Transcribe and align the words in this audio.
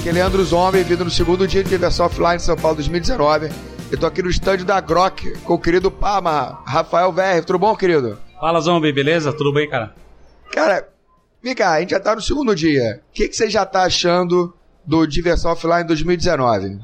aqui 0.00 0.08
é 0.08 0.12
Leandro 0.12 0.42
Zombie, 0.42 0.82
vindo 0.82 1.04
no 1.04 1.10
segundo 1.10 1.46
dia 1.46 1.62
de 1.62 1.68
diversão 1.68 2.06
offline 2.06 2.36
em 2.36 2.38
São 2.38 2.56
Paulo 2.56 2.76
2019. 2.76 3.50
Eu 3.92 3.98
tô 3.98 4.06
aqui 4.06 4.22
no 4.22 4.30
estande 4.30 4.64
da 4.64 4.80
Grok 4.80 5.38
com 5.40 5.54
o 5.54 5.58
querido 5.60 5.90
Pama, 5.90 6.62
Rafael 6.64 7.12
VR. 7.12 7.44
Tudo 7.46 7.58
bom, 7.58 7.76
querido? 7.76 8.18
Fala, 8.40 8.62
Zombie, 8.62 8.92
beleza? 8.92 9.30
Tudo 9.30 9.52
bem, 9.52 9.68
cara? 9.68 9.94
Cara, 10.50 10.88
vem 11.42 11.54
cá, 11.54 11.72
a 11.72 11.80
gente 11.80 11.90
já 11.90 12.00
tá 12.00 12.14
no 12.14 12.22
segundo 12.22 12.54
dia. 12.54 13.02
O 13.10 13.12
que, 13.12 13.28
que 13.28 13.36
você 13.36 13.50
já 13.50 13.66
tá 13.66 13.82
achando 13.82 14.54
do 14.86 15.04
Diversão 15.04 15.52
Offline 15.52 15.86
2019? 15.86 16.78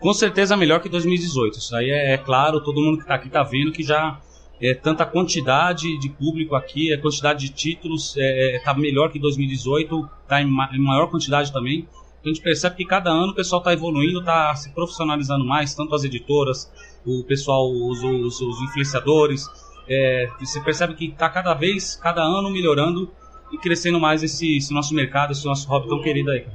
Com 0.00 0.12
certeza 0.12 0.56
melhor 0.56 0.80
que 0.80 0.88
2018. 0.88 1.56
Isso 1.56 1.76
aí 1.76 1.90
é, 1.90 2.14
é 2.14 2.18
claro, 2.18 2.64
todo 2.64 2.80
mundo 2.80 2.98
que 2.98 3.06
tá 3.06 3.14
aqui 3.14 3.28
tá 3.28 3.44
vendo 3.44 3.70
que 3.70 3.84
já 3.84 4.18
é 4.60 4.74
tanta 4.74 5.06
quantidade 5.06 5.96
de 6.00 6.08
público 6.08 6.56
aqui, 6.56 6.92
a 6.92 7.00
quantidade 7.00 7.46
de 7.46 7.52
títulos 7.52 8.16
é, 8.16 8.56
é 8.56 8.58
tá 8.58 8.74
melhor 8.74 9.12
que 9.12 9.20
2018, 9.20 10.10
tá 10.26 10.42
em, 10.42 10.46
ma 10.46 10.68
em 10.72 10.80
maior 10.80 11.06
quantidade 11.06 11.52
também. 11.52 11.86
A 12.24 12.28
gente 12.28 12.42
percebe 12.42 12.76
que 12.76 12.84
cada 12.84 13.10
ano 13.10 13.32
o 13.32 13.34
pessoal 13.34 13.60
está 13.60 13.72
evoluindo, 13.72 14.20
está 14.20 14.54
se 14.54 14.70
profissionalizando 14.70 15.44
mais, 15.44 15.74
tanto 15.74 15.94
as 15.94 16.04
editoras, 16.04 16.70
o 17.04 17.24
pessoal, 17.24 17.70
os, 17.70 18.02
os, 18.02 18.40
os 18.40 18.62
influenciadores. 18.62 19.46
É, 19.88 20.28
você 20.38 20.60
percebe 20.60 20.94
que 20.94 21.06
está 21.06 21.28
cada 21.30 21.54
vez, 21.54 21.96
cada 21.96 22.22
ano 22.22 22.50
melhorando 22.50 23.10
e 23.50 23.58
crescendo 23.58 23.98
mais 23.98 24.22
esse, 24.22 24.58
esse, 24.58 24.72
nosso 24.72 24.94
mercado, 24.94 25.32
esse 25.32 25.44
nosso 25.44 25.66
hobby 25.68 25.88
tão 25.88 26.00
querido 26.02 26.30
aí. 26.30 26.46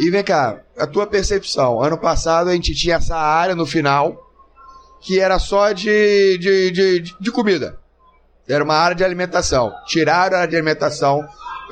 E 0.00 0.10
vem 0.10 0.24
cá, 0.24 0.62
a 0.76 0.86
tua 0.86 1.06
percepção. 1.06 1.80
Ano 1.80 1.98
passado 1.98 2.48
a 2.48 2.54
gente 2.54 2.74
tinha 2.74 2.96
essa 2.96 3.16
área 3.16 3.54
no 3.54 3.66
final 3.66 4.24
que 5.00 5.20
era 5.20 5.38
só 5.38 5.70
de, 5.72 6.38
de, 6.38 6.70
de, 6.70 7.14
de 7.20 7.30
comida. 7.30 7.78
Era 8.48 8.64
uma 8.64 8.74
área 8.74 8.96
de 8.96 9.04
alimentação. 9.04 9.72
Tiraram 9.86 10.36
a 10.36 10.40
área 10.40 10.50
de 10.50 10.56
alimentação, 10.56 11.22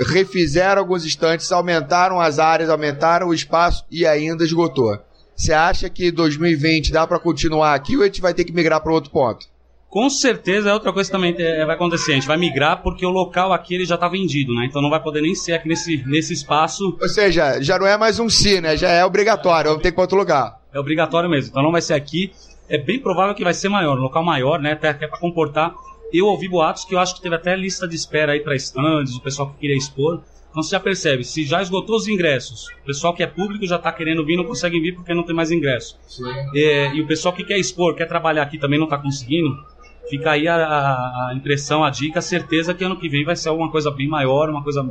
refizeram 0.00 0.80
alguns 0.80 1.04
instantes, 1.04 1.50
aumentaram 1.52 2.20
as 2.20 2.38
áreas, 2.38 2.70
aumentaram 2.70 3.28
o 3.28 3.34
espaço 3.34 3.84
e 3.90 4.06
ainda 4.06 4.44
esgotou. 4.44 4.98
Você 5.36 5.52
acha 5.52 5.88
que 5.88 6.10
2020 6.10 6.92
dá 6.92 7.06
para 7.06 7.18
continuar 7.18 7.74
aqui 7.74 7.96
ou 7.96 8.02
a 8.02 8.06
gente 8.06 8.20
vai 8.20 8.34
ter 8.34 8.44
que 8.44 8.52
migrar 8.52 8.80
para 8.80 8.92
outro 8.92 9.10
ponto? 9.10 9.46
Com 9.88 10.08
certeza 10.08 10.70
é 10.70 10.72
outra 10.72 10.90
coisa 10.90 11.10
que 11.10 11.12
também 11.12 11.34
é, 11.38 11.66
vai 11.66 11.74
acontecer. 11.74 12.12
A 12.12 12.14
gente 12.14 12.26
vai 12.26 12.38
migrar 12.38 12.82
porque 12.82 13.04
o 13.04 13.10
local 13.10 13.52
aqui 13.52 13.74
ele 13.74 13.84
já 13.84 13.96
está 13.96 14.08
vendido, 14.08 14.54
né? 14.54 14.64
Então 14.64 14.80
não 14.80 14.88
vai 14.88 15.02
poder 15.02 15.20
nem 15.20 15.34
ser 15.34 15.52
aqui 15.52 15.68
nesse, 15.68 16.02
nesse 16.06 16.32
espaço. 16.32 16.96
Ou 16.98 17.08
seja, 17.08 17.60
já 17.60 17.78
não 17.78 17.86
é 17.86 17.98
mais 17.98 18.18
um 18.18 18.28
si, 18.28 18.58
né? 18.60 18.74
Já 18.74 18.88
é 18.88 19.04
obrigatório, 19.04 19.70
vamos 19.70 19.82
ter 19.82 19.92
que 19.92 19.98
ir 19.98 20.00
outro 20.00 20.16
lugar. 20.16 20.58
É 20.72 20.80
obrigatório 20.80 21.28
mesmo. 21.28 21.50
Então 21.50 21.62
não 21.62 21.72
vai 21.72 21.82
ser 21.82 21.92
aqui. 21.92 22.32
É 22.70 22.78
bem 22.78 22.98
provável 23.00 23.34
que 23.34 23.44
vai 23.44 23.52
ser 23.52 23.68
maior, 23.68 23.98
um 23.98 24.02
local 24.02 24.24
maior, 24.24 24.58
né? 24.58 24.72
Até, 24.72 24.88
até 24.88 25.06
para 25.06 25.18
comportar 25.18 25.74
eu 26.12 26.26
ouvi 26.26 26.48
boatos 26.48 26.84
que 26.84 26.94
eu 26.94 26.98
acho 26.98 27.14
que 27.14 27.22
teve 27.22 27.34
até 27.34 27.56
lista 27.56 27.88
de 27.88 27.96
espera 27.96 28.32
aí 28.32 28.40
para 28.40 28.54
stands, 28.56 29.16
o 29.16 29.22
pessoal 29.22 29.50
que 29.50 29.58
queria 29.58 29.76
expor. 29.76 30.22
Então 30.50 30.62
você 30.62 30.72
já 30.72 30.80
percebe, 30.80 31.24
se 31.24 31.44
já 31.44 31.62
esgotou 31.62 31.96
os 31.96 32.06
ingressos, 32.06 32.68
o 32.82 32.84
pessoal 32.84 33.14
que 33.14 33.22
é 33.22 33.26
público 33.26 33.66
já 33.66 33.76
está 33.76 33.90
querendo 33.90 34.22
vir, 34.22 34.36
não 34.36 34.44
consegue 34.44 34.78
vir 34.80 34.94
porque 34.94 35.14
não 35.14 35.22
tem 35.22 35.34
mais 35.34 35.50
ingresso. 35.50 35.98
É, 36.54 36.94
e 36.94 37.00
o 37.00 37.06
pessoal 37.06 37.34
que 37.34 37.42
quer 37.42 37.58
expor, 37.58 37.94
quer 37.94 38.06
trabalhar 38.06 38.42
aqui 38.42 38.58
também 38.58 38.78
não 38.78 38.84
está 38.84 38.98
conseguindo, 38.98 39.56
fica 40.10 40.32
aí 40.32 40.46
a, 40.46 40.56
a, 40.56 41.32
impressão, 41.34 41.82
a 41.82 41.88
dica, 41.88 42.18
a 42.18 42.22
certeza 42.22 42.74
que 42.74 42.84
ano 42.84 42.98
que 42.98 43.08
vem 43.08 43.24
vai 43.24 43.34
ser 43.34 43.48
alguma 43.48 43.70
coisa 43.70 43.90
bem 43.90 44.06
maior, 44.06 44.50
uma 44.50 44.62
coisa. 44.62 44.86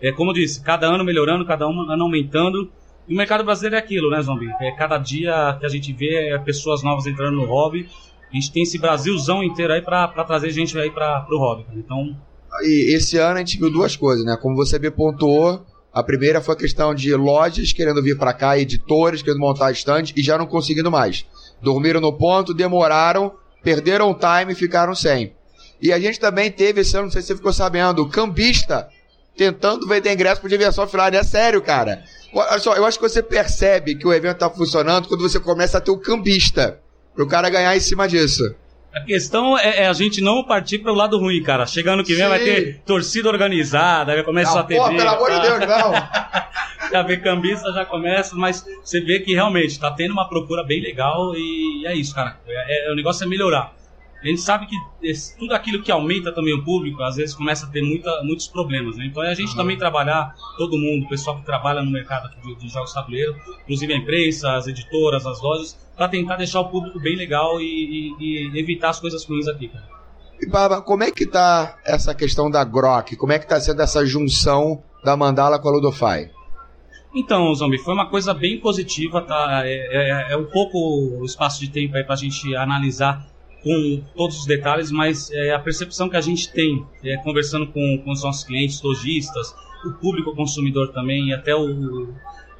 É, 0.00 0.10
como 0.10 0.30
eu 0.30 0.34
disse, 0.34 0.62
cada 0.62 0.86
ano 0.86 1.04
melhorando, 1.04 1.44
cada 1.44 1.66
ano 1.66 2.02
aumentando. 2.02 2.72
E 3.06 3.12
o 3.12 3.16
mercado 3.16 3.44
brasileiro 3.44 3.76
é 3.76 3.78
aquilo, 3.78 4.08
né, 4.08 4.22
Zombie? 4.22 4.50
É, 4.58 4.70
cada 4.72 4.96
dia 4.96 5.58
que 5.60 5.66
a 5.66 5.68
gente 5.68 5.92
vê 5.92 6.30
é 6.30 6.38
pessoas 6.38 6.82
novas 6.82 7.06
entrando 7.06 7.36
no 7.36 7.44
hobby 7.44 7.86
a 8.34 8.36
gente 8.36 8.50
tem 8.50 8.64
esse 8.64 8.78
Brasilzão 8.78 9.44
inteiro 9.44 9.72
aí 9.72 9.80
para 9.80 10.08
trazer 10.24 10.50
gente 10.50 10.76
aí 10.76 10.90
para 10.90 11.24
o 11.30 11.38
hobby. 11.38 11.64
Então. 11.76 12.16
E 12.62 12.92
esse 12.92 13.16
ano 13.16 13.36
a 13.36 13.38
gente 13.38 13.56
viu 13.56 13.70
duas 13.70 13.94
coisas, 13.94 14.24
né? 14.24 14.36
Como 14.42 14.56
você 14.56 14.76
me 14.76 14.90
pontuou, 14.90 15.64
a 15.92 16.02
primeira 16.02 16.40
foi 16.40 16.54
a 16.54 16.58
questão 16.58 16.92
de 16.92 17.14
lojas 17.14 17.72
querendo 17.72 18.02
vir 18.02 18.18
para 18.18 18.32
cá, 18.32 18.58
editores 18.58 19.22
querendo 19.22 19.38
montar 19.38 19.70
stand 19.70 20.06
e 20.16 20.22
já 20.22 20.36
não 20.36 20.46
conseguindo 20.46 20.90
mais. 20.90 21.24
Dormiram 21.62 22.00
no 22.00 22.12
ponto, 22.12 22.52
demoraram, 22.52 23.32
perderam 23.62 24.10
o 24.10 24.14
time 24.14 24.52
e 24.52 24.56
ficaram 24.56 24.96
sem. 24.96 25.32
E 25.80 25.92
a 25.92 26.00
gente 26.00 26.18
também 26.18 26.50
teve 26.50 26.80
esse 26.80 26.96
ano, 26.96 27.04
não 27.04 27.12
sei 27.12 27.22
se 27.22 27.28
você 27.28 27.36
ficou 27.36 27.52
sabendo, 27.52 28.02
o 28.02 28.08
cambista 28.08 28.88
tentando 29.36 29.86
vender 29.86 30.12
ingresso 30.12 30.40
para 30.40 30.50
diversão 30.50 30.82
offline. 30.82 31.16
É 31.16 31.22
sério, 31.22 31.62
cara. 31.62 32.02
Olha 32.32 32.58
só, 32.58 32.74
eu 32.74 32.84
acho 32.84 32.98
que 32.98 33.08
você 33.08 33.22
percebe 33.22 33.94
que 33.94 34.08
o 34.08 34.12
evento 34.12 34.34
está 34.34 34.50
funcionando 34.50 35.06
quando 35.06 35.22
você 35.22 35.38
começa 35.38 35.78
a 35.78 35.80
ter 35.80 35.92
o 35.92 35.98
cambista 35.98 36.80
pro 37.14 37.26
cara 37.26 37.48
ganhar 37.48 37.76
em 37.76 37.80
cima 37.80 38.08
disso. 38.08 38.42
A 38.94 39.00
questão 39.00 39.58
é, 39.58 39.82
é, 39.82 39.86
a 39.88 39.92
gente 39.92 40.20
não 40.20 40.44
partir 40.44 40.78
para 40.78 40.92
o 40.92 40.94
lado 40.94 41.18
ruim, 41.18 41.42
cara. 41.42 41.66
Chegando 41.66 42.04
que 42.04 42.14
vem 42.14 42.22
Sim. 42.22 42.28
vai 42.28 42.38
ter 42.38 42.80
torcida 42.86 43.28
organizada, 43.28 44.14
vai 44.14 44.22
começar 44.22 44.60
a 44.60 44.62
ter. 44.62 44.76
Pô, 44.76 44.88
pelo 44.88 45.08
amor 45.08 45.30
de 45.30 45.40
Deus, 45.40 45.60
não! 45.60 45.92
já 46.92 47.02
vê 47.02 47.16
cambista, 47.16 47.72
já 47.72 47.84
começa, 47.84 48.36
mas 48.36 48.64
você 48.84 49.00
vê 49.00 49.18
que 49.18 49.34
realmente 49.34 49.70
está 49.70 49.90
tendo 49.90 50.12
uma 50.12 50.28
procura 50.28 50.62
bem 50.62 50.80
legal 50.80 51.34
e 51.34 51.84
é 51.86 51.96
isso, 51.96 52.14
cara. 52.14 52.38
É, 52.46 52.88
é, 52.88 52.92
o 52.92 52.94
negócio 52.94 53.24
é 53.24 53.26
melhorar. 53.26 53.74
A 54.24 54.26
gente 54.28 54.40
sabe 54.40 54.66
que 54.66 54.74
esse, 55.02 55.36
tudo 55.36 55.54
aquilo 55.54 55.82
que 55.82 55.92
aumenta 55.92 56.32
também 56.32 56.54
o 56.54 56.64
público, 56.64 57.02
às 57.02 57.16
vezes 57.16 57.34
começa 57.34 57.66
a 57.66 57.68
ter 57.68 57.82
muita, 57.82 58.10
muitos 58.22 58.46
problemas, 58.46 58.96
né? 58.96 59.04
Então 59.04 59.22
é 59.22 59.30
a 59.30 59.34
gente 59.34 59.50
uhum. 59.50 59.56
também 59.56 59.76
trabalhar, 59.76 60.34
todo 60.56 60.78
mundo, 60.78 61.04
o 61.04 61.08
pessoal 61.10 61.36
que 61.36 61.44
trabalha 61.44 61.82
no 61.82 61.90
mercado 61.90 62.30
de, 62.40 62.54
de 62.54 62.68
jogos 62.70 62.94
tabuleiro, 62.94 63.36
inclusive 63.64 63.92
a 63.92 63.96
imprensa, 63.98 64.54
as 64.54 64.66
editoras, 64.66 65.26
as 65.26 65.42
lojas, 65.42 65.78
para 65.94 66.08
tentar 66.08 66.36
deixar 66.36 66.60
o 66.60 66.70
público 66.70 66.98
bem 66.98 67.16
legal 67.16 67.60
e, 67.60 68.14
e, 68.18 68.54
e 68.54 68.58
evitar 68.58 68.88
as 68.88 68.98
coisas 68.98 69.22
ruins 69.26 69.46
aqui, 69.46 69.68
cara. 69.68 69.86
E 70.40 70.48
Baba, 70.48 70.80
como 70.80 71.04
é 71.04 71.10
que 71.10 71.26
tá 71.26 71.78
essa 71.84 72.14
questão 72.14 72.50
da 72.50 72.64
Grok? 72.64 73.16
Como 73.16 73.30
é 73.30 73.38
que 73.38 73.46
tá 73.46 73.60
sendo 73.60 73.82
essa 73.82 74.06
junção 74.06 74.82
da 75.04 75.14
Mandala 75.14 75.58
com 75.58 75.68
a 75.68 75.72
Ludofy? 75.72 76.30
Então, 77.14 77.54
Zombie, 77.54 77.78
foi 77.78 77.92
uma 77.92 78.08
coisa 78.08 78.32
bem 78.32 78.58
positiva, 78.58 79.20
tá? 79.20 79.60
É, 79.64 80.30
é, 80.30 80.32
é 80.32 80.36
um 80.36 80.46
pouco 80.46 80.78
o 81.20 81.24
espaço 81.26 81.60
de 81.60 81.68
tempo 81.68 81.94
aí 81.94 82.02
pra 82.02 82.16
gente 82.16 82.56
analisar 82.56 83.33
com 83.64 84.02
todos 84.14 84.40
os 84.40 84.46
detalhes, 84.46 84.90
mas 84.90 85.30
é, 85.32 85.54
a 85.54 85.58
percepção 85.58 86.08
que 86.08 86.16
a 86.16 86.20
gente 86.20 86.52
tem 86.52 86.84
é, 87.02 87.16
conversando 87.16 87.66
com, 87.66 88.02
com 88.04 88.12
os 88.12 88.22
nossos 88.22 88.44
clientes, 88.44 88.80
lojistas, 88.82 89.54
o 89.86 89.92
público 89.92 90.36
consumidor 90.36 90.92
também, 90.92 91.30
e 91.30 91.34
até 91.34 91.56
o, 91.56 92.12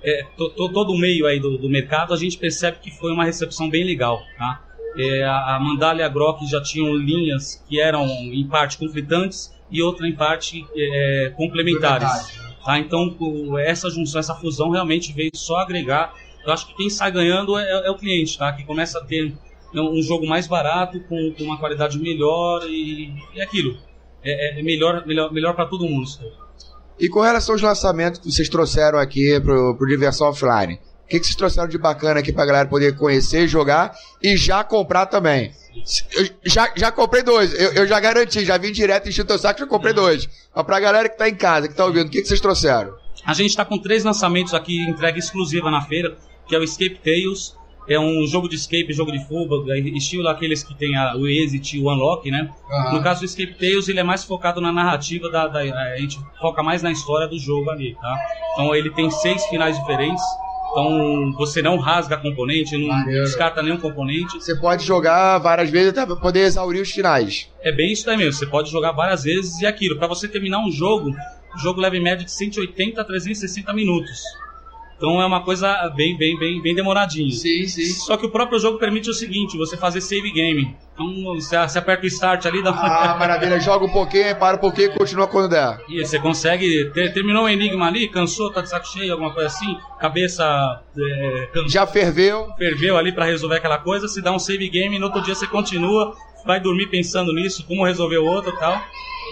é, 0.03 0.25
to, 0.37 0.49
to, 0.51 0.71
todo 0.71 0.93
o 0.93 0.99
meio 0.99 1.27
aí 1.27 1.39
do, 1.39 1.59
do, 1.59 1.69
mercado, 1.69 2.15
a 2.15 2.17
gente 2.17 2.39
percebe 2.39 2.79
que 2.83 2.91
foi 2.91 3.13
uma 3.13 3.25
recepção 3.25 3.69
bem 3.69 3.85
legal, 3.85 4.21
tá? 4.39 4.63
É, 4.97 5.25
a, 5.25 5.57
a 5.57 5.61
Mandala 5.61 6.01
e 6.01 6.03
a 6.03 6.09
Grok 6.09 6.47
já 6.47 6.63
tinham 6.63 6.95
linhas 6.95 7.63
que 7.69 7.81
eram 7.81 8.07
em 8.07 8.47
parte 8.47 8.79
conflitantes 8.79 9.53
e 9.71 9.83
outra 9.83 10.09
em 10.09 10.15
parte 10.15 10.65
é, 10.75 11.33
complementares. 11.37 12.09
Tá? 12.65 12.79
Então, 12.79 13.15
essa 13.59 13.91
junção, 13.91 14.21
essa 14.21 14.35
fusão 14.37 14.71
realmente 14.71 15.13
veio 15.13 15.33
só 15.35 15.57
agregar. 15.57 16.15
Eu 16.47 16.53
acho 16.53 16.67
que 16.69 16.77
quem 16.77 16.89
sai 16.89 17.11
ganhando 17.11 17.59
é, 17.59 17.87
é 17.87 17.91
o 17.91 17.97
cliente, 17.97 18.39
tá? 18.39 18.53
Que 18.53 18.65
começa 18.65 18.99
a 18.99 19.05
ter 19.05 19.35
um 19.83 20.03
jogo 20.03 20.27
mais 20.27 20.47
barato, 20.47 21.01
com, 21.09 21.33
com 21.37 21.45
uma 21.45 21.59
qualidade 21.59 21.99
melhor 21.99 22.65
e, 22.69 23.13
e 23.35 23.41
aquilo. 23.41 23.77
É, 24.23 24.59
é, 24.59 24.63
melhor, 24.63 25.07
melhor, 25.07 25.33
melhor 25.33 25.55
para 25.55 25.67
todo 25.67 25.85
mundo. 25.85 26.09
E 26.99 27.09
com 27.09 27.21
relação 27.21 27.55
aos 27.55 27.63
lançamentos 27.63 28.21
que 28.21 28.31
vocês 28.31 28.49
trouxeram 28.49 28.99
aqui 28.99 29.39
pro, 29.41 29.77
pro 29.77 29.87
Diversão 29.87 30.29
Offline, 30.29 30.75
o 31.05 31.09
que, 31.09 31.19
que 31.21 31.27
vocês 31.27 31.37
trouxeram 31.37 31.69
de 31.69 31.77
bacana 31.77 32.21
aqui 32.21 32.33
pra 32.33 32.47
galera 32.47 32.69
poder 32.69 32.97
conhecer, 32.97 33.47
jogar 33.47 33.95
e 34.23 34.37
já 34.37 34.65
comprar 34.65 35.07
também? 35.07 35.53
Eu 36.17 36.29
já, 36.45 36.73
já 36.75 36.91
comprei 36.91 37.23
dois, 37.23 37.53
eu, 37.53 37.73
eu 37.73 37.87
já 37.87 38.01
garanti, 38.01 38.45
já 38.45 38.57
vim 38.57 38.73
direto 38.73 39.09
em 39.09 39.11
o 39.11 39.39
Saco 39.39 39.61
já 39.61 39.67
comprei 39.67 39.93
uhum. 39.93 40.03
dois. 40.03 40.29
Mas 40.55 40.65
pra 40.65 40.81
galera 40.81 41.09
que 41.09 41.19
tá 41.19 41.29
em 41.29 41.35
casa, 41.35 41.69
que 41.69 41.75
tá 41.75 41.85
ouvindo, 41.85 42.07
o 42.07 42.11
que, 42.11 42.23
que 42.23 42.29
vocês 42.29 42.41
trouxeram? 42.41 42.95
A 43.27 43.35
gente 43.35 43.57
tá 43.57 43.65
com 43.65 43.79
três 43.79 44.05
lançamentos 44.05 44.55
aqui, 44.55 44.79
entrega 44.89 45.19
exclusiva 45.19 45.71
na 45.71 45.83
feira, 45.83 46.17
que 46.47 46.55
é 46.55 46.59
o 46.59 46.63
Escape 46.63 47.01
Tales, 47.03 47.55
é 47.89 47.99
um 47.99 48.27
jogo 48.27 48.49
de 48.49 48.57
escape, 48.57 48.93
jogo 48.93 49.13
de 49.13 49.23
fuga, 49.27 49.77
estilo 49.79 50.29
aqueles 50.29 50.63
que 50.63 50.75
tem 50.75 50.97
a, 50.97 51.15
o 51.17 51.27
exit 51.27 51.77
e 51.77 51.81
o 51.81 51.91
unlock, 51.91 52.31
né? 52.31 52.51
Uhum. 52.71 52.95
No 52.95 53.03
caso 53.03 53.21
do 53.21 53.27
Escape 53.27 53.55
Tales, 53.55 53.89
ele 53.89 54.01
é 54.01 54.03
mais 54.03 54.25
focado 54.25 54.61
na 54.61 54.73
narrativa, 54.73 55.31
da, 55.31 55.47
da, 55.47 55.61
a 55.61 55.99
gente 55.99 56.19
foca 56.41 56.63
mais 56.63 56.83
na 56.83 56.91
história 56.91 57.29
do 57.29 57.39
jogo 57.39 57.71
ali, 57.71 57.95
tá? 58.01 58.19
Então 58.53 58.75
ele 58.75 58.91
tem 58.91 59.11
seis 59.11 59.45
finais 59.47 59.79
diferentes, 59.79 60.23
então 60.71 61.33
você 61.37 61.63
não 61.63 61.77
rasga 61.77 62.17
componente, 62.17 62.77
não 62.77 62.89
Maneiro. 62.89 63.25
descarta 63.25 63.63
nenhum 63.63 63.77
componente. 63.77 64.35
Você 64.41 64.57
pode 64.57 64.85
jogar 64.85 65.39
várias 65.39 65.71
vezes 65.71 65.97
até 65.97 66.07
poder 66.17 66.41
exaurir 66.41 66.83
os 66.83 66.91
finais. 66.91 67.49
É 67.61 67.71
bem 67.71 67.93
isso 67.93 68.07
daí 68.07 68.17
mesmo, 68.17 68.33
você 68.33 68.47
pode 68.47 68.71
jogar 68.71 68.93
várias 68.93 69.25
vezes 69.25 69.61
e 69.61 69.67
aquilo. 69.67 69.97
Para 69.99 70.09
você 70.09 70.27
terminar 70.27 70.59
um 70.59 70.73
jogo, 70.73 71.11
o 71.55 71.59
jogo 71.59 71.81
leva 71.81 71.97
em 71.97 72.03
média 72.03 72.25
de 72.25 72.33
180 72.33 73.01
a 73.01 73.05
360 73.05 73.73
minutos. 73.73 74.23
Então 74.97 75.21
é 75.21 75.27
uma 75.27 75.43
coisa 75.43 75.89
bem, 75.95 76.17
bem, 76.17 76.39
bem, 76.39 76.63
bem 76.63 76.75
demoradinha. 76.75 77.31
Sim, 77.33 77.67
sim. 77.67 77.85
Só 77.85 78.17
que 78.17 78.27
o 78.27 78.31
próprio 78.31 78.59
jogo 78.59 78.79
permite 78.79 79.11
o 79.11 79.15
seguinte, 79.15 79.57
você 79.57 79.77
fazer 79.77 80.01
save 80.01 80.31
game. 80.31 80.75
Então 80.95 81.35
você, 81.35 81.59
você 81.59 81.79
aperta 81.79 82.05
o 82.05 82.07
start 82.07 82.47
ali, 82.47 82.63
dá 82.63 82.71
Ah, 82.71 83.17
maravilha, 83.19 83.59
joga 83.59 83.85
um 83.85 83.93
pouquinho, 83.93 84.35
para 84.37 84.57
um 84.57 84.61
pouquinho 84.61 84.93
e 84.93 84.95
continua 84.97 85.27
quando 85.27 85.51
der. 85.51 85.81
E 85.89 86.05
você 86.05 86.19
consegue. 86.19 86.91
Ter, 86.93 87.13
terminou 87.13 87.45
o 87.45 87.49
enigma 87.49 87.87
ali, 87.87 88.09
cansou, 88.09 88.53
tá 88.53 88.61
de 88.61 88.69
saco 88.71 88.87
cheio, 88.87 89.13
alguma 89.13 89.33
coisa 89.33 89.49
assim, 89.49 89.77
cabeça. 89.99 90.45
É, 90.97 91.49
Já 91.67 91.87
ferveu. 91.87 92.49
Ferveu 92.57 92.97
ali 92.97 93.13
para 93.13 93.25
resolver 93.25 93.57
aquela 93.57 93.79
coisa, 93.79 94.07
se 94.07 94.23
dá 94.23 94.33
um 94.33 94.39
save 94.39 94.69
game 94.69 94.97
e 94.97 94.99
no 94.99 95.07
outro 95.07 95.21
dia 95.23 95.35
você 95.35 95.47
continua, 95.47 96.15
vai 96.47 96.61
dormir 96.61 96.87
pensando 96.87 97.33
nisso, 97.33 97.67
como 97.67 97.85
resolver 97.85 98.19
o 98.19 98.25
outro 98.25 98.53
e 98.55 98.59
tal. 98.59 98.81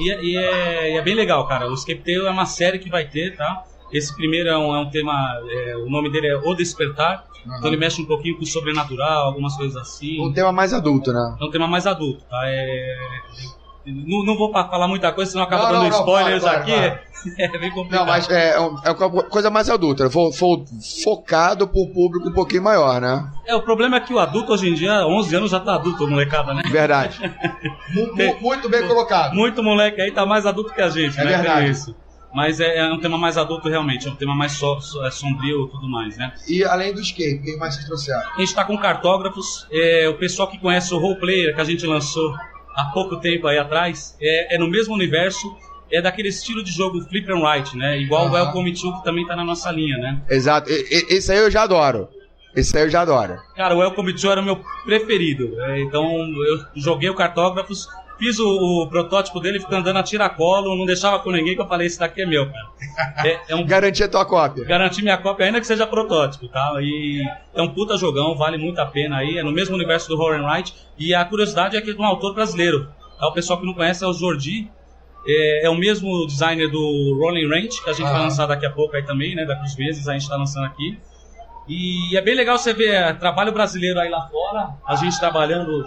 E, 0.01 0.33
e, 0.33 0.37
é, 0.37 0.95
e 0.95 0.97
é 0.97 1.03
bem 1.03 1.15
legal, 1.15 1.47
cara. 1.47 1.69
O 1.69 1.75
Escape 1.75 2.01
Tale 2.01 2.27
é 2.27 2.31
uma 2.31 2.47
série 2.47 2.79
que 2.79 2.91
vai 2.91 3.05
ter, 3.07 3.37
tá? 3.37 3.63
Esse 3.93 4.15
primeiro 4.17 4.49
é 4.49 4.57
um, 4.57 4.75
é 4.75 4.81
um 4.81 4.91
tema, 4.91 5.13
é, 5.49 5.77
o 5.77 5.91
nome 5.91 6.11
dele 6.11 6.29
é 6.29 6.37
O 6.37 6.55
Despertar. 6.55 7.25
Uhum. 7.45 7.57
Então 7.57 7.69
ele 7.69 7.77
mexe 7.77 8.01
um 8.01 8.07
pouquinho 8.07 8.37
com 8.37 8.43
o 8.43 8.47
sobrenatural, 8.47 9.27
algumas 9.27 9.57
coisas 9.57 9.77
assim. 9.77 10.21
Um 10.21 10.33
tema 10.33 10.53
mais 10.53 10.73
adulto, 10.73 11.13
né? 11.13 11.37
É 11.41 11.45
um 11.45 11.51
tema 11.51 11.67
mais 11.67 11.87
adulto, 11.87 12.25
tá? 12.25 12.41
É, 12.45 12.97
não, 13.87 14.25
não, 14.25 14.37
vou 14.37 14.53
falar 14.53 14.87
muita 14.87 15.11
coisa, 15.13 15.33
senão 15.33 15.45
acaba 15.45 15.65
não, 15.65 15.73
dando 15.73 15.91
não, 15.91 15.99
spoilers 15.99 16.45
aqui. 16.45 16.73
é 17.39 17.59
bem 17.59 17.71
complicado. 17.71 18.01
Não, 18.01 18.07
mas 18.07 18.29
é, 18.31 18.51
é, 18.51 18.57
é 18.57 18.93
uma 18.93 19.23
coisa 19.25 19.51
mais 19.51 19.69
adulta. 19.69 20.09
Fo, 20.09 20.33
fo, 20.33 20.65
focado 21.03 21.67
pro 21.67 21.89
público 21.93 22.29
um 22.29 22.33
pouquinho 22.33 22.63
maior, 22.63 23.01
né? 23.01 23.29
É, 23.45 23.55
o 23.57 23.63
problema 23.63 23.97
é 23.97 24.01
que 24.01 24.15
o 24.15 24.21
adulto 24.21 24.53
hoje 24.53 24.69
em 24.69 24.75
dia, 24.75 25.05
11 25.07 25.37
anos 25.37 25.51
já 25.51 25.59
tá 25.59 25.75
adulto, 25.75 26.07
molecada, 26.09 26.55
né? 26.55 26.63
Verdade. 26.71 27.19
muito 28.41 28.69
bem 28.69 28.87
colocado. 28.87 29.35
Muito 29.35 29.63
moleque 29.63 30.01
aí 30.01 30.13
tá 30.13 30.25
mais 30.25 30.47
adulto 30.47 30.73
que 30.73 30.81
a 30.81 30.89
gente, 30.89 31.19
é 31.19 31.25
né? 31.25 31.37
Verdade. 31.37 31.71
isso. 31.71 32.02
Mas 32.35 32.61
é, 32.61 32.79
é, 32.79 32.93
um 32.93 32.99
tema 32.99 33.19
mais 33.19 33.37
adulto 33.37 33.69
realmente, 33.69 34.09
é 34.09 34.11
um 34.11 34.17
tema 34.17 34.35
mais 34.35 34.53
so, 34.53 34.81
so, 34.81 35.05
é 35.05 35.11
sombrio 35.11 35.67
e 35.67 35.71
tudo 35.71 35.89
mais, 35.89 36.17
né? 36.17 36.33
E 36.49 36.65
além 36.65 36.95
do 36.95 37.01
skate, 37.01 37.41
o 37.41 37.43
que 37.43 37.57
mais 37.57 37.75
vocês 37.75 37.87
trouxeram? 37.87 38.23
A 38.35 38.41
gente 38.41 38.55
tá 38.55 38.65
com 38.65 38.77
cartógrafos, 38.79 39.67
é, 39.71 40.09
o 40.09 40.15
pessoal 40.15 40.49
que 40.49 40.59
conhece 40.59 40.95
o 40.95 40.99
Role 40.99 41.21
Player 41.21 41.55
que 41.55 41.61
a 41.61 41.65
gente 41.65 41.87
lançou 41.87 42.35
há 42.75 42.85
pouco 42.87 43.17
tempo 43.21 43.47
aí 43.47 43.59
atrás, 43.59 44.17
é, 44.21 44.57
é 44.57 44.59
no 44.59 44.69
mesmo 44.69 44.95
universo, 44.95 45.55
é 45.91 46.01
daquele 46.01 46.29
estilo 46.29 46.65
de 46.65 46.73
jogo 46.73 47.03
flip 47.03 47.31
and 47.31 47.41
write, 47.41 47.77
né? 47.77 47.99
Igual 47.99 48.25
uhum. 48.25 48.31
o 48.31 48.35
Welcome 48.35 48.73
to, 48.73 48.97
que 48.97 49.05
também 49.05 49.27
tá 49.27 49.37
na 49.37 49.45
nossa 49.45 49.71
linha, 49.71 49.99
né? 49.99 50.23
Exato. 50.31 50.71
E, 50.71 50.75
e, 50.91 51.17
esse 51.17 51.31
aí 51.31 51.39
eu 51.39 51.51
já 51.51 51.63
adoro. 51.63 52.09
Esse 52.57 52.77
aí 52.77 52.85
eu 52.85 52.91
já 52.91 53.03
adoro. 53.03 53.39
Cara, 53.55 53.75
o 53.75 53.79
Welcome 53.79 54.15
to 54.15 54.31
era 54.31 54.41
o 54.41 54.45
meu 54.45 54.63
preferido. 54.85 55.61
É, 55.61 55.81
então 55.81 56.05
eu 56.47 56.65
joguei 56.75 57.11
o 57.11 57.15
Cartógrafos, 57.15 57.89
fiz 58.23 58.39
o, 58.39 58.47
o, 58.47 58.87
protótipo 58.87 59.41
dele, 59.41 59.59
ficando 59.59 59.81
andando 59.81 59.99
a 59.99 60.03
tiracolo, 60.05 60.77
não 60.77 60.87
deixava 60.87 61.19
com 61.19 61.33
ninguém 61.33 61.57
que 61.57 61.61
eu 61.61 61.67
falei, 61.67 61.89
esse 61.89 61.99
daqui 61.99 62.23
é 62.23 62.27
meu, 62.27 62.49
cara. 62.49 63.27
É, 63.27 63.41
é 63.49 63.57
um... 63.57 63.67
Garantir 63.67 64.05
a 64.05 64.09
tua 64.09 64.25
cópia. 64.25 64.65
Garantir 64.65 65.03
minha 65.03 65.19
cópia, 65.19 65.47
ainda 65.47 65.61
que 65.61 65.67
seja 65.67 65.89
protótipo, 65.89 66.47
tá? 66.47 66.75
E 66.81 67.21
é 67.53 67.61
um 67.61 67.69
puta 67.69 67.97
jogão, 67.97 68.37
vale 68.37 68.57
muito 68.57 68.79
a 68.79 68.87
pena 68.87 69.17
aí, 69.17 69.39
é 69.39 69.43
no 69.43 69.51
mesmo 69.51 69.75
universo 69.75 70.09
do 70.09 70.15
Horror 70.15 70.39
and 70.39 70.47
Write, 70.47 70.73
e 70.97 71.13
a 71.13 71.25
curiosidade 71.25 71.77
é 71.77 71.81
que 71.81 71.91
é 71.91 71.93
de 71.93 72.01
um 72.01 72.05
autor 72.05 72.33
brasileiro. 72.33 72.89
Tá? 73.19 73.27
O 73.27 73.33
pessoal 73.33 73.59
que 73.59 73.67
não 73.67 73.75
conhece 73.75 74.05
é 74.05 74.07
o 74.07 74.13
Jordi, 74.13 74.71
é, 75.27 75.67
é, 75.67 75.71
o 75.71 75.75
mesmo 75.75 76.25
designer 76.25 76.71
do 76.71 77.19
Rolling 77.21 77.49
Range, 77.49 77.83
que 77.83 77.91
a 77.91 77.93
gente 77.93 78.09
vai 78.09 78.21
lançar 78.21 78.47
daqui 78.47 78.67
a 78.67 78.71
pouco 78.71 78.95
aí 78.95 79.03
também, 79.03 79.35
né? 79.35 79.45
Daqui 79.45 79.65
uns 79.65 79.77
meses 79.77 80.07
a 80.07 80.13
gente 80.13 80.23
está 80.23 80.37
lançando 80.37 80.67
aqui. 80.67 80.97
E 81.69 82.17
é 82.17 82.21
bem 82.21 82.37
legal 82.37 82.57
você 82.57 82.73
ver 82.73 82.95
é, 82.95 83.13
trabalho 83.15 83.51
brasileiro 83.53 83.99
aí 83.99 84.09
lá 84.09 84.29
fora, 84.29 84.75
a 84.87 84.95
gente 84.95 85.19
trabalhando. 85.19 85.85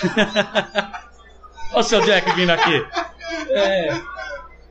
Olha 1.72 1.80
o 1.80 1.82
seu 1.82 2.00
Jack 2.02 2.30
vindo 2.34 2.50
aqui. 2.50 2.84
É, 3.50 4.00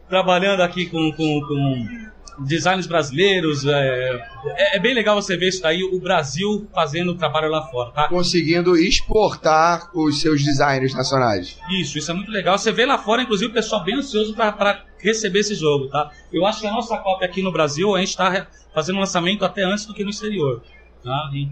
trabalhando 0.10 0.62
aqui 0.62 0.88
com, 0.88 1.12
com, 1.12 1.42
com 1.42 2.10
designs 2.46 2.88
brasileiros. 2.88 3.66
É, 3.66 4.22
é, 4.56 4.78
é, 4.78 4.80
bem 4.80 4.94
legal 4.94 5.16
você 5.16 5.38
ver 5.38 5.50
isso 5.50 5.62
daí, 5.62 5.84
o 5.84 6.00
Brasil 6.00 6.68
fazendo 6.74 7.12
o 7.12 7.16
trabalho 7.16 7.50
lá 7.50 7.62
fora, 7.68 7.92
tá? 7.92 8.08
Conseguindo 8.08 8.76
exportar 8.78 9.90
os 9.94 10.22
seus 10.22 10.44
designers 10.44 10.94
nacionais. 10.94 11.58
Isso, 11.70 11.98
isso 11.98 12.12
é 12.12 12.14
muito 12.14 12.32
legal. 12.32 12.58
Você 12.58 12.72
vê 12.72 12.86
lá 12.86 12.98
fora, 12.98 13.22
inclusive, 13.22 13.52
o 13.52 13.54
pessoal 13.54 13.84
bem 13.84 13.96
ansioso 13.96 14.34
para 14.34 14.84
receber 14.98 15.40
esse 15.40 15.56
jogo, 15.56 15.88
tá? 15.88 16.12
Eu 16.32 16.46
acho 16.46 16.62
que 16.62 16.68
a 16.68 16.72
nossa 16.72 16.98
cópia 16.98 17.28
aqui 17.28 17.42
no 17.42 17.52
Brasil, 17.52 17.96
a 17.96 18.00
gente 18.00 18.10
está 18.10 18.48
fazendo 18.74 19.00
lançamento 19.00 19.46
até 19.46 19.64
antes 19.64 19.86
do 19.86 19.94
que 19.94 20.04
no 20.04 20.10
exterior, 20.10 20.62
tá? 21.04 21.30
E, 21.34 21.48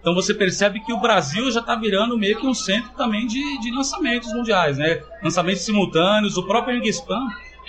então 0.00 0.14
você 0.14 0.32
percebe 0.32 0.80
que 0.80 0.92
o 0.92 1.00
Brasil 1.00 1.50
já 1.50 1.60
está 1.60 1.76
virando 1.76 2.18
meio 2.18 2.38
que 2.38 2.46
um 2.46 2.54
centro 2.54 2.90
também 2.96 3.26
de, 3.26 3.60
de 3.60 3.70
lançamentos 3.70 4.32
mundiais, 4.32 4.78
né? 4.78 5.02
Lançamentos 5.22 5.62
simultâneos, 5.62 6.36
o 6.36 6.46
próprio 6.46 6.76
Ingispan 6.76 7.20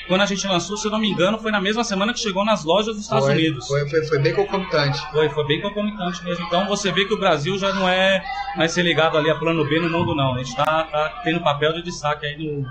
quando 0.08 0.22
a 0.22 0.26
gente 0.26 0.46
lançou, 0.48 0.76
se 0.78 0.88
eu 0.88 0.92
não 0.92 1.00
me 1.00 1.10
engano, 1.10 1.38
foi 1.38 1.52
na 1.52 1.62
mesma 1.62 1.84
semana 1.84 2.14
que 2.14 2.20
chegou 2.20 2.44
nas 2.44 2.64
lojas 2.64 2.96
dos 2.96 3.04
Estados 3.04 3.26
foi, 3.26 3.34
Unidos. 3.34 3.68
Foi, 3.68 3.90
foi, 3.90 4.04
foi, 4.06 4.20
bem 4.20 4.34
concomitante. 4.34 5.00
Foi, 5.12 5.30
foi 5.30 5.48
bem 5.48 5.62
concomitante 5.62 6.24
mesmo. 6.24 6.46
Então 6.46 6.68
você 6.68 6.92
vê 6.92 7.06
que 7.06 7.14
o 7.14 7.20
Brasil 7.20 7.58
já 7.58 7.74
não 7.74 7.88
é 7.88 8.24
mais 8.56 8.72
ser 8.72 8.84
ligado 8.84 9.18
ali 9.18 9.30
a 9.30 9.36
plano 9.36 9.64
B 9.64 9.80
no 9.80 9.90
mundo, 9.90 10.16
não. 10.16 10.34
A 10.34 10.38
gente 10.40 10.50
está 10.50 10.84
tá 10.84 11.22
tendo 11.24 11.40
papel 11.42 11.74
de 11.74 11.84
destaque 11.84 12.26
aí 12.26 12.38
no, 12.38 12.66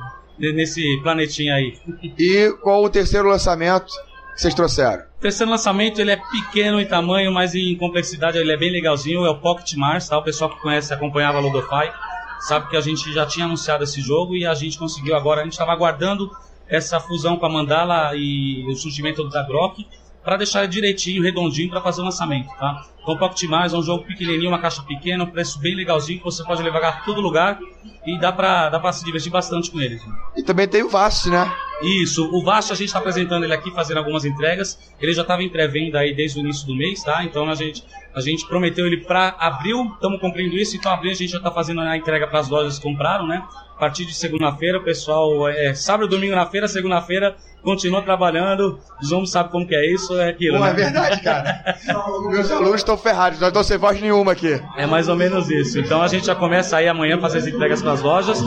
nesse 0.53 0.99
planetinha 1.03 1.55
aí. 1.55 1.79
E 2.19 2.53
qual 2.63 2.85
o 2.85 2.91
terceiro 2.91 3.29
lançamento 3.29 3.93
que 4.41 4.43
vocês 4.43 4.55
trouxeram? 4.55 5.05
O 5.19 5.21
terceiro 5.21 5.51
lançamento 5.51 6.01
ele 6.01 6.13
é 6.13 6.17
pequeno 6.17 6.81
em 6.81 6.87
tamanho, 6.87 7.31
mas 7.31 7.55
em 7.55 7.77
complexidade 7.77 8.39
ele 8.39 8.51
é 8.51 8.57
bem 8.57 8.73
legalzinho. 8.73 9.27
É 9.27 9.31
o 9.31 9.39
Pocket 9.39 9.75
Mars, 9.75 10.09
tá? 10.09 10.17
O 10.17 10.23
pessoal 10.23 10.49
que 10.51 10.61
conhece, 10.61 10.95
acompanhava 10.95 11.39
a 11.39 11.41
Ludofy, 11.41 11.93
sabe 12.41 12.69
que 12.71 12.77
a 12.77 12.81
gente 12.81 13.13
já 13.13 13.27
tinha 13.27 13.45
anunciado 13.45 13.85
esse 13.85 14.01
jogo 14.01 14.35
e 14.35 14.47
a 14.47 14.55
gente 14.55 14.79
conseguiu 14.79 15.15
agora. 15.15 15.43
A 15.43 15.45
gente 15.45 15.53
estava 15.53 15.73
aguardando 15.73 16.31
essa 16.67 16.99
fusão 16.99 17.37
com 17.37 17.45
a 17.45 17.51
Mandala 17.51 18.13
e 18.15 18.65
o 18.67 18.75
surgimento 18.75 19.29
da 19.29 19.43
Grok 19.43 19.87
para 20.23 20.37
deixar 20.37 20.67
direitinho, 20.67 21.23
redondinho 21.23 21.71
para 21.71 21.81
fazer 21.81 22.03
o 22.03 22.05
lançamento, 22.05 22.49
tá? 22.59 22.85
Então, 23.03 23.17
Pocket 23.17 23.43
Mais 23.49 23.73
é 23.73 23.77
um 23.77 23.83
jogo 23.83 24.05
pequenininho, 24.05 24.51
uma 24.51 24.59
caixa 24.59 24.83
pequena, 24.83 25.25
um 25.25 25.27
preço 25.27 25.59
bem 25.59 25.75
legalzinho 25.75 26.19
que 26.19 26.25
você 26.25 26.45
pode 26.45 26.63
levar 26.63 26.81
para 26.81 26.93
todo 27.05 27.21
lugar 27.21 27.59
e 28.07 28.19
dá 28.19 28.31
para 28.31 28.69
dá 28.69 28.79
para 28.79 28.93
se 28.93 29.05
divertir 29.05 29.33
bastante 29.33 29.71
com 29.71 29.81
ele. 29.81 29.99
E 30.37 30.43
também 30.43 30.69
tem 30.69 30.83
o 30.83 30.89
Vast, 30.89 31.31
né? 31.31 31.51
Isso, 31.83 32.29
o 32.31 32.45
Vast 32.45 32.73
a 32.73 32.77
gente 32.77 32.89
está 32.89 32.99
apresentando 32.99 33.43
ele 33.43 33.55
aqui, 33.55 33.71
fazendo 33.71 33.99
algumas 33.99 34.25
entregas. 34.25 34.79
Ele 35.01 35.13
já 35.13 35.23
estava 35.23 35.43
em 35.43 35.49
pré-venda 35.49 35.99
aí 35.99 36.15
desde 36.15 36.39
o 36.39 36.41
início 36.41 36.67
do 36.67 36.77
mês, 36.77 37.03
tá? 37.03 37.25
Então 37.25 37.49
a 37.49 37.55
gente 37.55 37.83
a 38.15 38.21
gente 38.21 38.47
prometeu 38.47 38.87
ele 38.87 38.99
para 38.99 39.37
abril, 39.39 39.93
estamos 39.95 40.21
cumprindo 40.21 40.57
isso, 40.57 40.77
então 40.77 40.93
abril 40.93 41.13
a 41.13 41.15
gente 41.15 41.31
já 41.31 41.39
está 41.39 41.51
fazendo 41.51 41.81
a 41.81 41.97
entrega 41.97 42.27
para 42.27 42.41
as 42.41 42.49
lojas 42.49 42.79
que 42.79 42.83
compraram, 42.83 43.27
né? 43.27 43.43
A 43.81 43.89
partir 43.89 44.05
de 44.05 44.13
segunda-feira, 44.13 44.77
o 44.77 44.85
pessoal, 44.85 45.49
é, 45.49 45.73
sábado, 45.73 46.07
domingo 46.07 46.35
na 46.35 46.45
feira, 46.45 46.69
segunda-feira, 46.69 47.35
continua 47.63 48.03
trabalhando. 48.03 48.79
Os 49.01 49.11
homens 49.11 49.31
sabem 49.31 49.51
como 49.51 49.67
que 49.67 49.75
é 49.75 49.91
isso, 49.91 50.21
é 50.21 50.29
aquilo. 50.29 50.59
Pô, 50.59 50.65
né? 50.65 50.71
é 50.71 50.75
verdade, 50.75 51.23
cara. 51.23 51.79
Meus 52.29 52.51
alunos 52.51 52.75
estão 52.75 52.99
ferrados, 52.99 53.41
não 53.41 53.49
estão 53.49 53.65
sem 53.65 53.79
voz 53.79 53.99
nenhuma 53.99 54.33
aqui. 54.33 54.61
É 54.77 54.85
mais 54.85 55.09
ou 55.09 55.17
menos 55.17 55.51
isso. 55.51 55.79
Então 55.79 56.03
a 56.03 56.09
gente 56.09 56.27
já 56.27 56.35
começa 56.35 56.77
aí 56.77 56.89
amanhã 56.89 57.17
a 57.17 57.21
fazer 57.23 57.39
as 57.39 57.47
entregas 57.47 57.81
para 57.81 57.93
as 57.93 58.03
lojas. 58.03 58.39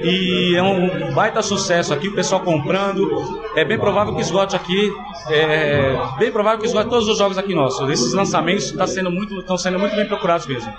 E 0.00 0.54
é 0.54 0.62
um 0.62 1.12
baita 1.12 1.42
sucesso 1.42 1.92
aqui, 1.92 2.06
o 2.06 2.14
pessoal 2.14 2.40
comprando. 2.42 3.42
É 3.56 3.64
bem 3.64 3.80
provável 3.80 4.14
que 4.14 4.20
esgote 4.20 4.54
aqui. 4.54 4.92
É 5.28 5.92
bem 6.20 6.30
provável 6.30 6.60
que 6.60 6.66
esgote 6.66 6.88
todos 6.88 7.08
os 7.08 7.18
jogos 7.18 7.36
aqui 7.36 7.52
nossos. 7.52 7.90
Esses 7.90 8.12
lançamentos 8.12 8.66
estão 8.66 8.78
tá 8.78 8.86
sendo 8.86 9.10
muito, 9.10 9.40
estão 9.40 9.58
sendo 9.58 9.76
muito 9.76 9.96
bem 9.96 10.06
procurados 10.06 10.46
mesmo. 10.46 10.72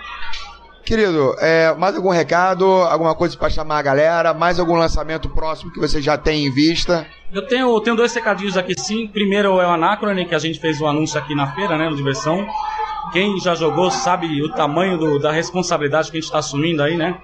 Querido, 0.89 1.36
é, 1.38 1.72
mais 1.75 1.96
algum 1.96 2.10
recado, 2.10 2.65
alguma 2.65 3.13
coisa 3.13 3.38
para 3.38 3.48
chamar 3.48 3.77
a 3.77 3.81
galera, 3.84 4.34
mais 4.34 4.60
algum 4.60 4.74
lançamento 4.74 5.29
próximo 5.29 5.72
que 5.72 5.79
você 5.79 6.01
já 6.01 6.17
tem 6.17 6.48
em 6.48 6.51
vista? 6.51 7.05
Eu 7.31 7.46
tenho, 7.46 7.79
tenho 7.81 7.96
dois 7.96 8.12
recadinhos 8.12 8.58
aqui 8.58 8.74
sim. 8.75 9.05
Primeiro 9.05 9.62
é 9.62 9.67
o 9.67 9.69
Anacrone, 9.69 10.25
que 10.25 10.34
a 10.34 10.39
gente 10.39 10.60
fez 10.60 10.81
o 10.81 10.86
um 10.86 10.88
anúncio 10.88 11.19
aqui 11.19 11.36
na 11.36 11.46
feira, 11.53 11.77
né, 11.77 11.88
no 11.88 11.96
Diversão. 11.96 12.43
Quem 13.11 13.39
já 13.39 13.55
jogou 13.55 13.89
sabe 13.89 14.41
o 14.41 14.49
tamanho 14.49 14.97
do, 14.97 15.19
da 15.19 15.31
responsabilidade 15.31 16.11
que 16.11 16.17
a 16.17 16.19
gente 16.19 16.27
está 16.27 16.39
assumindo 16.39 16.83
aí, 16.83 16.95
né? 16.95 17.19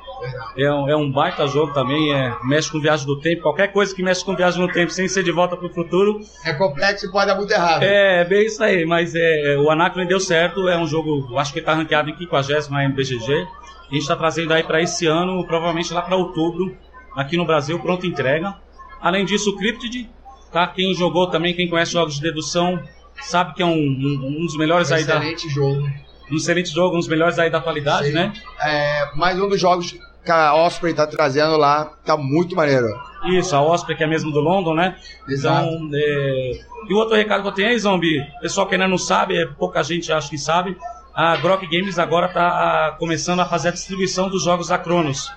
É 0.58 0.72
um, 0.72 0.90
é 0.90 0.96
um 0.96 1.12
baita 1.12 1.46
jogo 1.48 1.74
também, 1.74 2.14
é, 2.14 2.36
mexe 2.44 2.72
com 2.72 2.80
viagem 2.80 3.06
do 3.06 3.20
tempo. 3.20 3.42
Qualquer 3.42 3.72
coisa 3.72 3.94
que 3.94 4.02
mexe 4.02 4.24
com 4.24 4.36
viagem 4.36 4.60
no 4.60 4.72
tempo 4.72 4.92
sem 4.92 5.08
ser 5.08 5.24
de 5.24 5.32
volta 5.32 5.56
para 5.56 5.68
o 5.68 5.74
futuro. 5.74 6.22
É 6.44 6.54
complexo 6.54 7.06
e 7.06 7.12
pode 7.12 7.28
dar 7.28 7.36
muito 7.36 7.52
errado. 7.52 7.84
É, 7.84 8.22
é 8.22 8.26
bem 8.26 8.46
isso 8.46 8.64
aí, 8.64 8.86
mas 8.86 9.14
é, 9.16 9.54
é 9.54 9.58
o 9.58 9.70
Anacron 9.70 10.06
deu 10.06 10.20
certo. 10.20 10.68
É 10.68 10.78
um 10.78 10.88
jogo, 10.88 11.38
acho 11.38 11.54
que 11.54 11.60
está 11.60 11.74
ranqueado 11.74 12.10
em 12.10 12.18
50 12.18 12.70
na 12.70 12.90
BGG. 12.90 13.48
A 13.90 13.94
gente 13.94 14.02
está 14.02 14.16
trazendo 14.16 14.54
aí 14.54 14.64
para 14.64 14.82
esse 14.82 15.06
ano, 15.06 15.46
provavelmente 15.46 15.94
lá 15.94 16.02
para 16.02 16.16
outubro, 16.16 16.76
aqui 17.16 17.38
no 17.38 17.46
Brasil, 17.46 17.80
pronta 17.80 18.08
entrega. 18.08 18.56
Além 19.00 19.24
disso, 19.26 19.52
o 19.52 19.58
Cryptid, 19.58 20.10
tá? 20.52 20.66
Quem 20.68 20.94
jogou 20.96 21.30
também, 21.30 21.54
quem 21.54 21.70
conhece 21.70 21.92
jogos 21.92 22.16
de 22.16 22.22
dedução, 22.22 22.82
sabe 23.22 23.54
que 23.54 23.62
é 23.62 23.66
um, 23.66 23.72
um, 23.72 24.42
um 24.42 24.46
dos 24.46 24.58
melhores 24.58 24.92
um 24.92 24.96
aí 24.96 25.04
da. 25.04 25.16
Excelente 25.16 25.50
jogo. 25.50 25.88
Um 26.32 26.36
excelente 26.36 26.74
jogo, 26.74 26.96
um 26.96 27.00
dos 27.00 27.08
melhores 27.08 27.38
aí 27.38 27.50
da 27.50 27.60
atualidade, 27.60 28.08
Sim. 28.08 28.14
né? 28.14 28.34
É, 28.62 29.16
mais 29.16 29.40
um 29.40 29.48
dos 29.48 29.60
jogos 29.60 29.96
que 30.24 30.32
a 30.32 30.56
Osprey 30.56 30.94
tá 30.94 31.06
trazendo 31.06 31.56
lá, 31.56 31.86
tá 32.04 32.18
muito 32.18 32.56
maneiro. 32.56 32.88
Isso, 33.26 33.56
a 33.56 33.62
Osprey 33.62 33.96
que 33.96 34.04
é 34.04 34.08
mesmo 34.08 34.32
do 34.32 34.40
London, 34.40 34.74
né? 34.74 34.96
Exato. 35.28 35.68
Então, 35.68 35.90
é... 35.94 36.52
E 36.90 36.94
o 36.94 36.98
outro 36.98 37.16
recado 37.16 37.44
que 37.44 37.48
eu 37.48 37.52
tenho 37.52 37.70
aí, 37.70 37.80
Zombie, 37.80 38.24
pessoal 38.42 38.68
que 38.68 38.74
ainda 38.74 38.88
não 38.88 38.98
sabe, 38.98 39.38
é, 39.38 39.46
pouca 39.46 39.84
gente 39.84 40.12
acha 40.12 40.30
que 40.30 40.38
sabe, 40.38 40.76
a 41.14 41.36
Grok 41.38 41.66
Games 41.68 41.98
agora 41.98 42.28
está 42.28 42.96
começando 43.00 43.40
a 43.40 43.46
fazer 43.46 43.70
a 43.70 43.72
distribuição 43.72 44.30
dos 44.30 44.44
jogos 44.44 44.68
da 44.68 44.78
Cronos. 44.78 45.32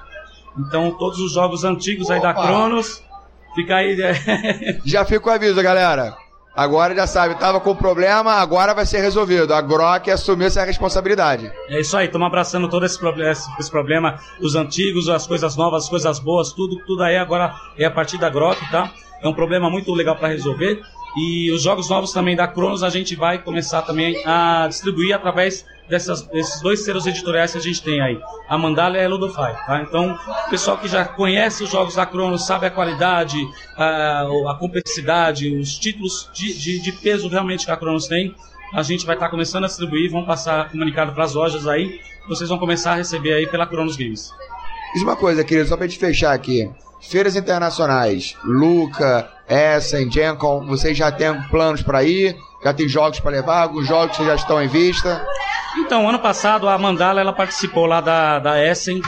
Então, 0.58 0.90
todos 0.92 1.20
os 1.20 1.32
jogos 1.32 1.64
antigos 1.64 2.06
Opa. 2.06 2.14
aí 2.14 2.22
da 2.22 2.34
Cronos, 2.34 3.02
fica 3.54 3.76
aí... 3.76 3.96
Já 4.84 5.04
fica 5.04 5.28
o 5.28 5.32
aviso, 5.32 5.62
galera. 5.62 6.16
Agora 6.58 6.92
já 6.92 7.06
sabe, 7.06 7.36
tava 7.36 7.60
com 7.60 7.72
problema, 7.72 8.32
agora 8.32 8.74
vai 8.74 8.84
ser 8.84 8.98
resolvido. 9.00 9.54
A 9.54 9.60
Grok 9.60 10.10
assumiu 10.10 10.48
essa 10.48 10.64
responsabilidade. 10.64 11.52
É 11.68 11.78
isso 11.78 11.96
aí, 11.96 12.06
estamos 12.06 12.26
abraçando 12.26 12.68
todo 12.68 12.84
esse, 12.84 12.98
problema, 12.98 13.30
esse 13.30 13.70
problema, 13.70 14.18
os 14.40 14.56
antigos, 14.56 15.08
as 15.08 15.24
coisas 15.24 15.54
novas, 15.54 15.84
as 15.84 15.88
coisas 15.88 16.18
boas, 16.18 16.52
tudo, 16.52 16.82
tudo 16.84 17.04
aí 17.04 17.16
agora 17.16 17.54
é 17.76 17.84
a 17.84 17.90
partir 17.92 18.18
da 18.18 18.28
Grok, 18.28 18.58
tá? 18.72 18.90
É 19.22 19.28
um 19.28 19.32
problema 19.32 19.70
muito 19.70 19.94
legal 19.94 20.16
para 20.16 20.26
resolver. 20.26 20.82
E 21.16 21.48
os 21.52 21.62
jogos 21.62 21.88
novos 21.88 22.12
também 22.12 22.34
da 22.34 22.48
Cronos 22.48 22.82
a 22.82 22.90
gente 22.90 23.14
vai 23.14 23.38
começar 23.38 23.82
também 23.82 24.20
a 24.26 24.66
distribuir 24.66 25.14
através 25.14 25.64
dessas, 25.88 26.22
desses 26.22 26.60
dois 26.60 26.84
selos 26.84 27.06
editoriais 27.06 27.52
que 27.52 27.58
a 27.58 27.60
gente 27.60 27.82
tem 27.82 28.00
aí, 28.00 28.20
a 28.48 28.58
Mandala 28.58 28.98
e 28.98 29.04
a 29.04 29.08
Ludofy. 29.08 29.34
Tá? 29.66 29.82
Então, 29.82 30.18
o 30.46 30.50
pessoal 30.50 30.76
que 30.78 30.88
já 30.88 31.04
conhece 31.04 31.64
os 31.64 31.70
jogos 31.70 31.94
da 31.94 32.06
Cronos, 32.06 32.46
sabe 32.46 32.66
a 32.66 32.70
qualidade, 32.70 33.36
a, 33.76 34.22
a 34.50 34.56
complexidade, 34.58 35.56
os 35.56 35.78
títulos 35.78 36.28
de, 36.32 36.52
de, 36.54 36.78
de 36.80 36.92
peso 36.92 37.28
realmente 37.28 37.64
que 37.64 37.70
a 37.70 37.76
Cronos 37.76 38.06
tem, 38.06 38.34
a 38.72 38.82
gente 38.82 39.06
vai 39.06 39.16
estar 39.16 39.26
tá 39.26 39.30
começando 39.30 39.64
a 39.64 39.66
distribuir, 39.66 40.10
vão 40.10 40.24
passar 40.24 40.70
comunicado 40.70 41.12
para 41.12 41.24
as 41.24 41.34
lojas 41.34 41.66
aí, 41.66 42.00
vocês 42.28 42.48
vão 42.48 42.58
começar 42.58 42.92
a 42.92 42.96
receber 42.96 43.32
aí 43.32 43.46
pela 43.46 43.66
Cronos 43.66 43.96
Games. 43.96 44.30
Diz 44.92 45.02
uma 45.02 45.16
coisa, 45.16 45.44
querido, 45.44 45.68
só 45.68 45.76
pra 45.76 45.86
gente 45.86 45.98
fechar 45.98 46.32
aqui. 46.32 46.70
Feiras 47.00 47.36
internacionais, 47.36 48.36
Luca, 48.44 49.30
Essen, 49.48 50.10
Gencom, 50.10 50.66
vocês 50.66 50.96
já 50.96 51.12
têm 51.12 51.40
planos 51.48 51.82
para 51.82 52.02
ir? 52.02 52.36
Já 52.62 52.74
tem 52.74 52.88
jogos 52.88 53.20
para 53.20 53.30
levar? 53.30 53.62
Alguns 53.62 53.86
jogos 53.86 54.16
que 54.16 54.24
já 54.24 54.34
estão 54.34 54.62
em 54.62 54.68
vista? 54.68 55.24
Então, 55.78 56.08
ano 56.08 56.18
passado 56.18 56.68
a 56.68 56.76
Mandala 56.76 57.20
ela 57.20 57.32
participou 57.32 57.86
lá 57.86 58.00
da, 58.00 58.38
da 58.38 58.62
Essen 58.62 59.00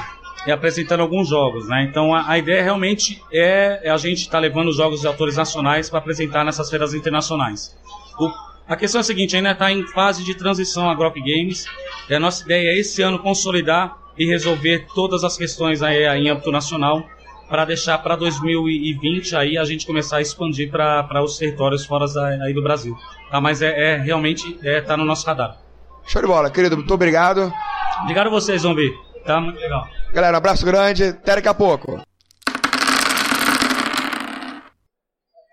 e 0.46 0.52
apresentando 0.52 1.00
alguns 1.00 1.28
jogos, 1.28 1.68
né? 1.68 1.86
Então 1.88 2.14
a, 2.14 2.30
a 2.30 2.38
ideia 2.38 2.62
realmente 2.62 3.22
é, 3.32 3.80
é 3.88 3.90
a 3.90 3.96
gente 3.96 4.20
estar 4.20 4.32
tá 4.32 4.38
levando 4.38 4.68
os 4.68 4.76
jogos 4.76 5.00
de 5.00 5.06
autores 5.06 5.36
nacionais 5.36 5.90
para 5.90 5.98
apresentar 5.98 6.44
nessas 6.44 6.70
feiras 6.70 6.94
internacionais. 6.94 7.76
O, 8.18 8.30
a 8.66 8.76
questão 8.76 9.00
é 9.00 9.02
a 9.02 9.04
seguinte, 9.04 9.36
ainda 9.36 9.50
está 9.50 9.70
em 9.70 9.86
fase 9.88 10.24
de 10.24 10.34
transição 10.34 10.88
a 10.88 10.94
Grok 10.94 11.20
Games. 11.20 11.66
E 12.08 12.14
a 12.14 12.20
nossa 12.20 12.44
ideia 12.44 12.70
é 12.70 12.78
esse 12.78 13.02
ano 13.02 13.18
consolidar 13.18 13.98
e 14.16 14.26
resolver 14.26 14.86
todas 14.94 15.24
as 15.24 15.36
questões 15.36 15.82
aí, 15.82 16.04
em 16.18 16.28
âmbito 16.28 16.50
nacional 16.50 17.04
para 17.50 17.64
deixar 17.64 17.98
para 17.98 18.14
2020 18.14 19.34
aí 19.34 19.58
a 19.58 19.64
gente 19.64 19.84
começar 19.84 20.18
a 20.18 20.20
expandir 20.22 20.70
para 20.70 21.22
os 21.22 21.36
territórios 21.36 21.84
fora 21.84 22.06
aí 22.44 22.54
do 22.54 22.62
Brasil. 22.62 22.96
Tá? 23.28 23.40
Mas 23.40 23.60
é, 23.60 23.94
é 23.94 23.96
realmente 23.96 24.56
é, 24.62 24.80
tá 24.80 24.96
no 24.96 25.04
nosso 25.04 25.26
radar. 25.26 25.58
Show 26.06 26.22
de 26.22 26.28
bola, 26.28 26.48
querido. 26.48 26.76
Muito 26.76 26.94
obrigado. 26.94 27.52
Obrigado 28.02 28.28
a 28.28 28.30
vocês, 28.30 28.62
Zombi. 28.62 28.90
Tá 29.26 29.40
muito 29.40 29.58
legal. 29.58 29.86
Galera, 30.12 30.34
um 30.34 30.38
abraço 30.38 30.64
grande. 30.64 31.04
Até 31.04 31.34
daqui 31.34 31.48
a 31.48 31.54
pouco. 31.54 32.00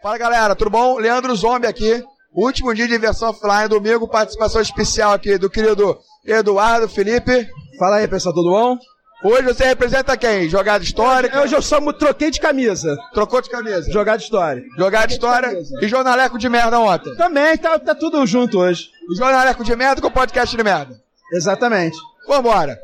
Fala, 0.01 0.17
galera. 0.19 0.55
Tudo 0.55 0.69
bom? 0.69 0.99
Leandro 0.99 1.35
Zombi 1.35 1.65
aqui. 1.65 2.03
Último 2.31 2.73
dia 2.75 2.87
de 2.87 2.97
versão 2.99 3.29
offline, 3.29 3.67
domingo, 3.67 4.07
participação 4.07 4.61
especial 4.61 5.13
aqui 5.13 5.39
do 5.39 5.49
querido 5.49 5.97
Eduardo 6.23 6.87
Felipe. 6.87 7.47
Fala 7.79 7.97
aí, 7.97 8.07
pessoal, 8.07 8.35
tudo 8.35 8.51
bom? 8.51 8.77
Hoje 9.23 9.41
você 9.43 9.65
representa 9.65 10.15
quem? 10.15 10.47
Jogada 10.47 10.83
histórica? 10.83 11.41
Hoje 11.41 11.55
eu 11.55 11.61
só 11.61 11.79
troquei 11.91 12.29
de 12.29 12.39
camisa. 12.39 12.95
Trocou 13.13 13.41
de 13.41 13.49
camisa? 13.49 13.91
Jogada 13.91 14.21
história. 14.21 14.63
Jogada 14.77 15.11
história 15.11 15.59
e 15.81 15.87
jornaleco 15.87 16.37
de 16.37 16.47
merda 16.47 16.79
ontem? 16.79 17.15
Também, 17.15 17.57
tá, 17.57 17.79
tá 17.79 17.95
tudo 17.95 18.25
junto 18.27 18.59
hoje. 18.59 18.89
O 19.09 19.15
jornaleco 19.15 19.63
de 19.63 19.75
merda 19.75 20.01
com 20.01 20.07
o 20.07 20.11
podcast 20.11 20.55
de 20.55 20.63
merda. 20.63 21.01
Exatamente. 21.33 21.97
Vambora. 22.27 22.77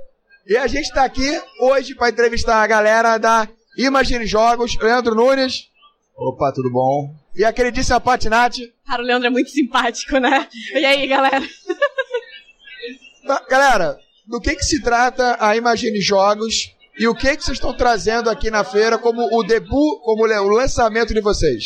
E 0.48 0.58
a 0.58 0.66
gente 0.66 0.92
tá 0.92 1.04
aqui 1.04 1.40
hoje 1.60 1.94
para 1.94 2.10
entrevistar 2.10 2.64
a 2.64 2.68
galera 2.68 3.18
da 3.20 3.48
Imagine 3.78 4.26
Jogos, 4.26 4.76
Leandro 4.82 5.14
Nunes. 5.14 5.70
Opa, 6.16 6.52
tudo 6.52 6.72
bom? 6.72 7.14
E 7.36 7.46
a 7.46 7.54
queridíssima 7.54 8.00
Patinati. 8.00 8.74
Cara, 8.88 9.04
o 9.04 9.06
Leandro 9.06 9.28
é 9.28 9.32
muito 9.32 9.50
simpático, 9.52 10.18
né? 10.18 10.48
E 10.74 10.84
aí, 10.84 11.08
galera? 11.08 11.44
Galera, 13.50 14.00
do 14.26 14.40
que, 14.40 14.56
que 14.56 14.64
se 14.64 14.82
trata 14.82 15.38
a 15.40 15.56
Imagine 15.56 16.00
Jogos 16.02 16.74
e 16.98 17.08
o 17.08 17.16
que, 17.16 17.36
que 17.36 17.44
vocês 17.44 17.58
estão 17.58 17.76
trazendo 17.76 18.30
aqui 18.30 18.52
na 18.52 18.64
feira 18.64 18.98
como 18.98 19.22
o 19.36 19.44
debut, 19.44 20.00
como 20.02 20.24
o 20.24 20.56
lançamento 20.56 21.14
de 21.14 21.22
vocês? 21.22 21.66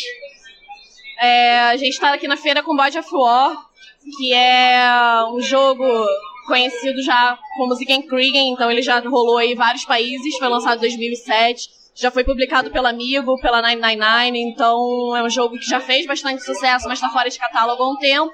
É, 1.20 1.60
a 1.62 1.76
gente 1.76 1.94
está 1.94 2.14
aqui 2.14 2.28
na 2.28 2.38
feira 2.38 2.64
com 2.64 2.76
Body 2.76 2.98
of 2.98 3.10
War, 3.12 3.58
que 4.18 4.34
é 4.34 4.90
um 5.34 5.42
jogo 5.42 5.84
conhecido 6.48 7.02
já 7.02 7.38
como 7.58 7.76
Zigen 7.76 8.04
Kriegen, 8.04 8.54
então 8.54 8.72
ele 8.72 8.82
já 8.82 9.00
rolou 9.00 9.42
em 9.42 9.54
vários 9.54 9.84
países, 9.84 10.38
foi 10.38 10.48
lançado 10.48 10.78
em 10.78 10.82
2007, 10.82 11.70
já 11.94 12.10
foi 12.10 12.24
publicado 12.24 12.72
pela 12.72 12.90
Amigo, 12.90 13.40
pela 13.42 13.62
999, 13.62 14.38
então 14.38 15.18
é 15.18 15.24
um 15.24 15.30
jogo 15.30 15.58
que 15.58 15.66
já 15.66 15.82
fez 15.82 16.06
bastante 16.06 16.42
sucesso, 16.44 16.88
mas 16.88 17.00
está 17.00 17.10
fora 17.10 17.30
de 17.30 17.38
catálogo 17.38 17.84
há 17.84 17.92
um 17.92 17.98
tempo. 17.98 18.32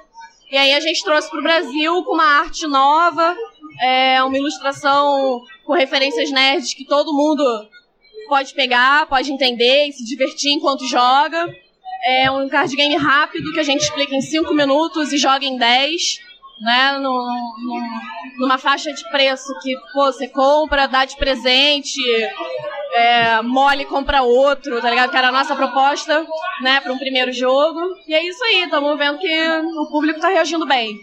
E 0.52 0.56
aí 0.56 0.72
a 0.74 0.80
gente 0.80 1.02
trouxe 1.02 1.28
para 1.28 1.40
o 1.40 1.42
Brasil 1.42 2.04
com 2.04 2.14
uma 2.14 2.40
arte 2.40 2.66
nova, 2.66 3.34
é 3.80 4.22
uma 4.22 4.36
ilustração 4.36 5.42
com 5.64 5.72
referências 5.72 6.30
nerds 6.30 6.74
que 6.74 6.84
todo 6.84 7.12
mundo 7.12 7.44
pode 8.28 8.54
pegar, 8.54 9.06
pode 9.06 9.32
entender 9.32 9.86
e 9.88 9.92
se 9.92 10.04
divertir 10.04 10.52
enquanto 10.52 10.86
joga. 10.86 11.48
É 12.06 12.30
um 12.30 12.48
card 12.48 12.74
game 12.76 12.96
rápido 12.96 13.52
que 13.52 13.60
a 13.60 13.64
gente 13.64 13.82
explica 13.82 14.14
em 14.14 14.20
5 14.20 14.52
minutos 14.52 15.12
e 15.12 15.16
joga 15.16 15.44
em 15.44 15.56
10, 15.56 16.20
né? 16.60 16.98
numa 18.38 18.58
faixa 18.58 18.92
de 18.92 19.08
preço 19.10 19.58
que 19.62 19.74
pô, 19.92 20.12
você 20.12 20.28
compra, 20.28 20.86
dá 20.86 21.04
de 21.04 21.16
presente, 21.16 22.00
é, 22.94 23.42
mole 23.42 23.84
compra 23.84 24.22
outro, 24.22 24.80
tá 24.80 24.90
ligado? 24.90 25.10
Que 25.10 25.16
era 25.16 25.28
a 25.28 25.32
nossa 25.32 25.54
proposta, 25.54 26.26
né, 26.60 26.80
para 26.80 26.92
um 26.92 26.98
primeiro 26.98 27.32
jogo. 27.32 27.80
E 28.06 28.14
é 28.14 28.26
isso 28.26 28.42
aí, 28.44 28.62
estamos 28.62 28.96
vendo 28.98 29.18
que 29.18 29.48
o 29.76 29.86
público 29.86 30.18
está 30.18 30.28
reagindo 30.28 30.66
bem. 30.66 30.98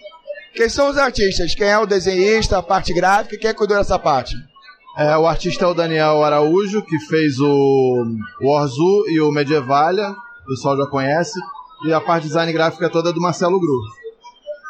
Quem 0.53 0.67
são 0.67 0.89
os 0.89 0.97
artistas? 0.97 1.55
Quem 1.55 1.67
é 1.67 1.77
o 1.77 1.85
desenhista, 1.85 2.57
a 2.57 2.63
parte 2.63 2.93
gráfica? 2.93 3.37
Quem 3.37 3.49
é 3.49 3.53
cuidou 3.53 3.77
dessa 3.77 3.97
parte? 3.97 4.35
É, 4.97 5.15
o 5.17 5.25
artista 5.25 5.63
é 5.63 5.67
o 5.67 5.73
Daniel 5.73 6.21
Araújo, 6.23 6.83
que 6.83 6.99
fez 6.99 7.39
o, 7.39 8.05
o 8.41 8.47
Orzu 8.47 9.05
e 9.07 9.21
o 9.21 9.31
Medievalia, 9.31 10.09
o 10.09 10.45
pessoal 10.47 10.75
já 10.75 10.85
conhece. 10.87 11.39
E 11.85 11.93
a 11.93 12.01
parte 12.01 12.23
de 12.23 12.27
design 12.29 12.51
gráfica 12.51 12.85
é 12.85 12.89
toda 12.89 13.13
do 13.13 13.21
Marcelo 13.21 13.59
Gru. 13.59 13.79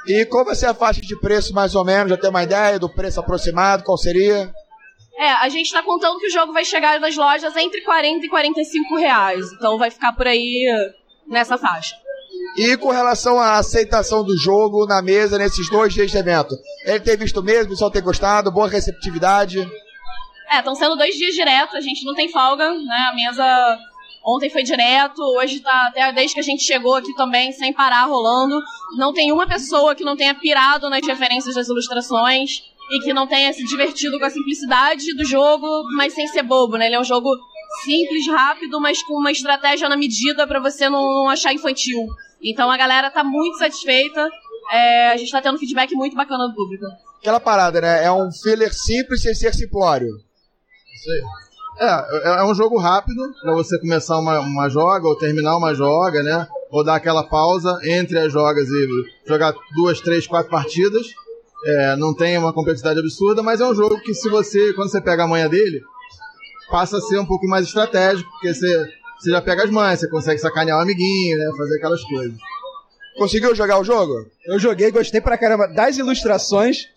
E 0.08 0.26
qual 0.26 0.46
vai 0.46 0.56
ser 0.56 0.68
a 0.68 0.74
faixa 0.74 1.02
de 1.02 1.20
preço, 1.20 1.54
mais 1.54 1.76
ou 1.76 1.84
menos? 1.84 2.10
Já 2.10 2.18
tem 2.18 2.30
uma 2.30 2.44
ideia 2.44 2.80
do 2.80 2.88
preço 2.88 3.20
aproximado? 3.20 3.84
Qual 3.84 3.98
seria? 3.98 4.54
É, 5.18 5.30
a 5.32 5.50
gente 5.50 5.66
está 5.66 5.84
contando 5.84 6.20
que 6.20 6.28
o 6.28 6.32
jogo 6.32 6.54
vai 6.54 6.64
chegar 6.64 7.00
nas 7.00 7.16
lojas 7.16 7.56
entre 7.58 7.82
40 7.82 8.26
e 8.26 8.30
45 8.30 8.98
reais. 8.98 9.52
Então 9.54 9.78
vai 9.78 9.92
ficar 9.92 10.14
por 10.14 10.28
aí 10.28 10.66
nessa 11.28 11.58
faixa. 11.58 11.96
E 12.58 12.76
com 12.78 12.90
relação 12.90 13.40
à 13.40 13.58
aceitação 13.58 14.24
do 14.24 14.38
jogo 14.38 14.86
na 14.86 15.02
mesa 15.02 15.38
nesses 15.38 15.70
dois 15.70 15.94
dias 15.94 16.12
de 16.12 16.18
evento, 16.18 16.56
ele 16.86 17.00
tem 17.00 17.16
visto 17.16 17.42
mesmo, 17.42 17.68
o 17.68 17.70
pessoal 17.70 17.90
tem 17.90 18.02
gostado, 18.02 18.52
boa 18.52 18.68
receptividade? 18.68 19.60
É, 20.52 20.58
estão 20.58 20.76
sendo 20.76 20.98
dois 20.98 21.16
dias 21.16 21.34
direto, 21.34 21.78
a 21.78 21.82
gente 21.82 22.06
não 22.06 22.14
tem 22.14 22.30
folga, 22.30 22.74
né? 22.74 23.10
A 23.10 23.16
mesa 23.16 23.80
ontem 24.26 24.50
foi 24.50 24.64
direto, 24.64 25.22
hoje 25.38 25.62
tá 25.62 25.88
até 25.88 26.12
desde 26.12 26.34
que 26.34 26.42
a 26.42 26.44
gente 26.44 26.64
chegou 26.64 26.96
aqui 26.96 27.14
também, 27.16 27.54
sem 27.54 27.72
parar 27.72 28.04
rolando. 28.04 28.60
Não 28.98 29.14
tem 29.14 29.32
uma 29.32 29.48
pessoa 29.48 29.96
que 29.96 30.04
não 30.04 30.18
tenha 30.18 30.36
pirado 30.36 30.90
nas 30.90 31.06
referências 31.08 31.56
das 31.56 31.70
ilustrações 31.70 32.64
e 32.92 33.00
que 33.00 33.14
não 33.14 33.26
tenha 33.26 33.54
se 33.54 33.64
divertido 33.64 34.20
com 34.20 34.26
a 34.26 34.30
simplicidade 34.30 35.16
do 35.16 35.24
jogo, 35.24 35.66
mas 35.96 36.14
sem 36.14 36.28
ser 36.28 36.44
bobo, 36.44 36.76
né? 36.76 36.88
Ele 36.88 36.96
é 36.96 37.00
um 37.00 37.06
jogo 37.06 37.30
simples, 37.84 38.28
rápido, 38.28 38.80
mas 38.80 39.02
com 39.04 39.14
uma 39.14 39.32
estratégia 39.32 39.90
na 39.90 39.98
medida 39.98 40.48
para 40.48 40.60
você 40.60 40.90
não 40.90 41.30
achar 41.30 41.54
infantil. 41.54 42.08
Então 42.44 42.70
a 42.70 42.78
galera 42.78 43.10
tá 43.10 43.24
muito 43.24 43.58
satisfeita. 43.58 44.30
É, 44.72 45.12
a 45.12 45.18
gente 45.18 45.32
tá 45.32 45.42
tendo 45.42 45.56
um 45.56 45.60
feedback 45.60 45.94
muito 45.96 46.16
bacana 46.16 46.48
do 46.48 46.56
público. 46.56 46.86
Aquela 47.20 47.40
parada, 47.40 47.82
né? 47.82 48.04
É 48.04 48.12
um 48.12 48.32
filler 48.32 48.74
simples 48.74 49.22
sem 49.22 49.34
ser 49.34 49.54
simplório. 49.54 50.08
Isso 50.08 51.12
aí. 51.12 51.52
É, 51.80 52.30
é, 52.30 52.40
é 52.40 52.44
um 52.44 52.54
jogo 52.54 52.78
rápido 52.78 53.22
para 53.42 53.54
você 53.54 53.80
começar 53.80 54.20
uma, 54.20 54.40
uma 54.40 54.70
joga 54.70 55.08
ou 55.08 55.18
terminar 55.18 55.58
uma 55.58 55.74
joga, 55.74 56.22
né? 56.22 56.48
Ou 56.70 56.84
dar 56.84 56.96
aquela 56.96 57.24
pausa 57.24 57.80
entre 57.84 58.18
as 58.18 58.32
jogas 58.32 58.68
e 58.70 58.88
jogar 59.28 59.54
duas, 59.76 60.00
três, 60.00 60.28
quatro 60.28 60.50
partidas. 60.50 61.08
É, 61.66 61.96
não 61.96 62.14
tem 62.14 62.38
uma 62.38 62.54
complexidade 62.54 63.00
absurda, 63.00 63.44
mas 63.44 63.62
é 63.62 63.66
um 63.66 63.76
jogo 63.76 64.00
que 64.02 64.14
se 64.14 64.30
você, 64.30 64.74
quando 64.74 64.90
você 64.90 65.00
pega 65.00 65.24
a 65.24 65.28
manha 65.28 65.48
dele, 65.48 65.82
passa 66.72 66.98
a 66.98 67.02
ser 67.02 67.20
um 67.20 67.26
pouco 67.26 67.46
mais 67.48 67.68
estratégico, 67.68 68.30
porque 68.32 68.54
você, 68.54 68.90
você 69.20 69.32
já 69.32 69.42
pega 69.42 69.64
as 69.64 69.70
manhas, 69.70 70.00
você 70.00 70.10
consegue 70.10 70.40
sacanear 70.40 70.80
o 70.80 70.82
amiguinho, 70.82 71.38
né? 71.38 71.52
Fazer 71.58 71.78
aquelas 71.78 72.04
coisas. 72.04 72.34
Conseguiu 73.18 73.54
jogar 73.54 73.78
o 73.80 73.84
jogo? 73.84 74.26
Eu 74.46 74.58
joguei, 74.58 74.90
gostei 74.90 75.20
pra 75.20 75.38
caramba 75.38 75.68
das 75.68 75.98
ilustrações. 75.98 76.88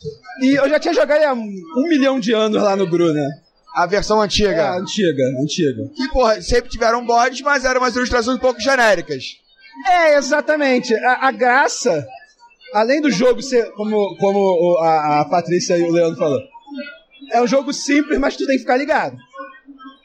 E 0.41 0.55
eu 0.55 0.69
já 0.69 0.79
tinha 0.79 0.95
jogado 0.95 1.23
há 1.23 1.33
um 1.35 1.89
milhão 1.89 2.21
de 2.21 2.33
anos 2.33 2.63
lá 2.63 2.77
no 2.77 2.87
Gru, 2.87 3.13
né? 3.13 3.29
A 3.75 3.85
versão 3.85 4.23
antiga? 4.23 4.63
É, 4.63 4.79
antiga, 4.79 5.25
antiga. 5.43 5.91
Que, 5.95 6.09
porra, 6.11 6.41
sempre 6.41 6.71
tiveram 6.71 7.05
bodes, 7.05 7.41
mas 7.43 7.65
eram 7.65 7.81
umas 7.81 7.97
ilustrações 7.97 8.37
um 8.37 8.41
pouco 8.41 8.61
genéricas. 8.61 9.25
É, 9.91 10.17
exatamente. 10.17 10.95
A, 10.95 11.27
a 11.27 11.33
graça 11.33 12.07
além 12.75 13.01
do 13.01 13.11
jogo 13.11 13.41
ser, 13.41 13.71
como, 13.73 14.17
como 14.17 14.79
a, 14.81 15.21
a 15.21 15.25
Patrícia 15.27 15.79
e 15.79 15.83
o 15.83 15.93
Leandro 15.93 16.19
falou, 16.19 16.41
é 17.33 17.41
um 17.41 17.47
jogo 17.47 17.73
simples, 17.73 18.19
mas 18.19 18.37
tu 18.37 18.47
tem 18.47 18.57
que 18.57 18.63
ficar 18.63 18.77
ligado. 18.77 19.17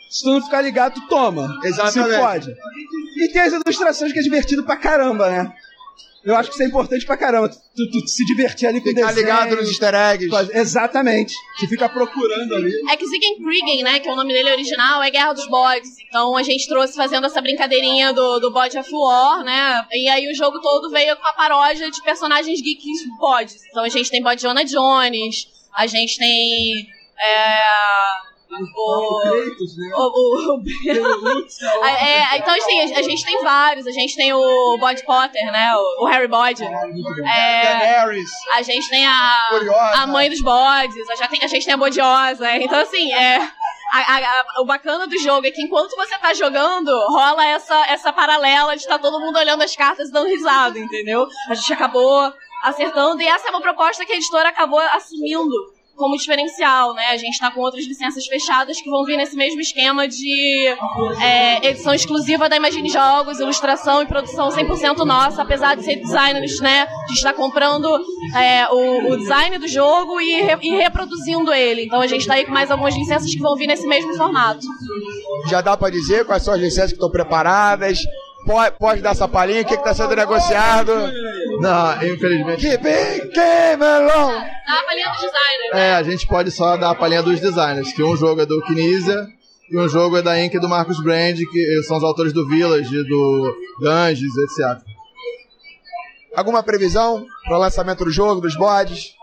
Se 0.09 0.23
tu 0.23 0.31
não 0.31 0.41
ficar 0.41 0.61
ligado, 0.61 0.95
tu 0.95 1.07
toma. 1.07 1.59
Exatamente. 1.63 2.15
Se 2.15 2.19
pode. 2.19 2.55
E 3.17 3.27
tem 3.31 3.41
as 3.41 3.53
ilustrações 3.53 4.11
que 4.11 4.19
é 4.19 4.21
divertido 4.23 4.63
pra 4.63 4.75
caramba, 4.75 5.29
né? 5.29 5.53
Eu 6.23 6.35
acho 6.35 6.49
que 6.49 6.55
isso 6.55 6.63
é 6.63 6.65
importante 6.65 7.05
pra 7.05 7.15
caramba. 7.15 7.47
Tu, 7.47 7.57
tu, 7.75 8.01
tu 8.01 8.07
se 8.07 8.25
divertir 8.25 8.67
ali 8.67 8.81
com 8.81 8.89
o 8.89 8.93
desenho. 8.93 9.15
ligado 9.15 9.55
nos 9.55 9.69
easter 9.69 9.95
eggs. 9.95 10.29
Exatamente. 10.53 11.33
Tu 11.59 11.67
fica 11.67 11.87
procurando 11.87 12.55
ali. 12.55 12.73
É 12.89 12.97
que 12.97 13.07
Ziggin 13.07 13.41
Kriegen, 13.41 13.83
né, 13.83 13.99
que 13.99 14.09
é 14.09 14.11
o 14.11 14.15
nome 14.15 14.33
dele 14.33 14.51
original, 14.51 15.01
é 15.01 15.09
Guerra 15.09 15.33
dos 15.33 15.47
Bodes. 15.47 15.91
Então 16.07 16.35
a 16.35 16.43
gente 16.43 16.67
trouxe 16.67 16.95
fazendo 16.95 17.25
essa 17.25 17.39
brincadeirinha 17.41 18.11
do, 18.11 18.39
do 18.39 18.51
Bode 18.51 18.77
of 18.77 18.89
War, 18.91 19.43
né? 19.45 19.85
E 19.93 20.09
aí 20.09 20.29
o 20.29 20.35
jogo 20.35 20.59
todo 20.59 20.89
veio 20.89 21.15
com 21.15 21.25
a 21.25 21.33
paródia 21.33 21.89
de 21.89 22.03
personagens 22.03 22.61
geeks 22.61 22.99
bodes. 23.17 23.55
Então 23.69 23.83
a 23.83 23.89
gente 23.89 24.09
tem 24.11 24.21
Bode 24.21 24.41
Jonah 24.41 24.63
Jones, 24.63 25.47
A 25.73 25.87
gente 25.87 26.17
tem. 26.17 26.85
É, 27.17 27.61
o, 28.61 30.01
o, 30.01 30.55
o, 30.55 30.63
é, 31.85 32.37
então 32.37 32.53
assim, 32.55 32.93
a, 32.93 33.01
gente 33.01 33.23
tem 33.25 33.41
vários. 33.41 33.87
A 33.87 33.91
gente 33.91 34.15
tem 34.15 34.33
o 34.33 34.77
Bod 34.77 35.03
Potter, 35.03 35.51
né? 35.51 35.75
O, 35.75 36.03
o 36.03 36.05
Harry 36.05 36.27
Bod. 36.27 36.61
É, 36.63 38.01
a 38.53 38.61
gente 38.61 38.89
tem 38.89 39.05
a, 39.05 39.49
a 39.95 40.07
mãe 40.07 40.29
dos 40.29 40.41
bodes. 40.41 41.09
A, 41.09 41.15
já 41.15 41.27
tem, 41.27 41.43
a 41.43 41.47
gente 41.47 41.65
tem 41.65 41.73
a 41.73 41.77
Bodiosa. 41.77 42.55
Então 42.57 42.79
assim, 42.79 43.13
é. 43.13 43.39
A, 43.91 44.17
a, 44.17 44.61
o 44.61 44.65
bacana 44.65 45.07
do 45.07 45.17
jogo 45.17 45.47
é 45.47 45.51
que 45.51 45.63
enquanto 45.63 45.95
você 45.95 46.15
tá 46.19 46.31
jogando, 46.31 46.91
rola 47.07 47.43
essa, 47.43 47.75
essa 47.87 48.13
paralela 48.13 48.75
de 48.75 48.83
estar 48.83 48.99
tá 48.99 49.01
todo 49.01 49.19
mundo 49.19 49.39
olhando 49.39 49.63
as 49.63 49.75
cartas 49.75 50.09
e 50.09 50.11
dando 50.11 50.27
risada, 50.27 50.77
entendeu? 50.77 51.27
A 51.49 51.55
gente 51.55 51.73
acabou 51.73 52.31
acertando, 52.61 53.21
e 53.21 53.27
essa 53.27 53.47
é 53.47 53.51
uma 53.51 53.61
proposta 53.61 54.05
que 54.05 54.11
a 54.11 54.15
editora 54.15 54.49
acabou 54.49 54.79
assumindo 54.79 55.78
como 55.99 56.15
diferencial, 56.15 56.93
né? 56.93 57.07
A 57.07 57.17
gente 57.17 57.33
está 57.33 57.51
com 57.51 57.59
outras 57.59 57.85
licenças 57.85 58.25
fechadas 58.25 58.81
que 58.81 58.89
vão 58.89 59.03
vir 59.03 59.17
nesse 59.17 59.35
mesmo 59.35 59.59
esquema 59.59 60.07
de 60.07 60.65
é, 61.21 61.67
edição 61.67 61.93
exclusiva 61.93 62.47
da 62.47 62.55
Imagine 62.55 62.89
Jogos, 62.89 63.41
ilustração 63.41 64.01
e 64.01 64.05
produção 64.05 64.47
100% 64.47 64.99
nossa, 64.99 65.41
apesar 65.41 65.75
de 65.75 65.83
ser 65.83 65.97
designers, 65.97 66.61
né? 66.61 66.83
A 66.83 67.07
gente 67.09 67.17
está 67.17 67.33
comprando 67.33 67.93
é, 68.33 68.65
o, 68.69 69.11
o, 69.11 69.17
design 69.17 69.57
do 69.57 69.67
jogo 69.67 70.21
e, 70.21 70.41
re, 70.41 70.57
e, 70.61 70.69
reproduzindo 70.77 71.53
ele. 71.53 71.83
Então 71.83 71.99
a 71.99 72.07
gente 72.07 72.21
está 72.21 72.35
aí 72.35 72.45
com 72.45 72.53
mais 72.53 72.71
algumas 72.71 72.95
licenças 72.95 73.29
que 73.29 73.41
vão 73.41 73.55
vir 73.57 73.67
nesse 73.67 73.85
mesmo 73.85 74.15
formato. 74.15 74.65
Já 75.49 75.59
dá 75.59 75.75
para 75.75 75.91
dizer 75.91 76.25
quais 76.25 76.43
são 76.43 76.53
as 76.53 76.61
licenças 76.61 76.91
que 76.91 76.95
estão 76.95 77.11
preparadas? 77.11 77.99
Pode, 78.45 78.75
pode 78.79 79.01
dar 79.01 79.11
essa 79.11 79.27
palhinha? 79.27 79.61
O 79.63 79.65
que 79.65 79.73
está 79.73 79.93
sendo 79.93 80.15
negociado? 80.15 80.93
Não, 81.59 82.03
infelizmente. 82.03 82.61
Que 82.61 82.77
bem, 82.77 83.29
que 83.29 83.75
melão! 83.77 84.31
Dá 84.31 84.79
a 84.79 84.83
palhinha 84.83 85.09
dos 85.09 85.21
designers. 85.21 85.73
É, 85.73 85.93
a 85.93 86.03
gente 86.03 86.27
pode 86.27 86.51
só 86.51 86.77
dar 86.77 86.91
a 86.91 86.95
palhinha 86.95 87.21
dos 87.21 87.39
designers, 87.39 87.91
que 87.93 88.03
um 88.03 88.15
jogo 88.15 88.41
é 88.41 88.45
do 88.45 88.61
Kinesia 88.63 89.27
e 89.69 89.77
um 89.77 89.87
jogo 89.87 90.17
é 90.17 90.21
da 90.21 90.39
Inc. 90.43 90.53
do 90.59 90.69
Marcos 90.69 91.01
Brand, 91.03 91.37
que 91.37 91.83
são 91.83 91.97
os 91.97 92.03
autores 92.03 92.33
do 92.33 92.47
Village, 92.47 93.03
do 93.03 93.57
Ganges, 93.81 94.31
etc. 94.37 94.81
Alguma 96.35 96.63
previsão 96.63 97.25
para 97.45 97.57
o 97.57 97.59
lançamento 97.59 98.05
do 98.05 98.11
jogo, 98.11 98.41
dos 98.41 98.55
bodes? 98.55 99.13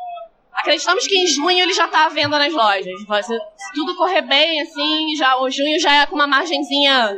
Acreditamos 0.53 1.07
que 1.07 1.17
em 1.17 1.27
junho 1.27 1.59
ele 1.59 1.73
já 1.73 1.87
está 1.87 2.07
à 2.07 2.09
venda 2.09 2.39
nas 2.39 2.53
lojas. 2.53 2.85
Se 3.25 3.73
tudo 3.75 3.97
correr 3.97 4.23
bem, 4.23 4.61
assim, 4.61 5.15
já, 5.17 5.37
o 5.41 5.51
junho 5.51 5.79
já 5.81 6.03
é 6.03 6.07
com 6.07 6.15
uma 6.15 6.27
margenzinha 6.27 7.17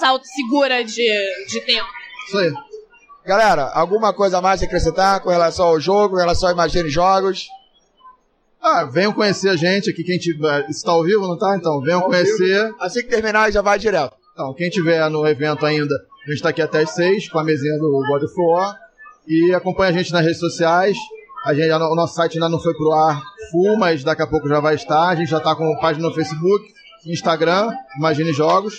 salto 0.00 0.24
segura 0.26 0.84
de, 0.84 1.08
de 1.48 1.60
tempo. 1.60 1.88
Isso 2.26 2.38
aí. 2.38 2.52
Galera, 3.26 3.70
alguma 3.72 4.12
coisa 4.12 4.38
mais 4.42 4.60
a 4.60 4.66
acrescentar 4.66 5.18
com 5.20 5.30
relação 5.30 5.64
ao 5.64 5.80
jogo, 5.80 6.10
com 6.10 6.20
relação 6.20 6.50
a 6.50 6.52
Imagine 6.52 6.90
Jogos? 6.90 7.46
Ah, 8.60 8.84
venham 8.84 9.14
conhecer 9.14 9.48
a 9.48 9.56
gente 9.56 9.88
aqui, 9.88 10.04
quem 10.04 10.18
tiver. 10.18 10.68
Está 10.68 10.92
ao 10.92 11.02
vivo, 11.02 11.26
não 11.26 11.38
tá? 11.38 11.56
Então, 11.56 11.80
venham 11.80 12.02
conhecer. 12.02 12.74
Assim 12.78 13.00
que 13.00 13.08
terminar, 13.08 13.50
já 13.50 13.62
vai 13.62 13.78
direto. 13.78 14.14
Então, 14.34 14.52
quem 14.52 14.68
tiver 14.68 15.08
no 15.08 15.26
evento 15.26 15.64
ainda, 15.64 15.94
a 15.94 16.26
gente 16.28 16.36
está 16.36 16.50
aqui 16.50 16.60
até 16.60 16.82
as 16.82 16.90
seis, 16.90 17.26
com 17.30 17.38
a 17.38 17.44
mesinha 17.44 17.78
do 17.78 18.04
God 18.06 18.24
of 18.24 18.34
War. 18.36 18.76
E 19.26 19.54
acompanha 19.54 19.88
a 19.88 19.92
gente 19.94 20.12
nas 20.12 20.22
redes 20.22 20.40
sociais. 20.40 20.94
A 21.46 21.54
gente, 21.54 21.70
o 21.70 21.94
nosso 21.94 22.14
site 22.14 22.34
ainda 22.34 22.50
não 22.50 22.60
foi 22.60 22.74
pro 22.74 22.92
ar 22.92 23.22
full, 23.50 23.78
mas 23.78 24.04
daqui 24.04 24.20
a 24.20 24.26
pouco 24.26 24.46
já 24.48 24.60
vai 24.60 24.74
estar. 24.74 25.08
A 25.08 25.14
gente 25.14 25.30
já 25.30 25.38
está 25.38 25.54
com 25.56 25.78
página 25.78 26.06
no 26.06 26.14
Facebook, 26.14 26.62
Instagram, 27.06 27.70
Imagine 27.96 28.34
Jogos. 28.34 28.78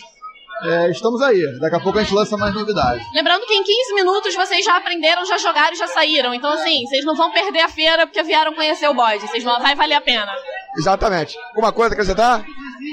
É, 0.64 0.90
estamos 0.90 1.22
aí. 1.22 1.42
Daqui 1.60 1.76
a 1.76 1.80
pouco 1.80 2.00
a 2.00 2.04
gente 2.04 2.14
lança 2.14 2.38
mais 2.38 2.54
novidades. 2.54 3.04
Lembrando 3.14 3.46
que 3.46 3.54
em 3.54 3.64
15 3.64 3.94
minutos 3.94 4.34
vocês 4.36 4.64
já 4.64 4.78
aprenderam, 4.78 5.26
já 5.26 5.38
jogaram 5.38 5.74
e 5.74 5.78
já 5.78 5.88
saíram. 5.88 6.34
Então, 6.34 6.52
assim, 6.52 6.86
vocês 6.88 7.04
não 7.04 7.16
vão 7.16 7.32
perder 7.32 7.62
a 7.62 7.70
feira 7.70 8.08
porque 8.08 8.24
vieram 8.24 8.54
conhecer 8.54 8.88
o 8.88 8.94
bode. 8.94 9.28
Vocês 9.28 9.44
vão, 9.44 9.60
vai 9.60 9.76
valer 9.76 9.96
a 9.96 10.02
pena. 10.02 10.32
Exatamente. 10.78 11.38
Alguma 11.50 11.72
coisa 11.72 11.96
que 11.96 12.04
você 12.04 12.16
tá? 12.16 12.44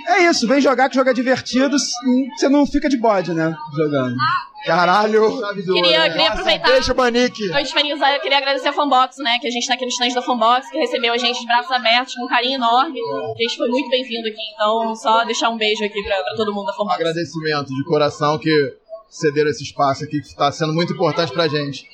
É 0.08 0.22
isso, 0.24 0.46
vem 0.46 0.60
jogar 0.60 0.88
que 0.88 0.94
jogo 0.94 1.10
é 1.10 1.14
divertido, 1.14 1.76
você 1.78 2.48
não 2.48 2.66
fica 2.66 2.88
de 2.88 2.96
bode, 2.96 3.32
né? 3.32 3.54
Jogando. 3.76 4.16
Caralho! 4.64 5.42
Queria, 5.54 6.08
queria 6.08 6.28
aproveitar. 6.28 6.68
Deixa 6.70 6.92
o 6.92 6.96
Manique. 6.96 7.50
Antes 7.52 7.72
de 7.72 7.74
finalizar, 7.74 8.14
eu 8.14 8.20
queria 8.20 8.38
agradecer 8.38 8.68
a 8.68 8.72
Fanbox, 8.72 9.16
né? 9.18 9.38
Que 9.40 9.48
a 9.48 9.50
gente 9.50 9.66
tá 9.66 9.74
aqui 9.74 9.84
no 9.84 9.90
stand 9.90 10.14
da 10.14 10.22
Fanbox, 10.22 10.70
que 10.70 10.78
recebeu 10.78 11.12
a 11.12 11.18
gente 11.18 11.40
de 11.40 11.46
braços 11.46 11.70
abertos, 11.72 12.14
com 12.14 12.24
um 12.24 12.28
carinho 12.28 12.54
enorme. 12.54 13.00
A 13.00 13.42
gente 13.42 13.56
foi 13.56 13.68
muito 13.68 13.90
bem-vindo 13.90 14.28
aqui, 14.28 14.40
então 14.54 14.94
só 14.94 15.24
deixar 15.24 15.50
um 15.50 15.56
beijo 15.56 15.84
aqui 15.84 16.00
pra, 16.04 16.16
pra 16.22 16.36
todo 16.36 16.54
mundo 16.54 16.66
da 16.66 16.74
Fanbox. 16.74 16.94
Agradecimento 16.94 17.74
de 17.74 17.84
coração 17.84 18.38
que 18.38 18.76
cederam 19.10 19.50
esse 19.50 19.64
espaço 19.64 20.04
aqui, 20.04 20.20
que 20.20 20.28
está 20.28 20.52
sendo 20.52 20.72
muito 20.72 20.92
importante 20.92 21.32
pra 21.32 21.48
gente. 21.48 21.84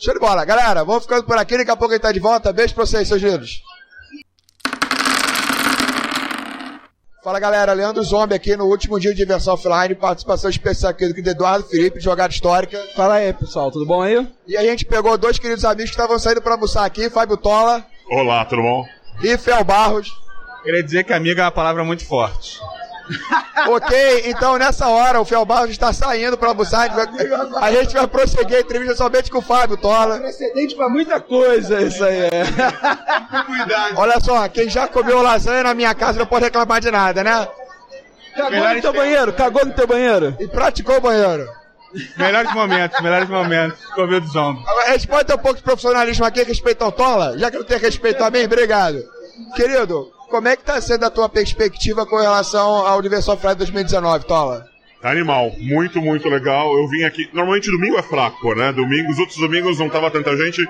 Show 0.00 0.14
de 0.14 0.20
bola. 0.20 0.44
Galera, 0.44 0.84
vamos 0.84 1.02
ficando 1.02 1.24
por 1.24 1.36
aqui, 1.36 1.58
daqui 1.58 1.72
a 1.72 1.76
pouco 1.76 1.92
a 1.92 1.96
gente 1.96 2.02
tá 2.04 2.12
de 2.12 2.20
volta. 2.20 2.52
Beijo 2.52 2.72
pra 2.72 2.86
vocês, 2.86 3.08
seus 3.08 3.20
lindos. 3.20 3.62
Fala 7.28 7.40
galera, 7.40 7.74
Leandro 7.74 8.02
Zombie 8.02 8.34
aqui 8.34 8.56
no 8.56 8.64
último 8.64 8.98
dia 8.98 9.10
de 9.10 9.18
diversão 9.18 9.52
offline, 9.52 9.94
participação 9.94 10.48
especial 10.48 10.92
aqui 10.92 11.12
do 11.12 11.28
Eduardo 11.28 11.68
Felipe, 11.68 11.98
de 11.98 12.04
jogada 12.04 12.32
histórica. 12.32 12.82
Fala 12.96 13.16
aí 13.16 13.34
pessoal, 13.34 13.70
tudo 13.70 13.84
bom 13.84 14.00
aí? 14.00 14.26
E 14.46 14.56
a 14.56 14.62
gente 14.62 14.86
pegou 14.86 15.18
dois 15.18 15.38
queridos 15.38 15.62
amigos 15.62 15.90
que 15.90 15.94
estavam 15.94 16.18
saindo 16.18 16.40
para 16.40 16.54
almoçar 16.54 16.86
aqui, 16.86 17.10
Fábio 17.10 17.36
Tola. 17.36 17.84
Olá, 18.10 18.46
tudo 18.46 18.62
bom? 18.62 18.82
E 19.22 19.36
Fel 19.36 19.62
Barros. 19.62 20.10
Queria 20.62 20.82
dizer 20.82 21.04
que 21.04 21.12
amigo 21.12 21.38
é 21.38 21.44
uma 21.44 21.50
palavra 21.50 21.84
muito 21.84 22.02
forte. 22.06 22.58
ok, 23.68 24.22
então 24.26 24.58
nessa 24.58 24.86
hora 24.88 25.20
o 25.20 25.24
Fel 25.24 25.44
Barros 25.44 25.70
está 25.70 25.92
saindo 25.92 26.36
para 26.36 26.48
almoçar. 26.48 26.90
A 27.60 27.72
gente 27.72 27.94
vai 27.94 28.06
prosseguir 28.06 28.56
a 28.56 28.60
entrevista 28.60 28.96
somente 28.96 29.30
com 29.30 29.38
o 29.38 29.42
Fábio 29.42 29.76
Tola. 29.76 30.18
Precedente 30.18 30.74
para 30.74 30.88
muita 30.88 31.20
coisa 31.20 31.80
isso 31.80 32.04
aí. 32.04 32.20
É. 32.20 32.44
Olha 33.96 34.20
só, 34.20 34.48
quem 34.48 34.68
já 34.68 34.86
comeu 34.86 35.22
lasanha 35.22 35.62
na 35.62 35.74
minha 35.74 35.94
casa 35.94 36.18
não 36.18 36.26
pode 36.26 36.44
reclamar 36.44 36.80
de 36.80 36.90
nada, 36.90 37.24
né? 37.24 37.48
Cagou 38.34 38.50
melhores 38.50 38.76
no 38.76 38.82
teu 38.82 38.92
banheiro, 38.92 39.32
cagou 39.32 39.64
no 39.64 39.72
teu 39.72 39.86
banheiro. 39.86 40.36
E 40.38 40.46
praticou 40.46 40.96
o 40.96 41.00
banheiro. 41.00 41.48
Melhores 42.16 42.52
momentos, 42.52 43.00
melhores 43.00 43.28
momentos. 43.28 43.84
Covid 43.86 44.20
dos 44.20 44.36
ombros. 44.36 44.68
A 44.86 44.92
gente 44.92 45.08
pode 45.08 45.26
ter 45.26 45.34
um 45.34 45.38
pouco 45.38 45.56
de 45.56 45.62
profissionalismo 45.62 46.24
aqui, 46.24 46.42
respeito 46.42 46.84
ao 46.84 46.92
Tola? 46.92 47.38
Já 47.38 47.50
que 47.50 47.56
não 47.56 47.64
tem 47.64 47.78
respeito 47.78 48.22
a 48.22 48.30
mim, 48.30 48.44
obrigado. 48.44 49.02
Querido, 49.56 50.12
como 50.28 50.48
é 50.48 50.56
que 50.56 50.64
tá 50.64 50.80
sendo 50.80 51.04
a 51.04 51.10
tua 51.10 51.28
perspectiva 51.28 52.06
com 52.06 52.16
relação 52.16 52.86
ao 52.86 52.98
Universal 52.98 53.36
Friday 53.36 53.56
2019, 53.56 54.26
Tola? 54.26 54.66
Tá 55.00 55.10
animal, 55.10 55.52
muito, 55.58 56.00
muito 56.00 56.28
legal. 56.28 56.76
Eu 56.76 56.88
vim 56.88 57.04
aqui. 57.04 57.28
Normalmente 57.32 57.70
domingo 57.70 57.98
é 57.98 58.02
fraco, 58.02 58.54
né? 58.54 58.72
Domingo, 58.72 59.10
os 59.10 59.18
outros 59.18 59.38
domingos 59.38 59.78
não 59.78 59.88
tava 59.88 60.10
tanta 60.10 60.36
gente. 60.36 60.66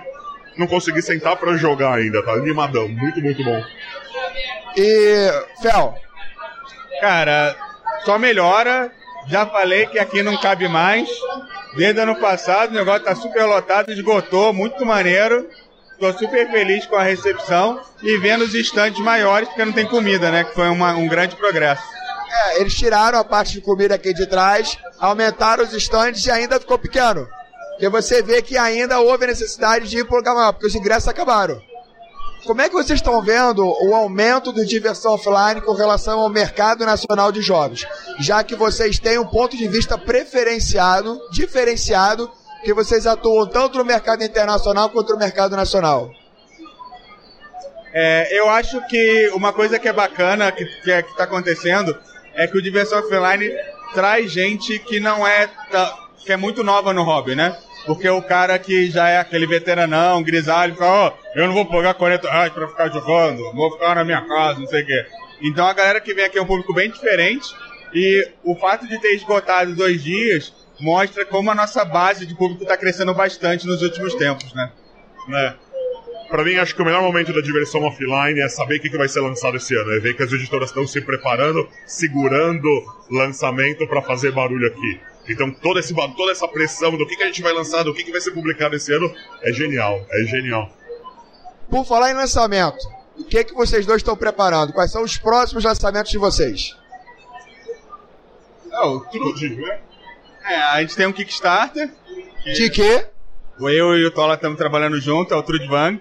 Não 0.56 0.66
consegui 0.66 1.00
sentar 1.00 1.36
para 1.36 1.56
jogar 1.56 1.94
ainda, 1.94 2.22
tá 2.22 2.32
animadão. 2.32 2.88
Muito, 2.88 3.20
muito 3.20 3.42
bom. 3.42 3.62
E. 4.76 5.30
Fel? 5.62 5.94
Cara, 7.00 7.56
só 8.04 8.18
melhora. 8.18 8.92
Já 9.28 9.46
falei 9.46 9.86
que 9.86 9.98
aqui 9.98 10.22
não 10.22 10.36
cabe 10.38 10.68
mais. 10.68 11.08
Desde 11.76 12.00
ano 12.00 12.16
passado, 12.16 12.70
o 12.70 12.74
negócio 12.74 13.04
tá 13.04 13.14
super 13.14 13.44
lotado, 13.44 13.92
esgotou, 13.92 14.52
muito 14.52 14.84
maneiro. 14.84 15.46
Estou 16.00 16.12
super 16.16 16.48
feliz 16.48 16.86
com 16.86 16.94
a 16.94 17.02
recepção 17.02 17.80
e 18.00 18.16
vendo 18.18 18.44
os 18.44 18.54
estantes 18.54 19.02
maiores, 19.02 19.48
porque 19.48 19.64
não 19.64 19.72
tem 19.72 19.84
comida, 19.84 20.30
né? 20.30 20.44
Que 20.44 20.54
foi 20.54 20.68
uma, 20.68 20.92
um 20.92 21.08
grande 21.08 21.34
progresso. 21.34 21.82
É, 22.30 22.60
eles 22.60 22.72
tiraram 22.72 23.18
a 23.18 23.24
parte 23.24 23.54
de 23.54 23.60
comida 23.60 23.96
aqui 23.96 24.14
de 24.14 24.24
trás, 24.24 24.78
aumentaram 25.00 25.64
os 25.64 25.72
estantes 25.72 26.24
e 26.24 26.30
ainda 26.30 26.60
ficou 26.60 26.78
pequeno. 26.78 27.26
Porque 27.70 27.88
você 27.88 28.22
vê 28.22 28.40
que 28.40 28.56
ainda 28.56 29.00
houve 29.00 29.26
necessidade 29.26 29.88
de 29.88 29.98
ir 29.98 30.04
para 30.04 30.20
o 30.20 30.34
maior, 30.36 30.52
porque 30.52 30.68
os 30.68 30.74
ingressos 30.76 31.08
acabaram. 31.08 31.60
Como 32.46 32.62
é 32.62 32.68
que 32.68 32.76
vocês 32.76 33.00
estão 33.00 33.20
vendo 33.20 33.66
o 33.66 33.92
aumento 33.92 34.52
do 34.52 34.64
diversão 34.64 35.14
offline 35.14 35.60
com 35.60 35.72
relação 35.72 36.20
ao 36.20 36.28
mercado 36.28 36.86
nacional 36.86 37.32
de 37.32 37.42
jogos? 37.42 37.84
Já 38.20 38.44
que 38.44 38.54
vocês 38.54 39.00
têm 39.00 39.18
um 39.18 39.26
ponto 39.26 39.56
de 39.56 39.66
vista 39.66 39.98
preferenciado, 39.98 41.20
diferenciado 41.32 42.30
que 42.62 42.72
vocês 42.72 43.06
atuam 43.06 43.46
tanto 43.46 43.78
no 43.78 43.84
mercado 43.84 44.22
internacional 44.22 44.90
quanto 44.90 45.12
no 45.12 45.18
mercado 45.18 45.56
nacional? 45.56 46.10
É, 47.92 48.38
eu 48.38 48.48
acho 48.48 48.80
que 48.86 49.28
uma 49.34 49.52
coisa 49.52 49.78
que 49.78 49.88
é 49.88 49.92
bacana 49.92 50.52
que 50.52 50.62
está 50.62 51.22
é, 51.22 51.26
acontecendo 51.26 51.96
é 52.34 52.46
que 52.46 52.56
o 52.56 52.62
Diversão 52.62 53.00
Offline 53.00 53.50
traz 53.94 54.30
gente 54.30 54.78
que 54.78 55.00
não 55.00 55.26
é 55.26 55.48
que 56.24 56.32
é 56.32 56.36
muito 56.36 56.62
nova 56.62 56.92
no 56.92 57.02
hobby, 57.02 57.34
né? 57.34 57.56
Porque 57.86 58.08
o 58.08 58.20
cara 58.20 58.58
que 58.58 58.90
já 58.90 59.08
é 59.08 59.18
aquele 59.18 59.46
veteranão, 59.46 60.22
grisalho, 60.22 60.74
fala, 60.74 60.90
ó, 60.90 61.08
oh, 61.08 61.38
eu 61.38 61.46
não 61.46 61.54
vou 61.54 61.64
pagar 61.64 61.94
40 61.94 62.30
reais 62.30 62.52
pra 62.52 62.68
ficar 62.68 62.88
jogando, 62.90 63.52
vou 63.54 63.72
ficar 63.72 63.94
na 63.94 64.04
minha 64.04 64.20
casa, 64.20 64.60
não 64.60 64.66
sei 64.66 64.82
o 64.82 64.86
quê. 64.86 65.06
Então 65.40 65.66
a 65.66 65.72
galera 65.72 66.00
que 66.00 66.12
vem 66.12 66.24
aqui 66.26 66.38
é 66.38 66.42
um 66.42 66.46
público 66.46 66.74
bem 66.74 66.90
diferente 66.90 67.48
e 67.94 68.28
o 68.44 68.54
fato 68.56 68.86
de 68.86 69.00
ter 69.00 69.14
esgotado 69.14 69.74
dois 69.74 70.02
dias 70.02 70.52
mostra 70.80 71.24
como 71.24 71.50
a 71.50 71.54
nossa 71.54 71.84
base 71.84 72.26
de 72.26 72.34
público 72.34 72.62
está 72.62 72.76
crescendo 72.76 73.14
bastante 73.14 73.66
nos 73.66 73.82
últimos 73.82 74.14
tempos, 74.14 74.52
né? 74.54 74.72
né? 75.26 75.54
Para 76.28 76.44
mim, 76.44 76.56
acho 76.56 76.74
que 76.74 76.82
o 76.82 76.84
melhor 76.84 77.02
momento 77.02 77.32
da 77.32 77.40
diversão 77.40 77.82
offline 77.84 78.38
é 78.40 78.48
saber 78.48 78.76
o 78.76 78.80
que, 78.82 78.96
vai 78.96 79.08
ser 79.08 79.20
lançado 79.20 79.56
esse 79.56 79.74
ano. 79.74 79.92
É 79.92 79.98
ver 79.98 80.14
que 80.14 80.22
as 80.22 80.30
editoras 80.30 80.68
estão 80.68 80.86
se 80.86 81.00
preparando, 81.00 81.66
segurando 81.86 82.68
lançamento 83.10 83.86
para 83.86 84.02
fazer 84.02 84.32
barulho 84.32 84.66
aqui. 84.66 85.00
Então, 85.26 85.50
toda, 85.50 85.80
esse, 85.80 85.94
toda 85.94 86.32
essa 86.32 86.46
pressão 86.46 86.96
do 86.96 87.06
que, 87.06 87.16
que 87.16 87.22
a 87.22 87.26
gente 87.26 87.40
vai 87.42 87.52
lançar, 87.52 87.82
do 87.82 87.94
que, 87.94 88.04
que 88.04 88.12
vai 88.12 88.20
ser 88.20 88.32
publicado 88.32 88.76
esse 88.76 88.92
ano, 88.92 89.10
é 89.42 89.52
genial. 89.52 90.04
É 90.10 90.24
genial. 90.24 90.70
Por 91.70 91.86
falar 91.86 92.10
em 92.10 92.14
lançamento, 92.14 92.86
O 93.18 93.24
que, 93.24 93.44
que 93.44 93.54
vocês 93.54 93.84
dois 93.84 94.00
estão 94.00 94.16
preparando? 94.16 94.72
Quais 94.72 94.92
são 94.92 95.02
os 95.02 95.18
próximos 95.18 95.64
lançamentos 95.64 96.10
de 96.10 96.18
vocês? 96.18 96.76
Oh, 98.80 99.00
tudo, 99.00 99.56
né? 99.56 99.80
É, 100.48 100.56
a 100.56 100.80
gente 100.80 100.96
tem 100.96 101.06
um 101.06 101.12
Kickstarter. 101.12 101.90
De 102.42 102.70
quê? 102.70 103.06
Eu 103.60 103.98
e 103.98 104.06
o 104.06 104.10
Tola 104.10 104.34
estamos 104.34 104.56
trabalhando 104.56 104.98
junto, 104.98 105.34
é 105.34 105.36
o 105.36 105.42
Trudvang. 105.42 106.00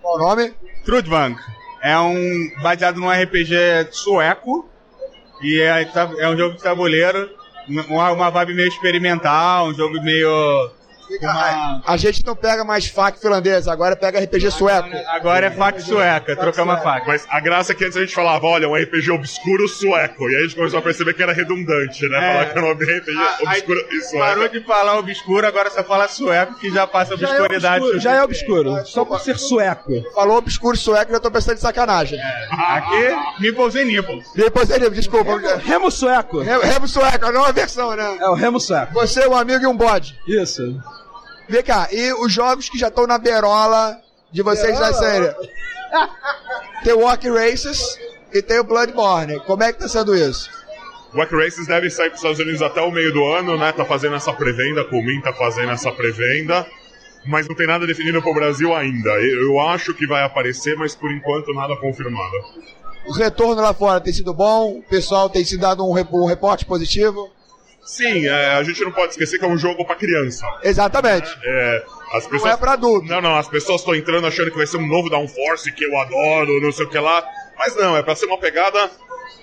Qual 0.00 0.16
o 0.16 0.18
nome? 0.18 0.54
Trudvang. 0.84 1.36
É 1.82 1.98
um 1.98 2.52
baseado 2.62 3.00
num 3.00 3.10
RPG 3.10 3.88
sueco. 3.90 4.70
E 5.42 5.60
é, 5.60 5.90
é 6.18 6.28
um 6.28 6.36
jogo 6.36 6.56
de 6.56 6.62
tabuleiro, 6.62 7.28
uma, 7.88 8.12
uma 8.12 8.30
vibe 8.30 8.54
meio 8.54 8.68
experimental, 8.68 9.66
um 9.66 9.74
jogo 9.74 10.00
meio 10.00 10.70
uma... 11.20 11.82
A 11.86 11.96
gente 11.96 12.24
não 12.24 12.34
pega 12.34 12.64
mais 12.64 12.86
fac 12.86 13.18
finlandesa, 13.18 13.72
agora 13.72 13.96
pega 13.96 14.20
RPG 14.20 14.50
sueco. 14.50 14.88
Agora 15.08 15.46
é 15.46 15.50
fac 15.50 15.80
sueca, 15.80 16.36
trocamos 16.36 16.74
a 16.74 16.78
fac. 16.78 17.06
Mas 17.06 17.26
a 17.28 17.40
graça 17.40 17.72
é 17.72 17.74
que 17.74 17.84
antes 17.84 17.96
a 17.96 18.00
gente 18.00 18.14
falava, 18.14 18.46
olha, 18.46 18.68
um 18.68 18.74
RPG 18.74 19.10
obscuro 19.10 19.68
sueco. 19.68 20.28
E 20.30 20.34
aí 20.34 20.40
a 20.40 20.44
gente 20.44 20.56
começou 20.56 20.78
a 20.78 20.82
perceber 20.82 21.14
que 21.14 21.22
era 21.22 21.32
redundante, 21.32 22.08
né? 22.08 22.18
É. 22.18 22.32
Falar 22.32 22.46
que 22.46 22.58
era 22.58 22.66
um 22.66 22.72
RPG 22.72 23.18
ah, 23.18 23.38
obscuro 23.42 23.86
e 23.90 24.00
sueco. 24.00 24.24
Parou 24.24 24.48
de 24.48 24.60
falar 24.64 24.98
obscuro, 24.98 25.46
agora 25.46 25.70
só 25.70 25.84
fala 25.84 26.08
sueco, 26.08 26.54
que 26.54 26.70
já 26.70 26.86
passa 26.86 27.16
já 27.16 27.28
obscuridade. 27.28 27.76
É 27.76 27.78
obscuro, 27.78 28.00
já 28.00 28.12
é 28.12 28.22
obscuro, 28.22 28.86
só 28.86 29.04
por 29.04 29.20
ser 29.20 29.38
sueco. 29.38 29.92
Falou 30.14 30.36
obscuro 30.36 30.76
sueco, 30.76 31.12
já 31.12 31.20
tô 31.20 31.30
pensando 31.30 31.56
em 31.56 31.60
sacanagem. 31.60 32.18
É. 32.18 32.48
Aqui, 32.50 33.40
Nipples 33.40 33.74
e 33.74 33.84
Nipples. 33.84 34.24
Nipples 34.34 34.70
e 34.70 34.72
Nipples, 34.74 34.96
desculpa. 34.96 35.36
Remo, 35.36 35.56
remo 35.58 35.90
sueco. 35.90 36.40
Remo, 36.40 36.62
remo 36.62 36.88
sueco, 36.88 37.26
a 37.26 37.32
nova 37.32 37.52
versão, 37.52 37.94
né? 37.96 38.18
É 38.20 38.28
o 38.28 38.34
remo 38.34 38.60
sueco. 38.60 38.92
Você, 38.94 39.26
um 39.26 39.36
amigo 39.36 39.62
e 39.62 39.66
um 39.66 39.76
bode. 39.76 40.18
Isso. 40.26 40.80
Vem 41.52 41.62
cá, 41.62 41.86
e 41.92 42.14
os 42.14 42.32
jogos 42.32 42.70
que 42.70 42.78
já 42.78 42.88
estão 42.88 43.06
na 43.06 43.18
berola 43.18 44.00
de 44.32 44.40
vocês 44.40 44.80
na 44.80 44.90
série? 44.94 45.30
tem 46.82 46.94
o 46.94 47.00
Walk 47.00 47.28
Races 47.28 47.98
e 48.32 48.40
tem 48.40 48.58
o 48.58 48.64
Bloodborne. 48.64 49.38
Como 49.40 49.62
é 49.62 49.70
que 49.70 49.80
tá 49.80 49.86
sendo 49.86 50.16
isso? 50.16 50.48
Walk 51.14 51.30
Races 51.36 51.66
deve 51.66 51.90
sair 51.90 52.06
para 52.08 52.14
os 52.14 52.20
Estados 52.20 52.38
Unidos 52.38 52.62
até 52.62 52.80
o 52.80 52.90
meio 52.90 53.12
do 53.12 53.22
ano, 53.26 53.58
né? 53.58 53.70
Tá 53.70 53.84
fazendo 53.84 54.16
essa 54.16 54.32
pré-venda, 54.32 54.82
Comin 54.86 55.20
tá 55.20 55.34
fazendo 55.34 55.72
essa 55.72 55.92
pré-venda, 55.92 56.66
mas 57.26 57.46
não 57.46 57.54
tem 57.54 57.66
nada 57.66 57.86
definido 57.86 58.22
para 58.22 58.30
o 58.30 58.34
Brasil 58.34 58.74
ainda. 58.74 59.10
Eu 59.10 59.60
acho 59.60 59.92
que 59.92 60.06
vai 60.06 60.24
aparecer, 60.24 60.74
mas 60.78 60.94
por 60.94 61.12
enquanto 61.12 61.52
nada 61.52 61.76
confirmado. 61.76 62.32
O 63.04 63.12
retorno 63.12 63.60
lá 63.60 63.74
fora 63.74 64.00
tem 64.00 64.14
sido 64.14 64.32
bom? 64.32 64.78
O 64.78 64.82
pessoal 64.84 65.28
tem 65.28 65.44
se 65.44 65.58
dado 65.58 65.84
um, 65.84 65.92
um 65.92 66.24
reporte 66.24 66.64
positivo? 66.64 67.30
Sim, 67.84 68.28
é, 68.28 68.54
a 68.54 68.62
gente 68.62 68.82
não 68.84 68.92
pode 68.92 69.12
esquecer 69.12 69.38
que 69.38 69.44
é 69.44 69.48
um 69.48 69.58
jogo 69.58 69.84
para 69.84 69.96
criança. 69.96 70.46
Exatamente. 70.62 71.28
É, 71.44 71.84
as 72.14 72.24
pessoas... 72.26 72.42
Não 72.42 72.50
é 72.50 72.56
para 72.56 72.72
adulto. 72.72 73.06
Não, 73.08 73.20
não, 73.20 73.36
as 73.36 73.48
pessoas 73.48 73.80
estão 73.80 73.94
entrando 73.94 74.26
achando 74.26 74.50
que 74.50 74.56
vai 74.56 74.66
ser 74.66 74.76
um 74.76 74.86
novo 74.86 75.10
Downforce 75.10 75.72
que 75.72 75.84
eu 75.84 75.96
adoro, 75.98 76.60
não 76.60 76.70
sei 76.70 76.86
o 76.86 76.88
que 76.88 76.98
lá. 76.98 77.24
Mas 77.58 77.76
não, 77.76 77.96
é 77.96 78.02
para 78.02 78.14
ser 78.14 78.26
uma 78.26 78.38
pegada 78.38 78.90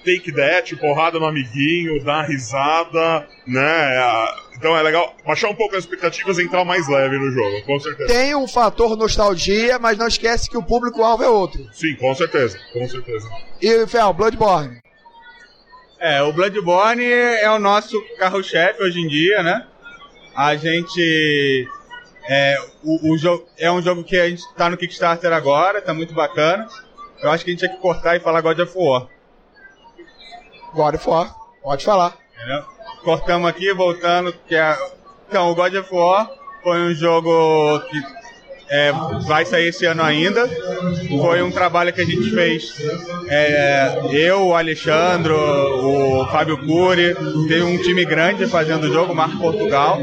take 0.06 0.32
that, 0.32 0.76
porrada 0.78 1.20
no 1.20 1.26
amiguinho, 1.26 2.04
dar 2.04 2.24
risada, 2.24 3.28
né? 3.46 3.98
É, 3.98 4.58
então 4.58 4.76
é 4.76 4.82
legal 4.82 5.16
baixar 5.26 5.50
um 5.50 5.56
pouco 5.56 5.76
as 5.76 5.84
expectativas 5.84 6.38
e 6.38 6.44
entrar 6.44 6.66
mais 6.66 6.88
leve 6.88 7.18
no 7.18 7.32
jogo, 7.32 7.66
com 7.66 7.80
certeza. 7.80 8.14
Tem 8.14 8.36
um 8.36 8.48
fator 8.48 8.96
nostalgia, 8.98 9.78
mas 9.80 9.98
não 9.98 10.08
esquece 10.08 10.50
que 10.50 10.58
o 10.58 10.64
público-alvo 10.64 11.24
é 11.24 11.30
outro. 11.30 11.62
Sim, 11.74 11.96
com 11.96 12.14
certeza, 12.16 12.58
com 12.74 12.88
certeza. 12.88 13.28
E, 13.62 13.86
Fel, 13.88 14.14
Bloodborne? 14.14 14.80
É, 16.00 16.22
o 16.22 16.32
Bloodborne 16.32 17.04
é 17.04 17.52
o 17.52 17.60
nosso 17.60 18.02
carro-chefe 18.18 18.82
hoje 18.82 19.02
em 19.02 19.08
dia, 19.08 19.44
né? 19.44 19.68
A 20.34 20.56
gente. 20.56 21.68
É, 22.28 22.58
o, 22.84 23.12
o 23.12 23.18
jogo, 23.18 23.46
é 23.58 23.70
um 23.70 23.82
jogo 23.82 24.04
que 24.04 24.18
a 24.18 24.30
gente 24.30 24.42
tá 24.54 24.70
no 24.70 24.78
Kickstarter 24.78 25.34
agora, 25.34 25.82
tá 25.82 25.94
muito 25.94 26.14
bacana. 26.14 26.68
Eu 27.22 27.30
acho 27.30 27.44
que 27.44 27.52
a 27.52 27.54
gente 27.54 27.60
tinha 27.60 27.76
que 27.76 27.82
cortar 27.82 28.16
e 28.16 28.20
falar 28.22 28.40
God 28.40 28.60
of 28.60 28.72
War. 28.78 29.08
God 30.74 30.96
of 30.96 31.10
War, 31.10 31.36
pode 31.62 31.84
falar. 31.84 32.18
Entendeu? 32.38 32.64
Cortamos 33.04 33.50
aqui, 33.50 33.74
voltando, 33.74 34.32
que 34.48 34.56
é. 34.56 34.78
Então, 35.28 35.52
o 35.52 35.56
God 35.56 35.74
of 35.74 35.94
War 35.94 36.32
foi 36.64 36.80
um 36.80 36.94
jogo 36.94 37.80
que 37.90 38.02
é, 38.70 38.92
vai 39.26 39.46
sair 39.46 39.70
esse 39.70 39.86
ano 39.86 40.04
ainda. 40.04 40.48
Foi 41.08 41.42
um 41.42 41.52
trabalho 41.52 41.92
que 41.92 42.02
a 42.02 42.06
gente 42.06 42.30
fez, 42.32 42.74
é, 43.28 44.00
eu, 44.12 44.48
o 44.48 44.56
Alexandre, 44.56 45.34
o 45.34 46.26
Fábio 46.32 46.58
Cury, 46.58 47.16
tem 47.48 47.64
um 47.64 47.78
time 47.82 48.06
grande 48.06 48.48
fazendo 48.48 48.86
o 48.86 48.94
jogo, 48.94 49.14
Marco 49.16 49.38
Portugal. 49.38 50.00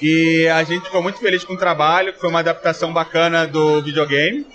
E 0.00 0.46
a 0.48 0.62
gente 0.64 0.84
ficou 0.84 1.02
muito 1.02 1.18
feliz 1.18 1.44
com 1.44 1.54
o 1.54 1.58
trabalho, 1.58 2.14
foi 2.18 2.28
uma 2.28 2.40
adaptação 2.40 2.92
bacana 2.92 3.46
do 3.46 3.82
videogame, 3.82 4.46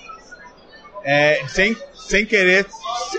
é, 1.04 1.44
sem, 1.48 1.76
sem 1.94 2.26
querer 2.26 2.66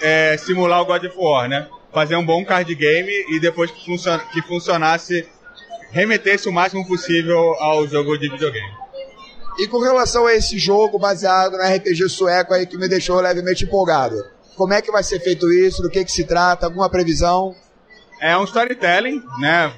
é, 0.02 0.36
simular 0.36 0.80
o 0.82 0.84
God 0.84 1.04
of 1.04 1.16
War, 1.16 1.48
né? 1.48 1.68
Fazer 1.92 2.16
um 2.16 2.26
bom 2.26 2.44
card 2.44 2.72
game 2.74 3.12
e 3.30 3.40
depois 3.40 3.70
que, 3.70 3.84
funcion 3.84 4.18
que 4.32 4.42
funcionasse, 4.42 5.26
remetesse 5.90 6.48
o 6.48 6.52
máximo 6.52 6.86
possível 6.86 7.54
ao 7.60 7.86
jogo 7.86 8.18
de 8.18 8.28
videogame. 8.28 8.85
E 9.58 9.66
com 9.66 9.78
relação 9.78 10.26
a 10.26 10.34
esse 10.34 10.58
jogo 10.58 10.98
baseado 10.98 11.56
no 11.56 11.62
RPG 11.62 12.08
sueco 12.08 12.52
aí 12.52 12.66
que 12.66 12.76
me 12.76 12.88
deixou 12.88 13.20
levemente 13.20 13.64
empolgado, 13.64 14.22
como 14.56 14.74
é 14.74 14.82
que 14.82 14.92
vai 14.92 15.02
ser 15.02 15.20
feito 15.20 15.50
isso? 15.52 15.82
Do 15.82 15.90
que, 15.90 16.04
que 16.04 16.12
se 16.12 16.24
trata? 16.24 16.66
Alguma 16.66 16.88
previsão? 16.90 17.54
É 18.20 18.36
um 18.36 18.44
storytelling, 18.44 19.22
né? 19.38 19.72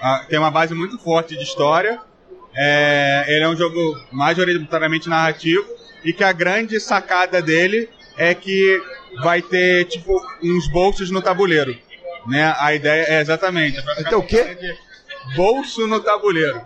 Ah, 0.00 0.24
tem 0.28 0.38
uma 0.38 0.50
base 0.50 0.74
muito 0.74 0.98
forte 0.98 1.36
de 1.36 1.42
história. 1.42 2.00
É, 2.54 3.24
ele 3.28 3.44
é 3.44 3.48
um 3.48 3.56
jogo 3.56 3.78
majoritariamente 4.12 5.08
narrativo 5.08 5.66
e 6.04 6.12
que 6.12 6.22
a 6.22 6.32
grande 6.32 6.78
sacada 6.78 7.42
dele 7.42 7.88
é 8.16 8.34
que 8.34 8.80
vai 9.22 9.42
ter 9.42 9.86
tipo 9.86 10.20
uns 10.42 10.68
bolsos 10.68 11.10
no 11.10 11.20
tabuleiro, 11.20 11.76
né? 12.28 12.54
A 12.58 12.74
ideia 12.74 13.06
é 13.08 13.20
exatamente. 13.20 13.82
Então 13.98 14.20
o 14.20 14.26
quê? 14.26 14.56
Bolso 15.34 15.86
no 15.86 16.00
tabuleiro. 16.00 16.60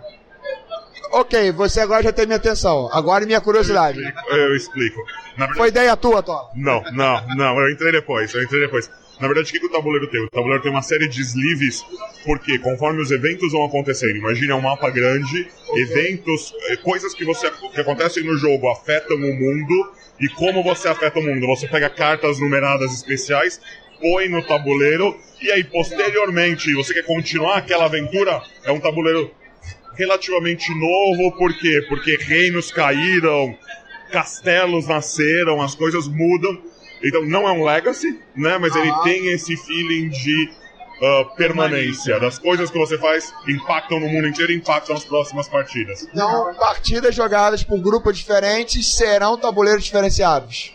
Ok, 1.11 1.51
você 1.53 1.79
agora 1.81 2.03
já 2.03 2.11
tem 2.11 2.25
minha 2.25 2.37
atenção. 2.37 2.89
Agora 2.91 3.25
minha 3.25 3.41
curiosidade. 3.41 3.99
Eu 3.99 4.05
explico. 4.05 4.35
Eu 4.35 4.55
explico. 4.55 5.03
Verdade... 5.37 5.57
Foi 5.57 5.67
ideia 5.67 5.97
tua, 5.97 6.21
Tom? 6.21 6.51
Não, 6.55 6.83
não, 6.91 7.27
não. 7.35 7.59
Eu 7.59 7.71
entrei 7.71 7.91
depois. 7.91 8.33
Eu 8.33 8.43
entrei 8.43 8.61
depois. 8.61 8.89
Na 9.19 9.27
verdade, 9.27 9.49
o 9.49 9.51
que, 9.51 9.59
que 9.59 9.65
o 9.65 9.71
tabuleiro 9.71 10.07
tem? 10.09 10.23
O 10.23 10.29
tabuleiro 10.29 10.63
tem 10.63 10.71
uma 10.71 10.81
série 10.81 11.07
de 11.07 11.19
sleeves, 11.21 11.83
porque 12.23 12.57
conforme 12.59 13.01
os 13.01 13.11
eventos 13.11 13.51
vão 13.51 13.65
acontecendo, 13.65 14.15
imagine 14.15 14.51
é 14.51 14.55
um 14.55 14.61
mapa 14.61 14.89
grande, 14.89 15.45
eventos, 15.75 16.53
eh, 16.69 16.77
coisas 16.77 17.13
que, 17.13 17.25
você, 17.25 17.51
que 17.51 17.81
acontecem 17.81 18.23
no 18.23 18.37
jogo 18.37 18.69
afetam 18.69 19.17
o 19.17 19.19
mundo, 19.19 19.91
e 20.21 20.29
como 20.29 20.63
você 20.63 20.87
afeta 20.87 21.19
o 21.19 21.21
mundo? 21.21 21.47
Você 21.47 21.67
pega 21.67 21.89
cartas 21.89 22.39
numeradas 22.39 22.93
especiais, 22.93 23.59
põe 23.99 24.29
no 24.29 24.41
tabuleiro, 24.41 25.17
e 25.41 25.51
aí 25.51 25.65
posteriormente 25.65 26.73
você 26.73 26.93
quer 26.93 27.03
continuar 27.03 27.57
aquela 27.57 27.85
aventura, 27.85 28.41
é 28.63 28.71
um 28.71 28.79
tabuleiro 28.79 29.31
relativamente 29.99 30.73
novo, 30.73 31.35
por 31.37 31.53
quê? 31.59 31.85
Porque 31.89 32.15
reinos 32.15 32.71
caíram, 32.71 33.53
castelos 34.09 34.87
nasceram, 34.87 35.61
as 35.61 35.75
coisas 35.75 36.07
mudam. 36.07 36.57
Então 37.03 37.25
não 37.25 37.47
é 37.47 37.51
um 37.51 37.65
legacy, 37.65 38.17
né? 38.35 38.57
Mas 38.57 38.73
ele 38.75 38.91
tem 39.03 39.27
esse 39.27 39.57
feeling 39.57 40.07
de 40.09 40.49
uh, 41.01 41.35
permanência. 41.35 42.17
Das 42.17 42.39
coisas 42.39 42.71
que 42.71 42.77
você 42.77 42.97
faz 42.97 43.33
impactam 43.47 43.99
no 43.99 44.07
mundo 44.07 44.27
inteiro 44.27 44.53
e 44.53 44.55
impactam 44.55 44.95
nas 44.95 45.03
próximas 45.03 45.49
partidas. 45.49 46.07
Então, 46.09 46.53
partidas 46.55 47.13
jogadas 47.13 47.61
por 47.61 47.79
grupos 47.79 48.17
diferentes 48.17 48.95
serão 48.95 49.37
tabuleiros 49.37 49.83
diferenciados. 49.83 50.73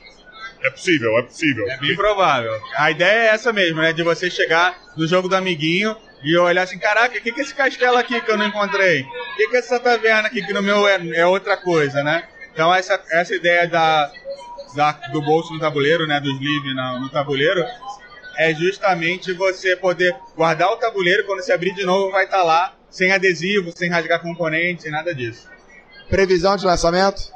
É 0.63 0.71
possível, 0.71 1.19
é 1.19 1.23
possível. 1.23 1.69
É 1.69 1.79
bem 1.79 1.95
provável. 1.95 2.53
A 2.77 2.91
ideia 2.91 3.31
é 3.31 3.35
essa 3.35 3.53
mesmo, 3.53 3.81
né? 3.81 3.93
De 3.93 4.03
você 4.03 4.31
chegar 4.31 4.79
no 4.97 5.07
jogo 5.07 5.29
do 5.29 5.37
amiguinho 5.37 5.95
e 6.25 6.39
olhar 6.39 6.63
assim, 6.63 6.79
caraca, 6.79 7.19
o 7.19 7.21
que, 7.21 7.31
que 7.31 7.41
é 7.41 7.45
esse 7.45 7.55
castelo 7.55 7.99
aqui 7.99 8.19
que 8.19 8.31
eu 8.31 8.39
não 8.39 8.47
encontrei? 8.47 9.03
O 9.03 9.37
que, 9.37 9.49
que 9.49 9.57
é 9.57 9.59
essa 9.59 9.79
taverna 9.79 10.29
aqui 10.29 10.45
que 10.45 10.55
no 10.55 10.63
meu 10.63 10.89
é, 10.89 10.99
é 11.15 11.27
outra 11.27 11.55
coisa, 11.55 12.03
né? 12.03 12.27
Então 12.53 12.75
essa, 12.75 12.99
essa 13.11 13.35
ideia 13.35 13.69
da, 13.69 14.11
da, 14.75 14.93
do 15.13 15.21
bolso 15.21 15.53
no 15.53 15.61
tabuleiro, 15.61 16.07
né? 16.07 16.19
Do 16.21 16.31
sleeve 16.31 16.73
no, 16.73 17.01
no 17.01 17.11
tabuleiro, 17.11 17.63
é 18.39 18.55
justamente 18.55 19.35
você 19.35 19.77
poder 19.77 20.17
guardar 20.35 20.71
o 20.71 20.77
tabuleiro 20.79 21.27
quando 21.27 21.43
se 21.43 21.53
abrir 21.53 21.75
de 21.75 21.85
novo 21.85 22.11
vai 22.11 22.25
estar 22.25 22.39
tá 22.39 22.43
lá, 22.43 22.75
sem 22.89 23.13
adesivo, 23.13 23.71
sem 23.77 23.91
rasgar 23.91 24.23
componentes, 24.23 24.85
sem 24.85 24.91
nada 24.91 25.15
disso. 25.15 25.47
Previsão 26.09 26.57
de 26.57 26.65
lançamento? 26.65 27.35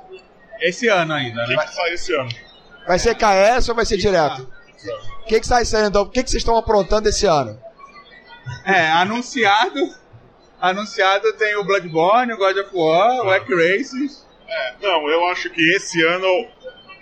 Esse 0.62 0.88
ano 0.88 1.12
ainda, 1.12 1.46
né? 1.46 1.54
O 1.54 1.58
que, 1.58 1.66
que 1.66 1.74
sai 1.74 1.92
esse 1.92 2.14
ano? 2.14 2.30
Vai 2.86 2.98
ser 2.98 3.14
KS 3.14 3.68
ou 3.68 3.74
vai 3.74 3.84
ser 3.84 3.98
direto? 3.98 4.48
O 5.22 5.26
que, 5.26 5.40
que 5.40 5.46
sai 5.46 5.66
saindo? 5.66 5.88
Então? 5.88 6.02
O 6.02 6.10
que, 6.10 6.22
que 6.22 6.30
vocês 6.30 6.40
estão 6.40 6.56
aprontando 6.56 7.06
esse 7.06 7.26
ano? 7.26 7.60
É, 8.64 8.88
anunciado. 8.90 9.78
Anunciado 10.60 11.32
tem 11.34 11.56
o 11.56 11.64
Bloodborne, 11.64 12.32
o 12.32 12.36
God 12.36 12.56
of 12.56 12.70
War, 12.72 13.20
o 13.20 13.30
Hack 13.30 13.48
Races. 13.48 14.26
É, 14.48 14.72
não, 14.82 15.08
eu 15.08 15.26
acho 15.28 15.50
que 15.50 15.62
esse 15.74 16.02
ano 16.04 16.48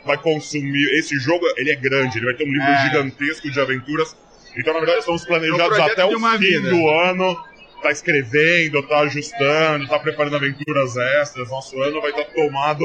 vai 0.04 0.16
consumir. 0.18 0.98
Esse 0.98 1.18
jogo, 1.18 1.44
ele 1.56 1.70
é 1.70 1.76
grande, 1.76 2.18
ele 2.18 2.26
vai 2.26 2.34
ter 2.34 2.44
um 2.44 2.52
livro 2.52 2.68
é. 2.68 2.82
gigantesco 2.84 3.50
de 3.50 3.60
aventuras. 3.60 4.16
Então, 4.56 4.72
na 4.72 4.80
verdade, 4.80 5.00
estamos 5.00 5.24
planejados 5.24 5.78
é 5.78 5.82
até 5.82 6.04
o 6.04 6.18
fim 6.18 6.38
vida. 6.38 6.70
do 6.70 6.88
ano. 6.88 7.36
Tá 7.82 7.90
escrevendo, 7.90 8.82
tá 8.88 9.00
ajustando, 9.00 9.86
tá 9.86 9.98
preparando 9.98 10.36
aventuras 10.36 10.96
extras. 10.96 11.50
Nosso 11.50 11.80
ano 11.82 12.00
vai 12.00 12.10
estar 12.10 12.24
tomado 12.24 12.84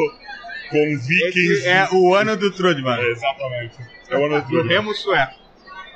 com 0.69 0.97
vikings. 0.97 1.53
Esse 1.53 1.67
é 1.67 1.87
o 1.91 2.13
ano 2.13 2.35
do 2.35 2.51
Trudman. 2.51 2.99
É, 2.99 3.11
exatamente. 3.11 3.75
É 4.09 4.17
o 4.17 4.25
ano 4.25 4.41
do 4.41 4.47
Trudman. 4.47 4.67
Remo 4.67 4.93
sueco. 4.93 5.33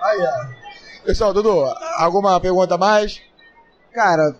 Aí, 0.01 0.17
ó. 0.19 0.64
Pessoal, 1.06 1.32
Dudu, 1.34 1.65
alguma 1.98 2.39
pergunta 2.39 2.74
a 2.74 2.78
mais? 2.80 3.22
Cara, 3.94 4.36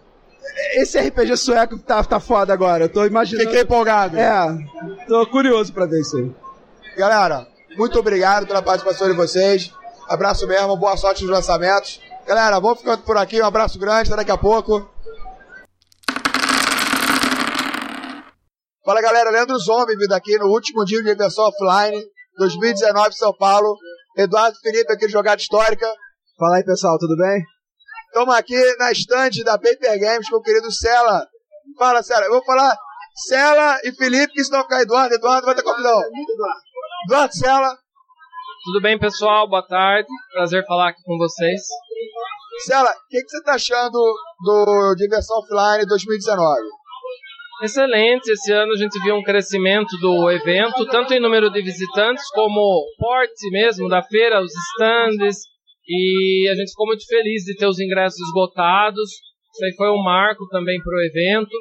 esse 0.73 0.99
RPG 0.99 1.38
sueco 1.38 1.78
tá, 1.78 2.04
tá 2.04 2.19
foda 2.19 2.51
agora. 2.54 2.86
Eu 2.86 2.89
tô 2.89 3.06
imaginando. 3.06 3.47
Fiquei 3.47 3.62
empolgado. 3.62 4.17
É, 4.17 4.58
tô 5.08 5.28
curioso 5.28 5.71
pra 5.71 5.86
ver 5.86 6.01
isso 6.01 6.17
aí. 6.17 6.32
Galera, 6.97 7.47
muito 7.78 7.99
obrigado 7.99 8.47
pela 8.47 8.63
participação 8.63 9.08
de 9.08 9.13
vocês. 9.13 9.71
Abraço 10.10 10.47
mesmo, 10.47 10.75
boa 10.75 10.97
sorte 10.97 11.23
nos 11.23 11.32
lançamentos. 11.32 12.01
Galera, 12.25 12.60
vamos 12.60 12.80
ficando 12.80 13.04
por 13.04 13.15
aqui. 13.15 13.39
Um 13.39 13.45
abraço 13.45 13.78
grande, 13.78 14.10
até 14.10 14.17
daqui 14.17 14.32
a 14.32 14.38
pouco. 14.38 14.89
Fala 18.84 19.01
galera, 19.01 19.30
Leandro 19.30 19.58
Zombie 19.60 19.95
vindo 19.95 20.13
aqui 20.13 20.38
no 20.39 20.47
último 20.47 20.84
dia 20.84 20.97
de 20.97 21.10
Diversão 21.12 21.45
Offline 21.45 22.04
2019 22.39 23.15
São 23.15 23.34
Paulo. 23.38 23.78
Eduardo 24.17 24.58
Felipe 24.60 24.91
aqui 24.91 25.06
de 25.06 25.12
Jogada 25.12 25.41
Histórica. 25.41 25.88
Fala 26.38 26.58
aí, 26.58 26.65
pessoal, 26.65 26.98
tudo 27.00 27.15
bem? 27.15 27.41
Estamos 28.08 28.36
aqui 28.36 28.76
na 28.78 28.91
estande 28.91 29.41
da 29.41 29.58
Paper 29.58 29.98
Games 29.98 30.30
com 30.30 30.36
o 30.36 30.41
querido 30.41 30.69
Sela. 30.69 31.26
Fala, 31.78 32.04
Sela. 32.04 32.26
Eu 32.26 32.32
vou 32.32 32.43
falar 32.43 32.76
Sela 33.26 33.80
e 33.86 33.93
Felipe, 33.93 34.34
que 34.34 34.43
senão 34.43 34.63
ficar 34.63 34.82
Eduardo. 34.82 35.15
Eduardo 35.15 35.45
vai 35.45 35.56
ter 35.56 35.63
confusão. 35.63 36.02
Eduardo, 37.06 37.34
Sela. 37.34 37.78
Tudo 38.65 38.82
bem, 38.82 39.00
pessoal? 39.00 39.48
Boa 39.48 39.65
tarde. 39.65 40.10
Prazer 40.34 40.65
falar 40.65 40.89
aqui 40.89 41.02
com 41.06 41.17
vocês. 41.17 41.62
Sela, 42.65 42.89
o 42.89 43.08
que, 43.10 43.21
que 43.21 43.30
você 43.30 43.38
está 43.38 43.54
achando 43.54 43.98
do 44.43 44.95
Diversão 44.98 45.38
Offline 45.38 45.88
2019? 45.88 46.62
Excelente. 47.63 48.30
Esse 48.30 48.52
ano 48.52 48.74
a 48.74 48.78
gente 48.78 49.02
viu 49.02 49.15
um 49.15 49.24
crescimento 49.24 49.98
do 50.02 50.30
evento, 50.30 50.86
tanto 50.88 51.13
em 51.13 51.21
número 51.21 51.50
de 51.50 51.62
visitantes 51.62 52.30
como 52.32 52.86
porte 53.00 53.50
mesmo 53.52 53.88
da 53.88 54.04
feira, 54.04 54.41
os 54.41 54.52
stands. 54.74 55.54
E 55.88 56.48
a 56.52 56.56
gente 56.56 56.69
ficou 56.71 56.88
muito 56.88 57.06
feliz 57.08 57.43
de 57.43 57.56
ter 57.56 57.67
os 57.67 57.80
ingressos 57.80 58.19
esgotados. 58.28 59.10
Isso 59.54 59.65
aí 59.65 59.74
foi 59.78 59.89
um 59.89 60.04
marco 60.04 60.48
também 60.50 60.78
para 60.82 60.95
o 60.98 61.02
evento. 61.04 61.56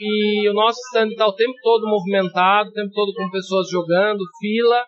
E 0.00 0.48
o 0.48 0.54
nosso 0.54 0.78
stand 0.90 1.08
está 1.10 1.26
o 1.26 1.34
tempo 1.34 1.54
todo 1.62 1.86
movimentado, 1.86 2.70
o 2.70 2.72
tempo 2.72 2.90
todo 2.94 3.12
com 3.14 3.30
pessoas 3.30 3.68
jogando, 3.70 4.18
fila. 4.40 4.82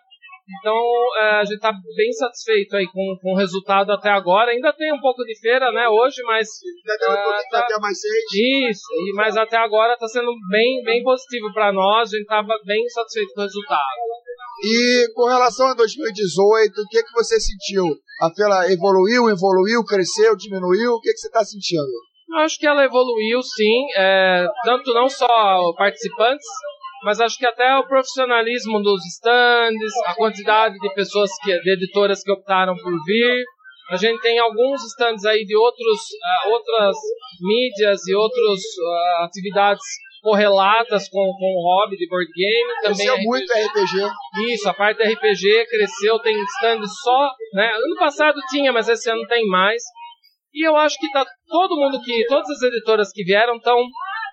Então 0.59 0.75
eh, 1.21 1.39
a 1.39 1.43
gente 1.45 1.55
está 1.55 1.71
bem 1.71 2.11
satisfeito 2.11 2.75
aí 2.75 2.85
com, 2.87 3.15
com 3.21 3.31
o 3.31 3.37
resultado 3.37 3.91
até 3.93 4.09
agora. 4.09 4.51
Ainda 4.51 4.73
tem 4.73 4.91
um 4.91 4.99
pouco 4.99 5.23
de 5.23 5.39
feira, 5.39 5.71
né, 5.71 5.87
hoje, 5.87 6.21
mas 6.25 6.49
Ainda 6.83 6.99
tem 6.99 7.07
um 7.09 7.11
Ah, 7.13 7.23
pouquinho 7.23 7.49
tá. 7.51 7.59
até 7.59 7.79
mais 7.79 8.01
seis. 8.01 8.69
isso, 8.69 8.83
e- 9.07 9.13
mas 9.15 9.37
até 9.37 9.55
agora 9.55 9.93
está 9.93 10.07
sendo 10.07 10.33
bem, 10.49 10.83
bem 10.83 11.01
positivo 11.01 11.53
para 11.53 11.71
nós, 11.71 12.09
a 12.09 12.17
gente 12.17 12.23
estava 12.23 12.53
bem 12.65 12.83
satisfeito 12.89 13.31
com 13.35 13.39
o 13.39 13.43
resultado. 13.43 13.99
E 14.61 15.07
com 15.13 15.25
relação 15.25 15.67
a 15.67 15.73
2018, 15.73 16.71
o 16.71 16.87
que, 16.87 17.03
que 17.03 17.13
você 17.13 17.39
sentiu? 17.39 17.85
A 18.21 18.29
feira 18.29 18.71
evoluiu, 18.71 19.29
evoluiu, 19.29 19.83
cresceu, 19.83 20.35
diminuiu? 20.35 20.93
O 20.93 21.01
que, 21.01 21.11
que 21.11 21.17
você 21.17 21.27
está 21.27 21.43
sentindo? 21.43 21.91
Eu 22.29 22.37
acho 22.39 22.57
que 22.59 22.65
ela 22.65 22.83
evoluiu 22.83 23.41
sim, 23.41 23.85
é, 23.95 24.45
tanto 24.65 24.93
não 24.93 25.09
só 25.09 25.27
participantes, 25.77 26.47
mas 27.03 27.19
acho 27.19 27.37
que 27.37 27.45
até 27.45 27.77
o 27.77 27.87
profissionalismo 27.87 28.81
dos 28.81 29.05
stands, 29.17 29.91
a 30.05 30.15
quantidade 30.15 30.79
de 30.79 30.93
pessoas, 30.93 31.29
que, 31.43 31.59
de 31.59 31.73
editoras 31.73 32.23
que 32.23 32.31
optaram 32.31 32.75
por 32.75 32.93
vir. 33.05 33.43
A 33.91 33.97
gente 33.97 34.21
tem 34.21 34.39
alguns 34.39 34.81
stands 34.93 35.25
aí 35.25 35.43
de 35.45 35.55
outros, 35.55 35.99
ah, 36.23 36.49
outras 36.49 36.95
mídias 37.41 38.07
e 38.07 38.15
outras 38.15 38.59
ah, 38.81 39.25
atividades 39.25 39.83
correlatas 40.23 41.09
com, 41.09 41.19
com 41.19 41.45
o 41.51 41.63
hobby 41.67 41.97
de 41.97 42.07
board 42.07 42.31
game. 42.31 42.73
Também 42.81 42.95
Cresceu 42.95 43.13
RPG. 43.15 43.27
muito 43.27 43.51
RPG. 43.51 44.53
Isso, 44.53 44.69
a 44.69 44.73
parte 44.73 44.97
da 44.97 45.09
RPG 45.11 45.65
cresceu, 45.67 46.17
tem 46.19 46.41
stand 46.41 46.81
só, 46.87 47.29
né? 47.53 47.69
Ano 47.75 47.95
passado 47.99 48.39
tinha, 48.49 48.71
mas 48.71 48.87
esse 48.87 49.11
ano 49.11 49.27
tem 49.27 49.45
mais. 49.47 49.83
E 50.53 50.65
eu 50.65 50.77
acho 50.77 50.97
que 50.97 51.11
tá 51.11 51.25
todo 51.47 51.75
mundo 51.75 52.01
que, 52.01 52.25
todas 52.27 52.49
as 52.49 52.61
editoras 52.61 53.11
que 53.11 53.23
vieram 53.23 53.57
estão 53.57 53.77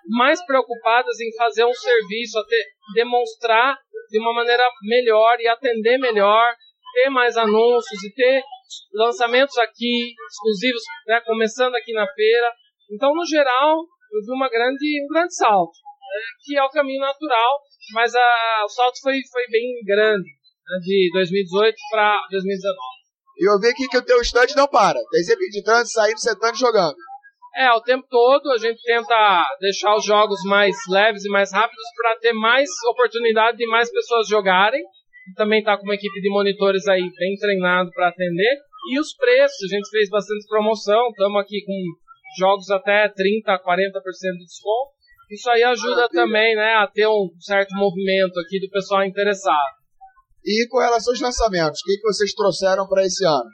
mais 0.08 0.44
preocupadas 0.46 1.18
em 1.20 1.34
fazer 1.36 1.64
um 1.64 1.72
serviço, 1.72 2.38
até 2.38 2.56
demonstrar 2.94 3.76
de 4.10 4.18
uma 4.18 4.32
maneira 4.32 4.64
melhor 4.82 5.40
e 5.40 5.48
atender 5.48 5.98
melhor, 5.98 6.54
ter 6.94 7.10
mais 7.10 7.36
anúncios 7.36 8.04
e 8.04 8.14
ter 8.14 8.42
lançamentos 8.94 9.58
aqui 9.58 10.14
exclusivos, 10.30 10.82
né? 11.08 11.20
Começando 11.26 11.74
aqui 11.74 11.92
na 11.92 12.06
feira. 12.06 12.52
Então, 12.92 13.12
no 13.14 13.24
geral, 13.24 13.78
eu 14.12 14.20
vi 14.26 14.32
uma 14.32 14.48
grande, 14.48 15.04
um 15.04 15.08
grande 15.12 15.34
salto, 15.34 15.78
que 16.44 16.56
é 16.56 16.62
o 16.62 16.70
caminho 16.70 17.00
natural, 17.00 17.58
mas 17.92 18.14
a, 18.14 18.64
o 18.64 18.68
salto 18.68 19.00
foi, 19.02 19.20
foi 19.30 19.46
bem 19.50 19.80
grande, 19.84 20.28
né, 20.28 20.78
de 20.82 21.10
2018 21.12 21.76
para 21.90 22.26
2019. 22.30 22.76
E 23.38 23.50
eu 23.50 23.58
vi 23.58 23.68
aqui 23.68 23.88
que 23.88 23.96
o 23.96 24.04
teu 24.04 24.20
stand 24.20 24.54
não 24.54 24.68
para. 24.68 24.98
Tem 25.10 25.22
sempre 25.22 25.46
editando, 25.46 25.88
saindo, 25.88 26.20
sentando 26.20 26.56
jogando. 26.58 26.96
É, 27.56 27.72
o 27.72 27.80
tempo 27.80 28.06
todo 28.08 28.50
a 28.52 28.58
gente 28.58 28.80
tenta 28.82 29.44
deixar 29.60 29.96
os 29.96 30.04
jogos 30.04 30.40
mais 30.44 30.76
leves 30.88 31.24
e 31.24 31.28
mais 31.28 31.52
rápidos 31.52 31.84
para 31.96 32.16
ter 32.18 32.32
mais 32.32 32.68
oportunidade 32.90 33.56
de 33.56 33.66
mais 33.66 33.90
pessoas 33.90 34.28
jogarem. 34.28 34.82
Também 35.36 35.60
está 35.60 35.76
com 35.76 35.84
uma 35.84 35.94
equipe 35.94 36.20
de 36.20 36.28
monitores 36.28 36.86
aí 36.86 37.02
bem 37.18 37.36
treinado 37.36 37.90
para 37.92 38.08
atender. 38.08 38.58
E 38.92 39.00
os 39.00 39.14
preços, 39.14 39.70
a 39.70 39.76
gente 39.76 39.90
fez 39.90 40.08
bastante 40.08 40.46
promoção, 40.48 41.08
estamos 41.10 41.40
aqui 41.40 41.64
com 41.64 41.74
jogos 42.38 42.70
até 42.70 43.08
30, 43.08 43.58
40% 43.58 43.62
de 44.38 44.44
desconto. 44.44 44.99
Isso 45.30 45.48
aí 45.48 45.62
ajuda 45.62 46.08
também, 46.08 46.56
né, 46.56 46.74
a 46.74 46.88
ter 46.88 47.06
um 47.06 47.30
certo 47.38 47.72
movimento 47.76 48.38
aqui 48.40 48.58
do 48.58 48.68
pessoal 48.68 49.04
interessado. 49.04 49.78
E 50.44 50.66
com 50.68 50.78
relação 50.78 51.12
aos 51.12 51.20
lançamentos, 51.20 51.80
o 51.80 51.84
que, 51.84 51.96
que 51.96 52.02
vocês 52.02 52.34
trouxeram 52.34 52.88
para 52.88 53.04
esse 53.04 53.24
ano? 53.24 53.48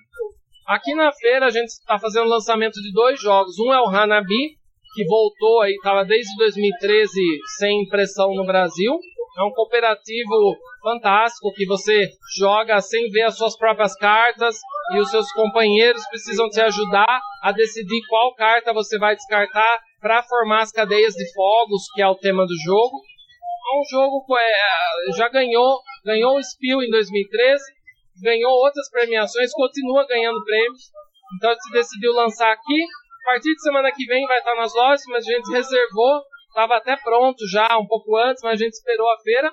Aqui 0.67 0.95
na 0.95 1.13
feira 1.13 1.47
a 1.47 1.51
gente 1.51 1.69
está 1.69 1.99
fazendo 1.99 2.27
o 2.27 2.31
lançamento 2.31 2.81
de 2.81 2.93
dois 2.93 3.21
jogos. 3.21 3.59
Um 3.59 3.73
é 3.73 3.81
o 3.81 3.89
Hanabi, 3.89 4.57
que 4.95 5.05
voltou 5.05 5.61
aí, 5.61 5.73
estava 5.73 6.05
desde 6.05 6.35
2013 6.39 7.13
sem 7.59 7.83
impressão 7.83 8.35
no 8.35 8.47
Brasil. 8.47 8.93
É 9.39 9.43
um 9.43 9.51
cooperativo 9.51 10.57
fantástico 10.83 11.53
que 11.53 11.67
você 11.67 12.09
joga 12.39 12.81
sem 12.81 13.11
ver 13.11 13.25
as 13.25 13.37
suas 13.37 13.55
próprias 13.57 13.95
cartas 13.97 14.57
e 14.95 14.99
os 14.99 15.11
seus 15.11 15.31
companheiros 15.33 16.03
precisam 16.09 16.49
te 16.49 16.61
ajudar 16.61 17.21
a 17.43 17.53
decidir 17.53 18.01
qual 18.09 18.35
carta 18.35 18.73
você 18.73 18.99
vai 18.99 19.15
descartar 19.15 19.79
para 20.01 20.23
formar 20.23 20.63
as 20.63 20.73
cadeias 20.73 21.15
de 21.15 21.25
fogos, 21.33 21.85
que 21.95 22.03
é 22.03 22.07
o 22.07 22.15
tema 22.15 22.45
do 22.45 22.55
jogo. 22.65 22.97
É 22.99 23.81
um 23.81 23.85
jogo 23.91 24.25
que 24.25 24.35
é, 24.35 25.17
já 25.17 25.29
ganhou, 25.29 25.81
ganhou 26.05 26.37
o 26.37 26.43
Spiel 26.43 26.83
em 26.83 26.91
2013, 26.91 27.63
ganhou 28.23 28.53
outras 28.53 28.89
premiações, 28.91 29.53
continua 29.53 30.07
ganhando 30.07 30.45
prêmios. 30.45 30.83
Então 31.37 31.51
a 31.51 31.55
gente 31.55 31.73
decidiu 31.73 32.13
lançar 32.13 32.53
aqui. 32.53 32.85
A 33.23 33.31
partir 33.33 33.53
de 33.55 33.63
semana 33.63 33.91
que 33.91 34.07
vem 34.07 34.25
vai 34.27 34.39
estar 34.39 34.55
nas 34.55 34.73
lojas, 34.73 35.03
mas 35.09 35.27
a 35.27 35.33
gente 35.33 35.51
reservou, 35.51 36.23
estava 36.49 36.77
até 36.77 36.97
pronto 36.97 37.45
já 37.51 37.77
um 37.77 37.87
pouco 37.87 38.17
antes, 38.17 38.41
mas 38.45 38.61
a 38.61 38.65
gente 38.65 38.75
esperou 38.75 39.11
a 39.11 39.19
feira. 39.19 39.53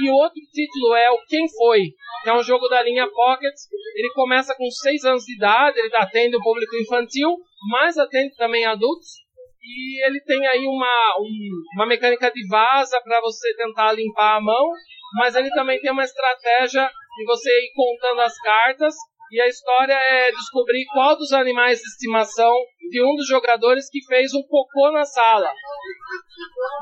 E 0.00 0.08
o 0.08 0.14
outro 0.14 0.40
título 0.52 0.94
é 0.96 1.10
o 1.10 1.18
Quem 1.28 1.46
Foi, 1.50 1.80
que 2.24 2.30
é 2.30 2.34
um 2.34 2.42
jogo 2.42 2.66
da 2.68 2.82
linha 2.82 3.06
Pocket. 3.08 3.54
Ele 3.94 4.10
começa 4.14 4.54
com 4.56 4.68
6 4.68 5.04
anos 5.04 5.24
de 5.24 5.36
idade, 5.36 5.78
ele 5.78 5.94
atende 5.94 6.36
o 6.36 6.42
público 6.42 6.74
infantil, 6.76 7.36
mas 7.70 7.98
atende 7.98 8.34
também 8.36 8.64
adultos. 8.64 9.22
E 9.64 10.04
ele 10.06 10.20
tem 10.22 10.44
aí 10.46 10.66
uma, 10.66 11.14
um- 11.20 11.62
uma 11.76 11.86
mecânica 11.86 12.30
de 12.30 12.46
vaza 12.48 13.00
para 13.04 13.20
você 13.20 13.54
tentar 13.56 13.92
limpar 13.92 14.36
a 14.36 14.40
mão, 14.40 14.70
mas 15.14 15.34
ele 15.36 15.50
também 15.50 15.80
tem 15.80 15.92
uma 15.92 16.02
estratégia 16.04 16.90
de 17.16 17.24
você 17.24 17.48
ir 17.50 17.72
contando 17.74 18.20
as 18.22 18.36
cartas. 18.40 18.94
E 19.30 19.40
a 19.40 19.46
história 19.48 19.94
é 19.94 20.30
descobrir 20.30 20.84
qual 20.92 21.16
dos 21.16 21.32
animais 21.32 21.78
de 21.78 21.86
estimação 21.86 22.52
de 22.90 23.02
um 23.02 23.14
dos 23.14 23.26
jogadores 23.26 23.88
que 23.90 24.04
fez 24.04 24.34
um 24.34 24.42
cocô 24.42 24.90
na 24.90 25.04
sala. 25.04 25.50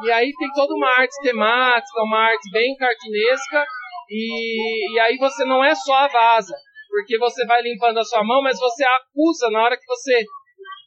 E 0.05 0.11
aí 0.11 0.33
tem 0.37 0.49
toda 0.55 0.75
uma 0.75 0.88
arte 0.99 1.14
temática, 1.23 2.03
uma 2.03 2.19
arte 2.19 2.51
bem 2.51 2.75
cartunesca. 2.77 3.64
E, 4.11 4.95
e 4.95 4.99
aí 4.99 5.16
você 5.19 5.45
não 5.45 5.62
é 5.62 5.73
só 5.77 5.95
a 5.95 6.09
vaza, 6.09 6.57
porque 6.88 7.16
você 7.19 7.47
vai 7.47 7.62
limpando 7.62 7.99
a 7.99 8.05
sua 8.05 8.25
mão, 8.25 8.43
mas 8.43 8.59
você 8.59 8.83
acusa 8.85 9.49
na 9.51 9.62
hora 9.62 9.77
que 9.77 9.87
você 9.87 10.25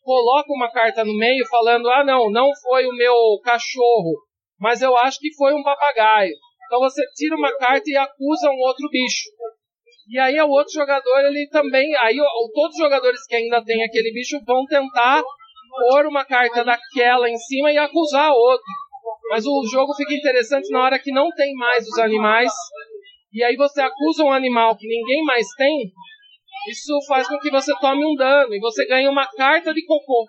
coloca 0.03 0.51
uma 0.51 0.71
carta 0.71 1.03
no 1.03 1.15
meio 1.17 1.45
falando: 1.47 1.89
ah, 1.89 2.03
não, 2.03 2.29
não 2.31 2.49
foi 2.61 2.85
o 2.85 2.95
meu 2.95 3.15
cachorro, 3.43 4.13
mas 4.59 4.81
eu 4.81 4.95
acho 4.97 5.19
que 5.19 5.33
foi 5.35 5.53
um 5.53 5.63
papagaio. 5.63 6.33
Então 6.65 6.79
você 6.79 7.01
tira 7.15 7.35
uma 7.35 7.55
carta 7.57 7.83
e 7.89 7.95
acusa 7.97 8.49
um 8.49 8.59
outro 8.59 8.89
bicho. 8.89 9.29
E 10.09 10.19
aí 10.19 10.39
o 10.41 10.49
outro 10.49 10.73
jogador, 10.73 11.19
ele 11.25 11.47
também. 11.49 11.95
Aí 11.97 12.19
o- 12.19 12.51
todos 12.53 12.75
os 12.75 12.81
jogadores 12.83 13.25
que 13.27 13.35
ainda 13.35 13.63
tem 13.63 13.83
aquele 13.83 14.11
bicho 14.11 14.37
vão 14.45 14.65
tentar 14.65 15.23
pôr 15.89 16.05
uma 16.05 16.25
carta 16.25 16.63
daquela 16.63 17.29
em 17.29 17.37
cima 17.37 17.71
e 17.71 17.77
acusar 17.77 18.31
outro. 18.31 18.65
Mas 19.29 19.45
o 19.45 19.63
jogo 19.71 19.93
fica 19.95 20.13
interessante 20.13 20.69
na 20.71 20.83
hora 20.83 20.99
que 20.99 21.11
não 21.11 21.29
tem 21.31 21.53
mais 21.53 21.87
os 21.87 21.97
animais. 21.99 22.51
E 23.33 23.43
aí 23.43 23.55
você 23.55 23.81
acusa 23.81 24.23
um 24.23 24.31
animal 24.31 24.75
que 24.75 24.87
ninguém 24.87 25.23
mais 25.23 25.47
tem. 25.57 25.91
Isso 26.69 26.93
faz 27.07 27.27
com 27.27 27.37
que 27.39 27.51
você 27.51 27.73
tome 27.79 28.05
um 28.05 28.15
dano 28.15 28.53
e 28.53 28.59
você 28.59 28.85
ganha 28.87 29.09
uma 29.09 29.27
carta 29.35 29.73
de 29.73 29.85
cocô. 29.85 30.25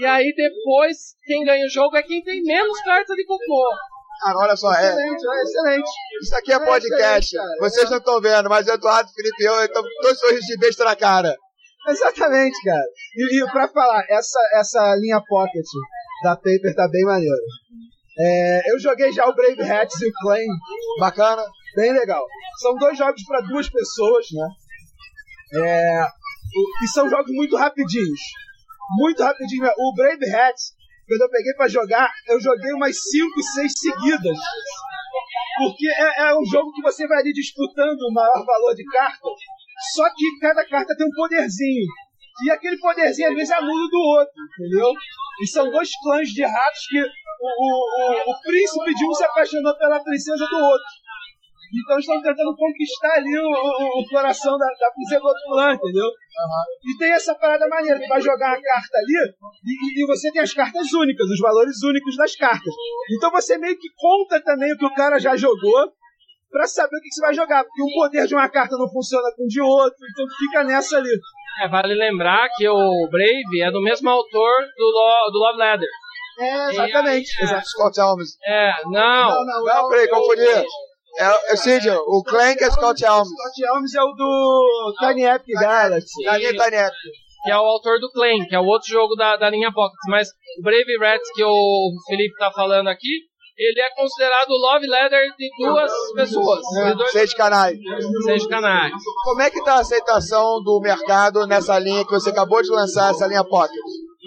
E 0.00 0.06
aí 0.06 0.32
depois 0.34 0.96
quem 1.24 1.44
ganha 1.44 1.66
o 1.66 1.70
jogo 1.70 1.96
é 1.96 2.02
quem 2.02 2.22
tem 2.22 2.42
menos 2.42 2.80
carta 2.82 3.14
de 3.14 3.24
cocô. 3.24 3.68
Cara, 4.22 4.38
olha 4.38 4.56
só, 4.56 4.72
é, 4.74 4.88
Excelente, 4.88 5.24
é 5.26 5.42
excelente. 5.42 5.90
isso 6.22 6.34
aqui 6.34 6.52
é 6.52 6.56
É 6.56 6.64
podcast. 6.64 7.36
Vocês 7.60 7.90
não 7.90 7.98
estão 7.98 8.20
vendo, 8.20 8.48
mas 8.48 8.66
o 8.66 8.72
Eduardo, 8.72 9.10
Felipe 9.12 9.42
e 9.42 9.46
eu 9.46 9.64
estamos 9.64 9.90
dois 10.02 10.18
sorrisos 10.18 10.46
de 10.46 10.58
besta 10.58 10.84
na 10.84 10.96
cara. 10.96 11.36
Exatamente, 11.88 12.60
cara. 12.64 12.84
E, 13.16 13.38
e 13.38 13.50
pra 13.50 13.68
falar, 13.68 14.04
essa, 14.08 14.38
essa 14.54 14.94
linha 14.96 15.22
Pocket 15.26 15.64
da 16.24 16.34
Paper 16.34 16.74
tá 16.74 16.88
bem 16.88 17.04
maneira. 17.04 17.36
É, 18.20 18.72
eu 18.72 18.78
joguei 18.80 19.12
já 19.12 19.26
o 19.28 19.34
Brave 19.34 19.62
Hats 19.62 20.00
e 20.00 20.08
o 20.08 20.12
Claim, 20.20 20.48
Bacana? 20.98 21.44
bem 21.76 21.92
legal. 21.92 22.26
São 22.60 22.74
dois 22.74 22.98
jogos 22.98 23.22
para 23.24 23.40
duas 23.42 23.68
pessoas, 23.68 24.26
né? 24.32 24.48
É, 25.54 26.04
e 26.82 26.88
são 26.88 27.08
jogos 27.08 27.30
muito 27.34 27.56
rapidinhos. 27.56 28.20
Muito 28.98 29.22
rapidinho. 29.22 29.68
O 29.78 29.94
Brave 29.94 30.34
Hats, 30.34 30.72
quando 31.06 31.22
eu 31.22 31.30
peguei 31.30 31.54
pra 31.54 31.68
jogar, 31.68 32.10
eu 32.26 32.40
joguei 32.40 32.72
umas 32.72 32.96
5, 32.96 33.42
6 33.42 33.72
seguidas. 33.76 34.38
Porque 35.58 35.88
é, 35.88 36.28
é 36.28 36.38
um 36.38 36.44
jogo 36.44 36.72
que 36.72 36.82
você 36.82 37.06
vai 37.06 37.18
ali 37.18 37.32
disputando 37.32 38.00
o 38.02 38.12
maior 38.12 38.44
valor 38.44 38.74
de 38.74 38.84
cartas, 38.84 39.32
só 39.94 40.08
que 40.10 40.38
cada 40.40 40.64
carta 40.66 40.96
tem 40.96 41.06
um 41.06 41.14
poderzinho. 41.14 41.86
E 42.44 42.50
aquele 42.50 42.78
poderzinho 42.78 43.28
às 43.28 43.34
vezes 43.34 43.50
anula 43.50 43.84
o 43.84 43.88
do 43.88 43.98
outro, 43.98 44.34
entendeu? 44.60 44.92
E 45.42 45.46
são 45.46 45.68
dois 45.70 45.90
clãs 46.02 46.28
de 46.28 46.44
ratos 46.44 46.86
que 46.88 47.00
o, 47.00 47.06
o, 47.48 48.30
o, 48.30 48.30
o 48.30 48.40
príncipe 48.42 48.94
de 48.94 49.04
um 49.04 49.14
se 49.14 49.24
apaixonou 49.24 49.76
pela 49.76 50.02
princesa 50.02 50.46
do 50.46 50.56
outro. 50.56 50.86
Então 51.68 51.98
estão 51.98 52.22
tentando 52.22 52.54
conquistar 52.56 53.14
ali 53.14 53.36
o, 53.38 53.46
o, 53.48 54.00
o 54.00 54.08
coração 54.08 54.56
da, 54.56 54.66
da 54.66 55.18
do 55.18 55.26
outro 55.26 55.42
clã, 55.50 55.74
entendeu? 55.74 56.08
E 56.84 56.98
tem 56.98 57.12
essa 57.12 57.34
parada 57.34 57.68
maneira, 57.68 57.98
que 57.98 58.06
vai 58.08 58.20
jogar 58.20 58.52
a 58.52 58.62
carta 58.62 58.98
ali 58.98 59.34
e, 59.64 60.02
e 60.02 60.06
você 60.06 60.30
tem 60.32 60.42
as 60.42 60.54
cartas 60.54 60.92
únicas, 60.92 61.26
os 61.28 61.40
valores 61.40 61.82
únicos 61.82 62.16
das 62.16 62.34
cartas. 62.36 62.72
Então 63.16 63.30
você 63.30 63.58
meio 63.58 63.76
que 63.78 63.88
conta 63.96 64.40
também 64.42 64.72
o 64.72 64.78
que 64.78 64.86
o 64.86 64.94
cara 64.94 65.18
já 65.18 65.36
jogou 65.36 65.92
pra 66.50 66.66
saber 66.66 66.96
o 66.96 67.00
que, 67.02 67.08
que 67.08 67.14
você 67.14 67.20
vai 67.20 67.34
jogar. 67.34 67.64
Porque 67.64 67.82
o 67.82 67.94
poder 67.94 68.26
de 68.26 68.34
uma 68.34 68.48
carta 68.48 68.76
não 68.78 68.88
funciona 68.90 69.28
com 69.36 69.44
o 69.44 69.48
de 69.48 69.60
outro, 69.60 69.98
então 70.10 70.26
fica 70.38 70.64
nessa 70.64 70.96
ali. 70.96 71.10
É, 71.62 71.68
vale 71.68 71.92
lembrar 71.94 72.48
que 72.56 72.68
o 72.68 73.08
Brave 73.10 73.62
é 73.62 73.70
do 73.70 73.82
mesmo 73.82 74.08
autor 74.08 74.60
do, 74.76 74.84
Lo- 74.84 75.30
do 75.32 75.38
Love 75.38 75.58
Letter. 75.58 75.88
É, 76.40 76.70
exatamente. 76.70 77.28
É. 77.40 77.44
Exato. 77.44 77.66
Scott 77.66 78.00
Helms. 78.00 78.36
É, 78.46 78.70
não. 78.84 79.44
não, 79.44 79.64
Não, 79.64 79.88
peraí, 79.88 80.08
confundi. 80.08 80.40
É, 81.18 81.52
é, 81.52 81.56
Cid, 81.56 81.90
o 81.90 82.22
Clank 82.22 82.62
é 82.62 82.70
Scott 82.70 83.04
Helms. 83.04 83.28
Scott 83.28 83.62
Helms 83.64 83.94
é 83.94 84.02
o 84.02 84.12
do 84.12 84.94
Tiny 85.00 85.24
Epic 85.24 85.60
Galaxy. 85.60 86.24
Da 86.24 86.38
linha 86.38 86.56
Tanep. 86.56 86.94
que 87.44 87.50
é 87.50 87.56
o 87.56 87.64
autor 87.64 87.98
do 87.98 88.10
Claim, 88.12 88.46
que 88.46 88.54
é 88.54 88.60
o 88.60 88.64
outro 88.64 88.88
jogo 88.88 89.16
da, 89.16 89.36
da 89.36 89.50
linha 89.50 89.72
Pocket. 89.72 89.98
Mas 90.08 90.28
o 90.58 90.62
Brave 90.62 90.98
Rats 91.00 91.28
que 91.34 91.42
o 91.42 91.90
Felipe 92.08 92.36
tá 92.38 92.52
falando 92.52 92.88
aqui, 92.88 93.26
ele 93.56 93.80
é 93.80 93.90
considerado 93.96 94.50
o 94.50 94.56
love 94.56 94.86
letter 94.86 95.24
de 95.36 95.50
duas 95.58 95.90
pessoas, 96.14 96.60
de 96.60 96.94
dois, 96.96 97.10
Seis 97.10 97.34
canais. 97.34 97.76
seis 98.24 98.46
canais. 98.46 98.92
Como 99.24 99.42
é 99.42 99.50
que 99.50 99.64
tá 99.64 99.74
a 99.74 99.80
aceitação 99.80 100.62
do 100.62 100.80
mercado 100.80 101.44
nessa 101.48 101.76
linha 101.80 102.04
que 102.04 102.12
você 102.12 102.30
acabou 102.30 102.62
de 102.62 102.70
lançar, 102.70 103.10
essa 103.10 103.26
linha 103.26 103.42
Pocket? 103.42 103.74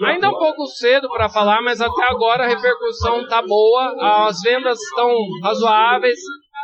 Ainda 0.04 0.26
é 0.26 0.30
um 0.30 0.38
pouco 0.38 0.66
cedo 0.66 1.08
para 1.08 1.28
falar, 1.30 1.62
mas 1.62 1.80
até 1.80 2.02
agora 2.04 2.44
a 2.44 2.48
repercussão 2.48 3.26
tá 3.28 3.40
boa, 3.40 4.26
as 4.28 4.40
vendas 4.42 4.78
estão 4.78 5.10
razoáveis. 5.42 6.18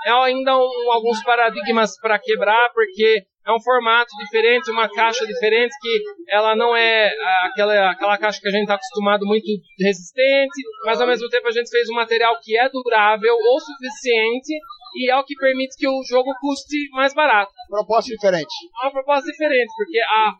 É 0.06 0.10
ainda 0.10 0.56
um- 0.56 0.92
alguns 0.92 1.22
paradigmas 1.22 1.98
para 2.00 2.18
quebrar, 2.18 2.70
porque 2.72 3.22
é 3.46 3.52
um 3.52 3.60
formato 3.60 4.10
diferente, 4.24 4.70
uma 4.70 4.88
caixa 4.88 5.26
diferente, 5.26 5.74
que 5.80 6.02
ela 6.28 6.54
não 6.54 6.76
é 6.76 7.10
aquela, 7.46 7.90
aquela 7.90 8.18
caixa 8.18 8.40
que 8.40 8.48
a 8.48 8.50
gente 8.50 8.62
está 8.62 8.74
acostumado 8.74 9.24
muito 9.24 9.46
resistente, 9.80 10.60
mas 10.84 11.00
ao 11.00 11.06
mesmo 11.06 11.28
tempo 11.28 11.48
a 11.48 11.52
gente 11.52 11.70
fez 11.70 11.88
um 11.88 11.94
material 11.94 12.34
que 12.42 12.56
é 12.58 12.68
durável 12.68 13.34
o 13.34 13.58
suficiente 13.60 14.52
e 14.96 15.10
é 15.10 15.16
o 15.16 15.24
que 15.24 15.34
permite 15.36 15.76
que 15.78 15.88
o 15.88 16.02
jogo 16.08 16.30
custe 16.40 16.88
mais 16.92 17.14
barato 17.14 17.52
Proposta 17.68 18.10
diferente. 18.12 18.52
é 18.82 18.84
uma 18.86 18.92
proposta 18.92 19.30
diferente, 19.30 19.70
porque 19.76 19.98
a, 19.98 20.32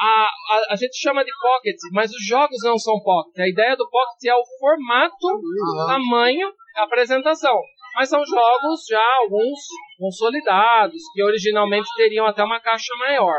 a, 0.00 0.28
a, 0.50 0.72
a 0.72 0.76
gente 0.76 0.96
chama 0.98 1.24
de 1.24 1.30
pocket, 1.40 1.76
mas 1.92 2.10
os 2.10 2.26
jogos 2.26 2.58
não 2.64 2.78
são 2.78 2.98
pocket. 3.02 3.38
A 3.38 3.48
ideia 3.48 3.76
do 3.76 3.88
pocket 3.90 4.24
é 4.26 4.34
o 4.34 4.42
formato, 4.58 5.14
o 5.26 5.86
tamanho, 5.86 6.48
a 6.76 6.84
apresentação. 6.84 7.56
Mas 7.94 8.08
são 8.08 8.24
jogos 8.26 8.80
já 8.88 9.02
alguns 9.22 9.58
consolidados, 9.98 11.00
que 11.14 11.22
originalmente 11.22 11.88
teriam 11.96 12.26
até 12.26 12.42
uma 12.42 12.60
caixa 12.60 12.92
maior. 12.98 13.38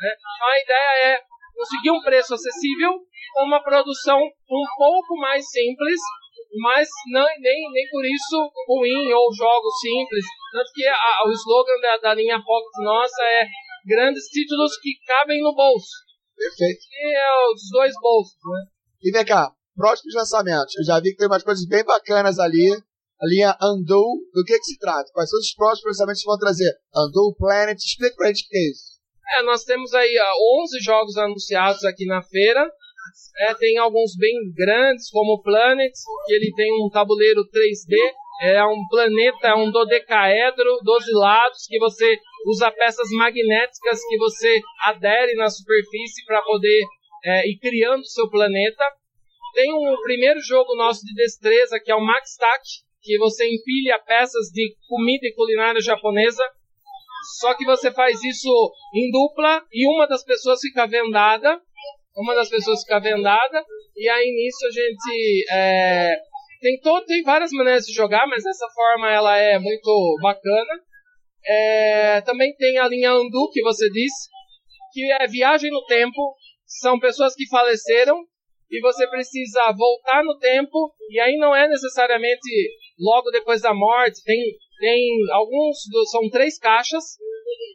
né? 0.00 0.10
Então 0.14 0.48
a 0.48 0.60
ideia 0.60 1.14
é 1.14 1.20
conseguir 1.54 1.90
um 1.90 2.00
preço 2.02 2.34
acessível 2.34 2.92
com 3.34 3.44
uma 3.44 3.62
produção 3.62 4.18
um 4.18 4.64
pouco 4.76 5.16
mais 5.16 5.44
simples, 5.50 5.98
mas 6.62 6.88
não, 7.12 7.24
nem, 7.24 7.72
nem 7.72 7.86
por 7.90 8.04
isso 8.04 8.50
ruim 8.68 9.12
ou 9.12 9.34
jogos 9.34 9.74
simples. 9.80 10.24
Tanto 10.52 10.70
que 10.74 10.86
a- 10.86 11.22
o 11.26 11.30
slogan 11.32 11.80
da, 11.80 11.96
da 11.98 12.14
linha 12.14 12.40
Pocket 12.44 12.84
nossa 12.84 13.22
é 13.24 13.46
grandes 13.86 14.24
títulos 14.28 14.76
que 14.80 14.90
cabem 15.06 15.42
no 15.42 15.54
bolso. 15.54 15.88
Perfeito. 16.36 16.80
E 16.92 17.16
é 17.18 17.52
os 17.54 17.62
dois 17.72 17.92
bolsos, 18.00 18.36
né? 18.44 18.66
E 19.02 19.10
vem 19.10 19.24
cá, 19.24 19.50
próximos 19.74 20.14
lançamentos. 20.14 20.74
Eu 20.78 20.84
já 20.84 21.00
vi 21.00 21.10
que 21.12 21.16
tem 21.16 21.26
umas 21.26 21.42
coisas 21.42 21.66
bem 21.66 21.84
bacanas 21.84 22.38
ali. 22.38 22.70
A 23.18 23.26
linha 23.26 23.56
Undo, 23.62 24.28
do 24.34 24.44
que 24.44 24.58
que 24.58 24.64
se 24.64 24.78
trata? 24.78 25.10
Quais 25.12 25.30
são 25.30 25.38
os 25.38 25.54
próximos 25.54 25.96
lançamentos 25.96 26.20
que 26.20 26.28
vão 26.28 26.38
trazer? 26.38 26.70
Undo 26.94 27.34
Planet, 27.38 27.78
explica 27.78 28.14
pra 28.14 28.28
gente 28.28 28.44
o 28.44 28.48
que 28.48 28.56
é 28.58 28.70
isso. 28.70 28.96
É, 29.36 29.42
nós 29.42 29.64
temos 29.64 29.94
aí 29.94 30.14
ó, 30.18 30.62
11 30.62 30.80
jogos 30.80 31.16
anunciados 31.16 31.82
aqui 31.84 32.04
na 32.04 32.22
feira. 32.22 32.70
É, 33.38 33.54
tem 33.54 33.78
alguns 33.78 34.14
bem 34.18 34.34
grandes, 34.54 35.10
como 35.10 35.34
o 35.34 35.42
Planet, 35.42 35.92
que 36.26 36.34
ele 36.34 36.52
tem 36.54 36.70
um 36.72 36.90
tabuleiro 36.90 37.40
3D. 37.48 37.96
É 38.42 38.62
um 38.64 38.86
planeta, 38.90 39.48
é 39.48 39.54
um 39.54 39.70
dodecaedro, 39.70 40.78
12 40.82 41.12
lados, 41.14 41.66
que 41.66 41.78
você 41.78 42.18
usa 42.46 42.70
peças 42.70 43.08
magnéticas 43.12 43.98
que 44.06 44.18
você 44.18 44.60
adere 44.84 45.34
na 45.36 45.48
superfície 45.48 46.22
para 46.26 46.42
poder 46.42 46.84
é, 47.24 47.48
ir 47.48 47.58
criando 47.58 48.02
o 48.02 48.10
seu 48.10 48.28
planeta. 48.28 48.84
Tem 49.54 49.72
um 49.72 49.96
primeiro 50.02 50.38
jogo 50.40 50.76
nosso 50.76 51.00
de 51.00 51.14
destreza, 51.14 51.80
que 51.82 51.90
é 51.90 51.94
o 51.94 52.04
Max 52.04 52.32
Stack, 52.32 52.62
que 53.06 53.16
você 53.18 53.46
empilha 53.46 54.02
peças 54.04 54.48
de 54.52 54.74
comida 54.88 55.26
e 55.26 55.34
culinária 55.34 55.80
japonesa 55.80 56.42
só 57.40 57.54
que 57.54 57.64
você 57.64 57.90
faz 57.90 58.22
isso 58.22 58.72
em 58.94 59.10
dupla 59.10 59.62
e 59.72 59.86
uma 59.86 60.06
das 60.06 60.24
pessoas 60.24 60.60
fica 60.60 60.86
vendada. 60.86 61.60
Uma 62.16 62.34
das 62.34 62.48
pessoas 62.48 62.82
fica 62.82 63.00
vendada. 63.00 63.64
E 63.96 64.08
aí 64.08 64.30
nisso 64.30 64.66
a 64.66 64.70
gente. 64.70 65.44
é, 65.50 66.16
tem, 66.60 66.80
todo, 66.80 67.04
tem 67.04 67.22
várias 67.22 67.50
maneiras 67.52 67.84
de 67.84 67.92
jogar, 67.92 68.26
mas 68.26 68.44
dessa 68.44 68.66
forma 68.74 69.10
ela 69.10 69.36
é 69.36 69.58
muito 69.58 70.18
bacana. 70.22 70.80
É, 71.44 72.20
também 72.22 72.54
tem 72.56 72.78
a 72.78 72.88
linha 72.88 73.10
Andu, 73.10 73.50
que 73.52 73.62
você 73.62 73.88
disse, 73.90 74.28
que 74.92 75.12
é 75.20 75.26
viagem 75.26 75.70
no 75.70 75.84
tempo. 75.86 76.34
São 76.64 76.98
pessoas 76.98 77.34
que 77.34 77.48
faleceram 77.48 78.24
e 78.70 78.80
você 78.80 79.06
precisa 79.08 79.72
voltar 79.76 80.22
no 80.24 80.38
tempo. 80.38 80.94
E 81.10 81.20
aí 81.20 81.36
não 81.36 81.54
é 81.54 81.68
necessariamente 81.68 82.48
logo 82.98 83.30
depois 83.30 83.62
da 83.62 83.74
morte. 83.74 84.22
Tem, 84.24 84.38
tem 84.78 85.10
alguns, 85.32 85.78
são 86.10 86.28
três 86.30 86.58
caixas. 86.58 87.04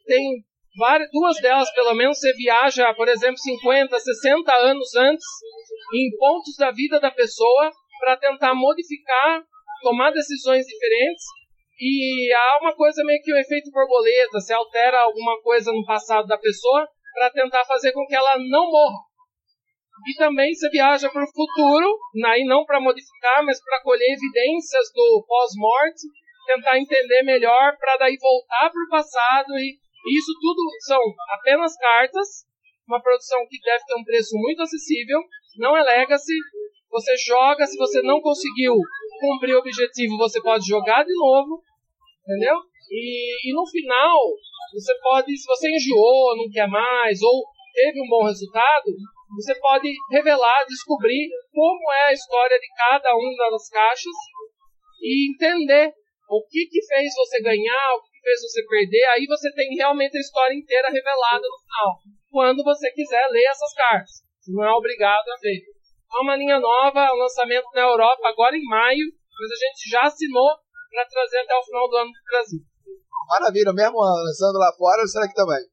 Tem 0.05 0.43
várias, 0.77 1.09
duas 1.11 1.37
delas 1.41 1.71
pelo 1.73 1.93
menos. 1.93 2.19
Você 2.19 2.33
viaja, 2.33 2.93
por 2.93 3.07
exemplo, 3.07 3.37
50, 3.37 3.99
60 3.99 4.51
anos 4.53 4.95
antes, 4.95 5.25
em 5.93 6.17
pontos 6.17 6.55
da 6.57 6.71
vida 6.71 6.99
da 6.99 7.11
pessoa, 7.11 7.71
para 7.99 8.17
tentar 8.17 8.55
modificar, 8.55 9.43
tomar 9.83 10.11
decisões 10.11 10.65
diferentes. 10.65 11.23
E 11.79 12.31
há 12.33 12.59
uma 12.61 12.75
coisa 12.75 13.03
meio 13.03 13.21
que 13.23 13.33
o 13.33 13.39
efeito 13.39 13.71
borboleta, 13.71 14.39
você 14.39 14.53
altera 14.53 15.01
alguma 15.01 15.41
coisa 15.41 15.71
no 15.71 15.83
passado 15.85 16.27
da 16.27 16.37
pessoa 16.37 16.87
para 17.13 17.31
tentar 17.31 17.65
fazer 17.65 17.91
com 17.91 18.05
que 18.05 18.15
ela 18.15 18.37
não 18.37 18.69
morra. 18.71 19.10
E 20.07 20.17
também 20.17 20.53
você 20.53 20.69
viaja 20.69 21.09
para 21.09 21.23
o 21.23 21.31
futuro, 21.31 21.97
aí 22.25 22.43
não 22.45 22.65
para 22.65 22.81
modificar, 22.81 23.43
mas 23.45 23.61
para 23.63 23.81
colher 23.83 24.13
evidências 24.13 24.91
do 24.93 25.23
pós-morte, 25.27 26.07
tentar 26.47 26.79
entender 26.79 27.23
melhor, 27.23 27.77
para 27.77 27.97
daí 27.97 28.17
voltar 28.17 28.71
para 28.71 28.83
o 28.83 28.89
passado. 28.89 29.53
E 29.57 29.77
isso 30.17 30.31
tudo 30.41 30.61
são 30.87 30.99
apenas 31.37 31.75
cartas, 31.77 32.45
uma 32.87 33.01
produção 33.01 33.45
que 33.47 33.59
deve 33.61 33.85
ter 33.85 33.95
um 33.95 34.03
preço 34.03 34.35
muito 34.35 34.61
acessível, 34.63 35.19
não 35.57 35.77
é 35.77 35.83
legacy. 35.83 36.33
Você 36.89 37.15
joga, 37.17 37.65
se 37.65 37.77
você 37.77 38.01
não 38.01 38.19
conseguiu 38.19 38.75
cumprir 39.19 39.55
o 39.55 39.59
objetivo, 39.59 40.17
você 40.17 40.41
pode 40.41 40.67
jogar 40.67 41.03
de 41.03 41.13
novo, 41.13 41.61
entendeu? 42.25 42.57
E, 42.89 43.49
e 43.49 43.53
no 43.53 43.65
final, 43.65 44.17
você 44.73 44.93
pode, 44.99 45.37
se 45.37 45.45
você 45.45 45.69
enjoou, 45.69 46.35
não 46.35 46.49
quer 46.51 46.67
mais, 46.67 47.21
ou 47.21 47.43
teve 47.73 48.01
um 48.01 48.09
bom 48.09 48.25
resultado, 48.25 48.91
você 49.35 49.55
pode 49.59 49.91
revelar, 50.11 50.65
descobrir 50.65 51.29
como 51.51 51.91
é 51.93 52.07
a 52.07 52.13
história 52.13 52.59
de 52.59 52.67
cada 52.75 53.15
uma 53.15 53.51
das 53.51 53.69
caixas 53.69 54.13
e 55.01 55.31
entender 55.33 55.93
o 56.29 56.43
que, 56.47 56.65
que 56.67 56.85
fez 56.85 57.13
você 57.15 57.41
ganhar, 57.41 57.95
o 57.95 58.01
que 58.03 58.11
que 58.11 58.21
fez 58.21 58.41
você 58.41 58.65
perder. 58.65 59.05
Aí 59.15 59.25
você 59.25 59.51
tem 59.53 59.75
realmente 59.75 60.17
a 60.17 60.21
história 60.21 60.55
inteira 60.55 60.89
revelada 60.89 61.43
no 61.43 61.59
final, 61.59 61.89
quando 62.29 62.63
você 62.63 62.91
quiser 62.91 63.27
ler 63.27 63.45
essas 63.45 63.73
cartas. 63.73 64.11
Você 64.39 64.51
não 64.51 64.63
é 64.63 64.71
obrigado 64.71 65.27
a 65.27 65.37
ver. 65.41 65.59
É 65.59 66.17
uma 66.21 66.35
linha 66.35 66.59
nova, 66.59 67.13
um 67.13 67.19
lançamento 67.19 67.67
na 67.73 67.81
Europa 67.81 68.27
agora 68.27 68.55
em 68.55 68.63
maio, 68.65 69.05
mas 69.39 69.51
a 69.51 69.55
gente 69.55 69.89
já 69.89 70.01
assinou 70.03 70.49
para 70.91 71.05
trazer 71.05 71.39
até 71.39 71.55
o 71.55 71.63
final 71.63 71.89
do 71.89 71.97
ano 71.97 72.11
para 72.11 72.19
o 72.19 72.31
Brasil. 72.31 72.59
Maravilha, 73.29 73.71
mesmo 73.71 73.97
lançando 73.97 74.59
lá 74.59 74.71
fora, 74.77 75.07
será 75.07 75.27
que 75.27 75.33
também? 75.33 75.63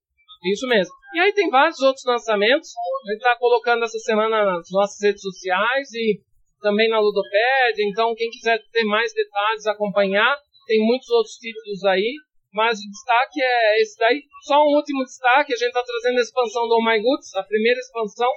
Isso 0.45 0.67
mesmo. 0.69 0.95
E 1.15 1.21
aí 1.21 1.33
tem 1.33 1.51
vários 1.51 1.81
outros 1.81 2.05
lançamentos. 2.05 2.71
A 2.77 3.11
gente 3.11 3.19
está 3.19 3.37
colocando 3.37 3.85
essa 3.85 3.99
semana 3.99 4.45
nas 4.45 4.71
nossas 4.71 5.01
redes 5.03 5.23
sociais 5.23 5.93
e 5.95 6.21
também 6.61 6.89
na 6.89 7.01
Ludopédia. 7.01 7.85
Então, 7.91 8.15
quem 8.15 8.31
quiser 8.31 8.61
ter 8.73 8.85
mais 8.85 9.13
detalhes, 9.13 9.67
acompanhar, 9.67 10.37
tem 10.67 10.85
muitos 10.85 11.09
outros 11.11 11.35
títulos 11.37 11.85
aí. 11.85 12.15
Mas 12.53 12.79
o 12.79 12.91
destaque 12.91 13.43
é 13.43 13.83
esse 13.83 13.99
daí. 13.99 14.23
Só 14.47 14.63
um 14.63 14.77
último 14.77 15.05
destaque: 15.05 15.53
a 15.53 15.57
gente 15.57 15.69
está 15.69 15.83
trazendo 15.83 16.19
a 16.19 16.23
expansão 16.23 16.69
do 16.69 16.77
Oh 16.77 16.85
My 16.85 17.01
Goods, 17.01 17.35
a 17.35 17.43
primeira 17.43 17.79
expansão, 17.79 18.31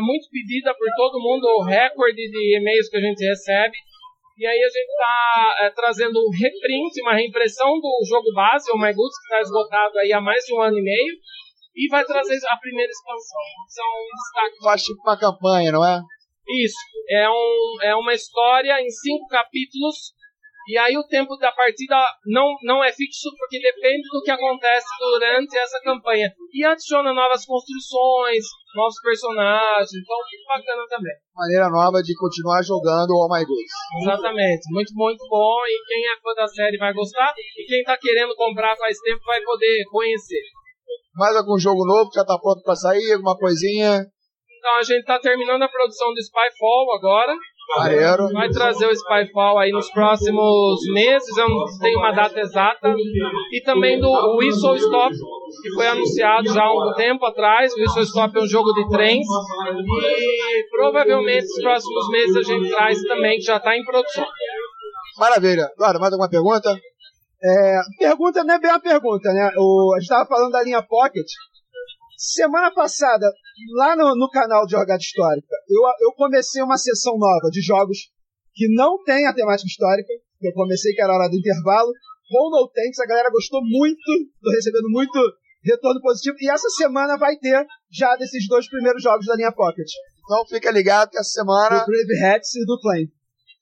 muito 0.00 0.28
pedida 0.30 0.74
por 0.74 0.86
todo 0.96 1.20
mundo, 1.20 1.46
o 1.46 1.62
recorde 1.62 2.30
de 2.30 2.56
e-mails 2.58 2.88
que 2.88 2.96
a 2.96 3.00
gente 3.00 3.24
recebe. 3.24 3.76
E 4.38 4.46
aí 4.46 4.58
a 4.58 4.68
gente 4.68 4.90
está 4.90 5.56
é, 5.60 5.70
trazendo 5.70 6.18
um 6.18 6.30
reprint, 6.30 7.00
uma 7.02 7.14
reimpressão 7.14 7.78
do 7.80 8.00
jogo 8.08 8.32
base, 8.34 8.70
o 8.70 8.78
My 8.78 8.92
Goods, 8.94 9.18
que 9.18 9.24
está 9.24 9.40
esgotado 9.40 9.98
aí 9.98 10.12
há 10.12 10.20
mais 10.20 10.44
de 10.44 10.54
um 10.54 10.60
ano 10.60 10.78
e 10.78 10.82
meio, 10.82 11.14
e 11.74 11.88
vai 11.88 12.04
trazer 12.04 12.38
a 12.48 12.56
primeira 12.56 12.90
expansão. 12.90 13.40
São 13.68 13.84
um 13.84 14.14
destaque. 14.16 14.64
Faz 14.64 14.82
tipo 14.82 15.00
uma 15.02 15.18
campanha, 15.18 15.72
não 15.72 15.84
é? 15.84 16.00
Isso. 16.48 16.76
É, 17.08 17.28
um, 17.28 17.76
é 17.82 17.94
uma 17.94 18.14
história 18.14 18.80
em 18.80 18.90
cinco 18.90 19.26
capítulos 19.28 20.12
e 20.68 20.78
aí 20.78 20.96
o 20.96 21.06
tempo 21.06 21.36
da 21.36 21.50
partida 21.52 21.96
não, 22.26 22.54
não 22.62 22.84
é 22.84 22.92
fixo 22.92 23.30
porque 23.36 23.58
depende 23.58 24.02
do 24.12 24.22
que 24.22 24.30
acontece 24.30 24.86
durante 24.98 25.58
essa 25.58 25.80
campanha. 25.82 26.32
E 26.52 26.64
adiciona 26.64 27.12
novas 27.12 27.44
construções, 27.44 28.44
novos 28.74 29.00
personagens, 29.02 29.90
então 29.92 30.16
muito 30.16 30.46
bacana 30.46 30.86
também. 30.88 31.14
Maneira 31.34 31.68
nova 31.70 32.02
de 32.02 32.14
continuar 32.14 32.62
jogando 32.62 33.10
Oh 33.16 33.28
My 33.28 33.44
Goods. 33.44 33.72
Exatamente, 34.02 34.62
muito, 34.70 34.92
muito 34.94 35.24
bom. 35.28 35.60
E 35.66 35.74
quem 35.88 36.06
é 36.06 36.20
fã 36.22 36.34
da 36.36 36.46
série 36.46 36.78
vai 36.78 36.92
gostar. 36.92 37.34
E 37.36 37.64
quem 37.66 37.80
está 37.80 37.96
querendo 37.98 38.34
comprar 38.36 38.76
faz 38.76 38.98
tempo 38.98 39.22
vai 39.24 39.40
poder 39.42 39.84
conhecer. 39.90 40.42
Mais 41.14 41.36
algum 41.36 41.58
jogo 41.58 41.84
novo 41.84 42.08
que 42.08 42.16
já 42.16 42.22
está 42.22 42.38
pronto 42.38 42.62
para 42.62 42.76
sair? 42.76 43.12
Alguma 43.12 43.36
coisinha? 43.36 44.06
Então 44.62 44.76
a 44.76 44.82
gente 44.82 45.00
está 45.00 45.18
terminando 45.18 45.62
a 45.62 45.68
produção 45.68 46.14
do 46.14 46.22
Spyfall 46.22 46.94
agora. 46.94 47.34
Maneiro. 47.68 48.28
Vai 48.32 48.50
trazer 48.50 48.86
o 48.86 48.94
Spyfall 48.94 49.58
aí 49.58 49.70
nos 49.70 49.90
próximos 49.90 50.80
meses, 50.92 51.36
eu 51.36 51.48
não 51.48 51.64
tenho 51.80 51.98
uma 51.98 52.12
data 52.12 52.38
exata. 52.38 52.94
E 53.50 53.62
também 53.62 53.98
do 53.98 54.36
Whistle 54.36 54.76
Stop, 54.76 55.14
que 55.62 55.70
foi 55.74 55.86
anunciado 55.86 56.52
já 56.52 56.62
há 56.62 56.72
um 56.72 56.92
tempo 56.94 57.24
atrás. 57.24 57.72
O 57.72 57.80
Whistle 57.80 58.02
Stop 58.02 58.38
é 58.38 58.42
um 58.42 58.46
jogo 58.46 58.72
de 58.74 58.88
trens. 58.90 59.26
E 59.26 60.66
provavelmente 60.70 61.46
nos 61.46 61.62
próximos 61.62 62.08
meses 62.10 62.36
a 62.36 62.42
gente 62.42 62.70
traz 62.70 63.02
também, 63.02 63.38
que 63.38 63.44
já 63.44 63.56
está 63.56 63.76
em 63.76 63.84
produção. 63.84 64.26
Maravilha. 65.18 65.68
Eduardo, 65.74 66.00
mais 66.00 66.12
alguma 66.12 66.28
pergunta? 66.28 66.78
É, 67.44 67.80
pergunta 67.98 68.44
não 68.44 68.54
é 68.54 68.60
bem 68.60 68.70
a 68.70 68.78
pergunta, 68.78 69.32
né? 69.32 69.50
O, 69.58 69.94
a 69.94 69.98
gente 69.98 70.04
estava 70.04 70.28
falando 70.28 70.52
da 70.52 70.62
linha 70.62 70.82
Pocket. 70.82 71.26
Semana 72.16 72.70
passada, 72.70 73.26
lá 73.76 73.96
no, 73.96 74.16
no 74.16 74.28
canal 74.30 74.64
de 74.66 74.72
Jogada 74.72 75.00
Histórica, 75.00 75.54
eu, 75.68 76.08
eu 76.08 76.12
comecei 76.14 76.62
uma 76.62 76.76
sessão 76.76 77.18
nova 77.18 77.48
de 77.50 77.60
jogos 77.60 78.10
que 78.54 78.68
não 78.74 79.02
tem 79.04 79.26
a 79.26 79.34
temática 79.34 79.66
histórica, 79.66 80.12
que 80.38 80.48
eu 80.48 80.52
comecei 80.52 80.92
que 80.92 81.02
era 81.02 81.12
a 81.12 81.16
hora 81.16 81.28
do 81.28 81.38
intervalo. 81.38 81.90
Com 82.28 82.50
No 82.50 82.68
Tanks, 82.68 82.98
a 83.00 83.06
galera 83.06 83.30
gostou 83.30 83.60
muito, 83.62 84.00
tô 84.42 84.50
recebendo 84.50 84.88
muito 84.88 85.18
retorno 85.64 86.00
positivo, 86.00 86.36
e 86.40 86.50
essa 86.50 86.68
semana 86.70 87.16
vai 87.16 87.36
ter 87.36 87.66
já 87.90 88.16
desses 88.16 88.46
dois 88.48 88.68
primeiros 88.68 89.02
jogos 89.02 89.26
da 89.26 89.36
linha 89.36 89.52
Pocket. 89.52 89.88
Então 90.24 90.46
fica 90.46 90.70
ligado 90.70 91.10
que 91.10 91.18
essa 91.18 91.30
semana. 91.30 91.80
Do 91.80 91.86
Brave 91.86 92.24
Hats 92.24 92.54
e 92.54 92.64
do 92.64 92.80
Claim. 92.80 93.06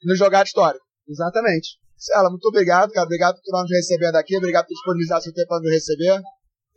No 0.05 0.15
Jogada 0.17 0.45
Histórica. 0.45 0.85
Exatamente. 1.09 1.79
Cela, 1.97 2.31
muito 2.31 2.47
obrigado, 2.47 2.93
cara. 2.93 3.05
Obrigado 3.05 3.35
por 3.35 3.43
estar 3.43 3.63
nos 3.63 3.71
recebendo 3.71 4.17
aqui. 4.17 4.37
Obrigado 4.37 4.67
por 4.67 4.75
disponibilizar 4.75 5.21
seu 5.21 5.35
tempo 5.35 5.49
para 5.49 5.61
nos 5.61 5.71
receber. 5.71 6.23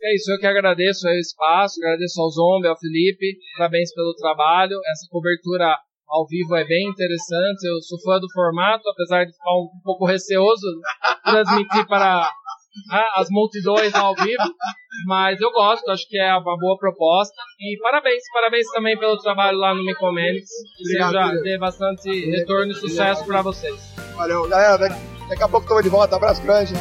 É 0.02 0.14
isso, 0.14 0.30
eu 0.32 0.38
que 0.38 0.46
agradeço 0.46 1.06
o 1.06 1.10
espaço, 1.12 1.80
agradeço 1.80 2.20
ao 2.20 2.30
Zombie, 2.30 2.68
ao 2.68 2.78
Felipe, 2.78 3.38
parabéns 3.56 3.92
pelo 3.94 4.14
trabalho. 4.14 4.76
Essa 4.92 5.06
cobertura 5.10 5.78
ao 6.08 6.26
vivo 6.26 6.54
é 6.56 6.64
bem 6.64 6.88
interessante. 6.88 7.64
Eu 7.64 7.80
sou 7.82 7.98
fã 8.00 8.18
do 8.20 8.30
formato, 8.32 8.88
apesar 8.88 9.24
de 9.24 9.32
ficar 9.32 9.52
um, 9.52 9.68
pouco 9.82 10.06
receoso 10.06 10.66
transmitir 11.24 11.86
para 11.86 12.30
né, 12.90 13.04
as 13.16 13.28
multidões 13.30 13.94
ao 13.94 14.14
vivo, 14.14 14.42
mas 15.06 15.40
eu 15.40 15.50
gosto, 15.52 15.90
acho 15.90 16.06
que 16.08 16.18
é 16.18 16.34
uma 16.36 16.58
boa 16.58 16.76
proposta. 16.78 17.34
E 17.60 17.78
parabéns, 17.80 18.22
parabéns 18.32 18.66
também 18.72 18.98
pelo 18.98 19.16
trabalho 19.18 19.58
lá 19.58 19.74
no 19.74 19.84
Micomanics. 19.84 20.50
Que 20.76 20.84
seja 20.84 21.32
dê 21.42 21.58
bastante 21.58 22.30
retorno 22.30 22.72
e 22.72 22.74
sucesso 22.74 23.24
para 23.24 23.42
vocês. 23.42 23.94
Valeu, 24.16 24.48
galera. 24.48 24.88
Daqui 25.28 25.42
a 25.42 25.48
pouco 25.48 25.64
estamos 25.64 25.82
de 25.82 25.88
volta. 25.88 26.16
Abraço 26.16 26.42
grande. 26.42 26.74